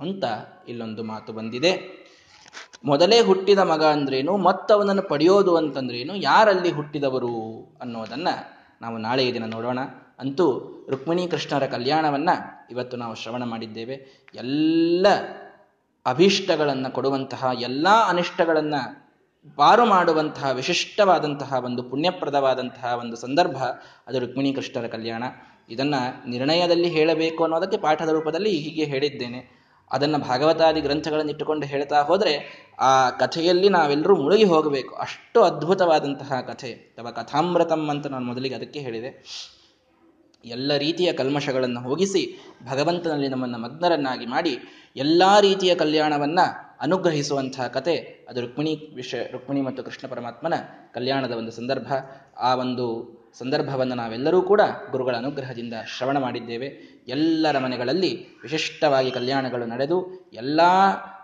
ಅಂತ 0.00 0.24
ಇಲ್ಲೊಂದು 0.68 1.04
ಮಾತು 1.04 1.32
ಬಂದಿದೆ. 1.32 2.03
ಮೊದಲೇ 2.84 3.20
ಹುಟ್ಟಿದ 3.20 3.58
ಮಗ 3.58 3.84
ಅಂದ್ರೇನು, 3.84 4.36
ಮತ್ತವನನ್ನು 4.36 5.02
ಪಡೆಯೋದು 5.02 5.56
ಅಂತಂದ್ರೇನು, 5.56 6.16
ಯಾರಲ್ಲಿ 6.16 6.70
ಹುಟ್ಟಿದವರು 6.70 7.62
ಅನ್ನೋದನ್ನು 7.80 8.54
ನಾವು 8.82 8.98
ನಾಳೆಯ 8.98 9.32
ದಿನ 9.32 9.44
ನೋಡೋಣ. 9.44 9.78
ಅಂತೂ 10.18 10.70
ರುಕ್ಮಿಣಿ 10.90 11.26
ಕೃಷ್ಣರ 11.26 11.66
ಕಲ್ಯಾಣವನ್ನ 11.66 12.30
ಇವತ್ತು 12.70 12.96
ನಾವು 12.96 13.14
ಶ್ರವಣ 13.14 13.44
ಮಾಡಿದ್ದೇವೆ. 13.44 13.94
ಎಲ್ಲ 14.34 15.06
ಅಭೀಷ್ಟಗಳನ್ನು 16.06 16.92
ಕೊಡುವಂತಹ, 16.92 17.50
ಎಲ್ಲ 17.60 17.88
ಅನಿಷ್ಟಗಳನ್ನು 18.08 19.04
ಪಾರು 19.56 19.86
ಮಾಡುವಂತಹ, 19.86 20.50
ವಿಶಿಷ್ಟವಾದಂತಹ 20.50 21.52
ಒಂದು 21.64 21.82
ಪುಣ್ಯಪ್ರದವಾದಂತಹ 21.82 22.98
ಒಂದು 23.00 23.16
ಸಂದರ್ಭ 23.16 23.56
ಅದು 24.06 24.18
ರುಕ್ಮಿಣಿ 24.18 24.52
ಕೃಷ್ಣರ 24.52 24.86
ಕಲ್ಯಾಣ. 24.86 25.24
ಇದನ್ನ 25.68 25.94
ನಿರ್ಣಯದಲ್ಲಿ 26.26 26.88
ಹೇಳಬೇಕು 26.88 27.44
ಅನ್ನೋದಕ್ಕೆ 27.44 27.78
ಪಾಠದ 27.78 28.08
ರೂಪದಲ್ಲಿ 28.08 28.50
ಹೀಗೆ 28.50 28.84
ಹೇಳಿದ್ದೇನೆ. 28.84 29.63
ಅದನ್ನು 29.94 30.18
ಭಾಗವತಾದಿ 30.18 30.80
ಗ್ರಂಥಗಳನ್ನು 30.80 31.30
ಇಟ್ಟುಕೊಂಡು 31.30 31.66
ಹೇಳ್ತಾ 31.66 32.02
ಹೋದರೆ 32.02 32.32
ಆ 32.80 33.10
ಕಥೆಯಲ್ಲಿ 33.10 33.68
ನಾವೆಲ್ಲರೂ 33.68 34.16
ಮುಳುಗಿ 34.16 34.44
ಹೋಗಬೇಕು. 34.44 34.94
ಅಷ್ಟು 34.94 35.42
ಅದ್ಭುತವಾದಂತಹ 35.42 36.40
ಕಥೆ. 36.40 36.72
ಅಥವಾ 36.72 37.10
ಕಥಾಮೃತಂ 37.10 37.88
ಅಂತ 37.88 38.06
ನಾನು 38.06 38.26
ಮೊದಲಿಗೆ 38.26 38.54
ಅದಕ್ಕೆ 38.54 38.80
ಹೇಳಿದೆ. 38.80 39.10
ಎಲ್ಲ 40.44 40.72
ರೀತಿಯ 40.76 41.12
ಕಲ್ಮಶಗಳನ್ನು 41.12 41.80
ಹೋಗಿಸಿ 41.80 42.22
ಭಗವಂತನಲ್ಲಿ 42.70 43.28
ನಮ್ಮನ್ನು 43.28 43.58
ಮಗ್ನರನ್ನಾಗಿ 43.58 44.26
ಮಾಡಿ 44.26 44.58
ಎಲ್ಲ 44.96 45.22
ರೀತಿಯ 45.40 45.74
ಕಲ್ಯಾಣವನ್ನು 45.74 46.76
ಅನುಗ್ರಹಿಸುವಂತಹ 46.80 47.66
ಕತೆ 47.66 48.26
ಅದು 48.28 48.40
ರುಕ್ಮಿಣಿ 48.40 48.94
ವಿಷಯ 48.94 49.22
ರುಕ್ಮಿಣಿ 49.32 49.62
ಮತ್ತು 49.62 49.82
ಕೃಷ್ಣ 49.82 50.08
ಪರಮಾತ್ಮನ 50.08 50.54
ಕಲ್ಯಾಣದ 50.94 51.32
ಒಂದು 51.32 51.50
ಸಂದರ್ಭ. 51.50 51.92
ಆ 52.38 52.54
ಒಂದು 52.54 53.23
ಸಂದರ್ಭವನ್ನು 53.38 53.94
ನಾವೆಲ್ಲರೂ 53.94 54.42
ಕೂಡ 54.42 54.60
ಗುರುಗಳ 54.90 55.16
ಅನುಗ್ರಹದಿಂದ 55.16 55.74
ಶ್ರವಣ 55.86 56.18
ಮಾಡಿದ್ದೇವೆ. 56.18 56.66
ಎಲ್ಲರ 57.08 57.58
ಮನೆಗಳಲ್ಲಿ 57.58 58.26
ವಿಶಿಷ್ಟವಾಗಿ 58.42 59.10
ಕಲ್ಯಾಣಗಳು 59.10 59.66
ನಡೆದು, 59.66 60.30
ಎಲ್ಲ 60.32 60.60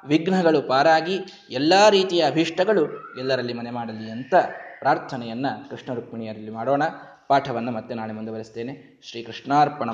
ವಿಘ್ನಗಳು 0.07 0.63
ಪಾರಾಗಿ, 0.63 1.21
ಎಲ್ಲ 1.51 1.89
ರೀತಿಯ 1.91 2.27
ಅಭೀಷ್ಟಗಳು 2.27 3.15
ಎಲ್ಲರಲ್ಲಿ 3.19 3.53
ಮನೆ 3.53 3.71
ಮಾಡಲಿ 3.71 4.11
ಅಂತ 4.11 4.35
ಪ್ರಾರ್ಥನೆಯನ್ನು 4.81 5.71
ಕೃಷ್ಣ 5.71 5.95
ರುಕ್ಮಿಣಿಯರಲ್ಲಿ 5.95 6.51
ಮಾಡೋಣ. 6.51 6.83
ಪಾಠವನ್ನು 7.29 7.71
ಮತ್ತೆ 7.71 7.95
ನಾಳೆ 7.95 8.13
ಮುಂದುವರಿಸ್ತೇನೆ. 8.13 9.01
ಶ್ರೀ 9.03 9.23
ಕೃಷ್ಣಾರ್ಪಣ 9.23 9.91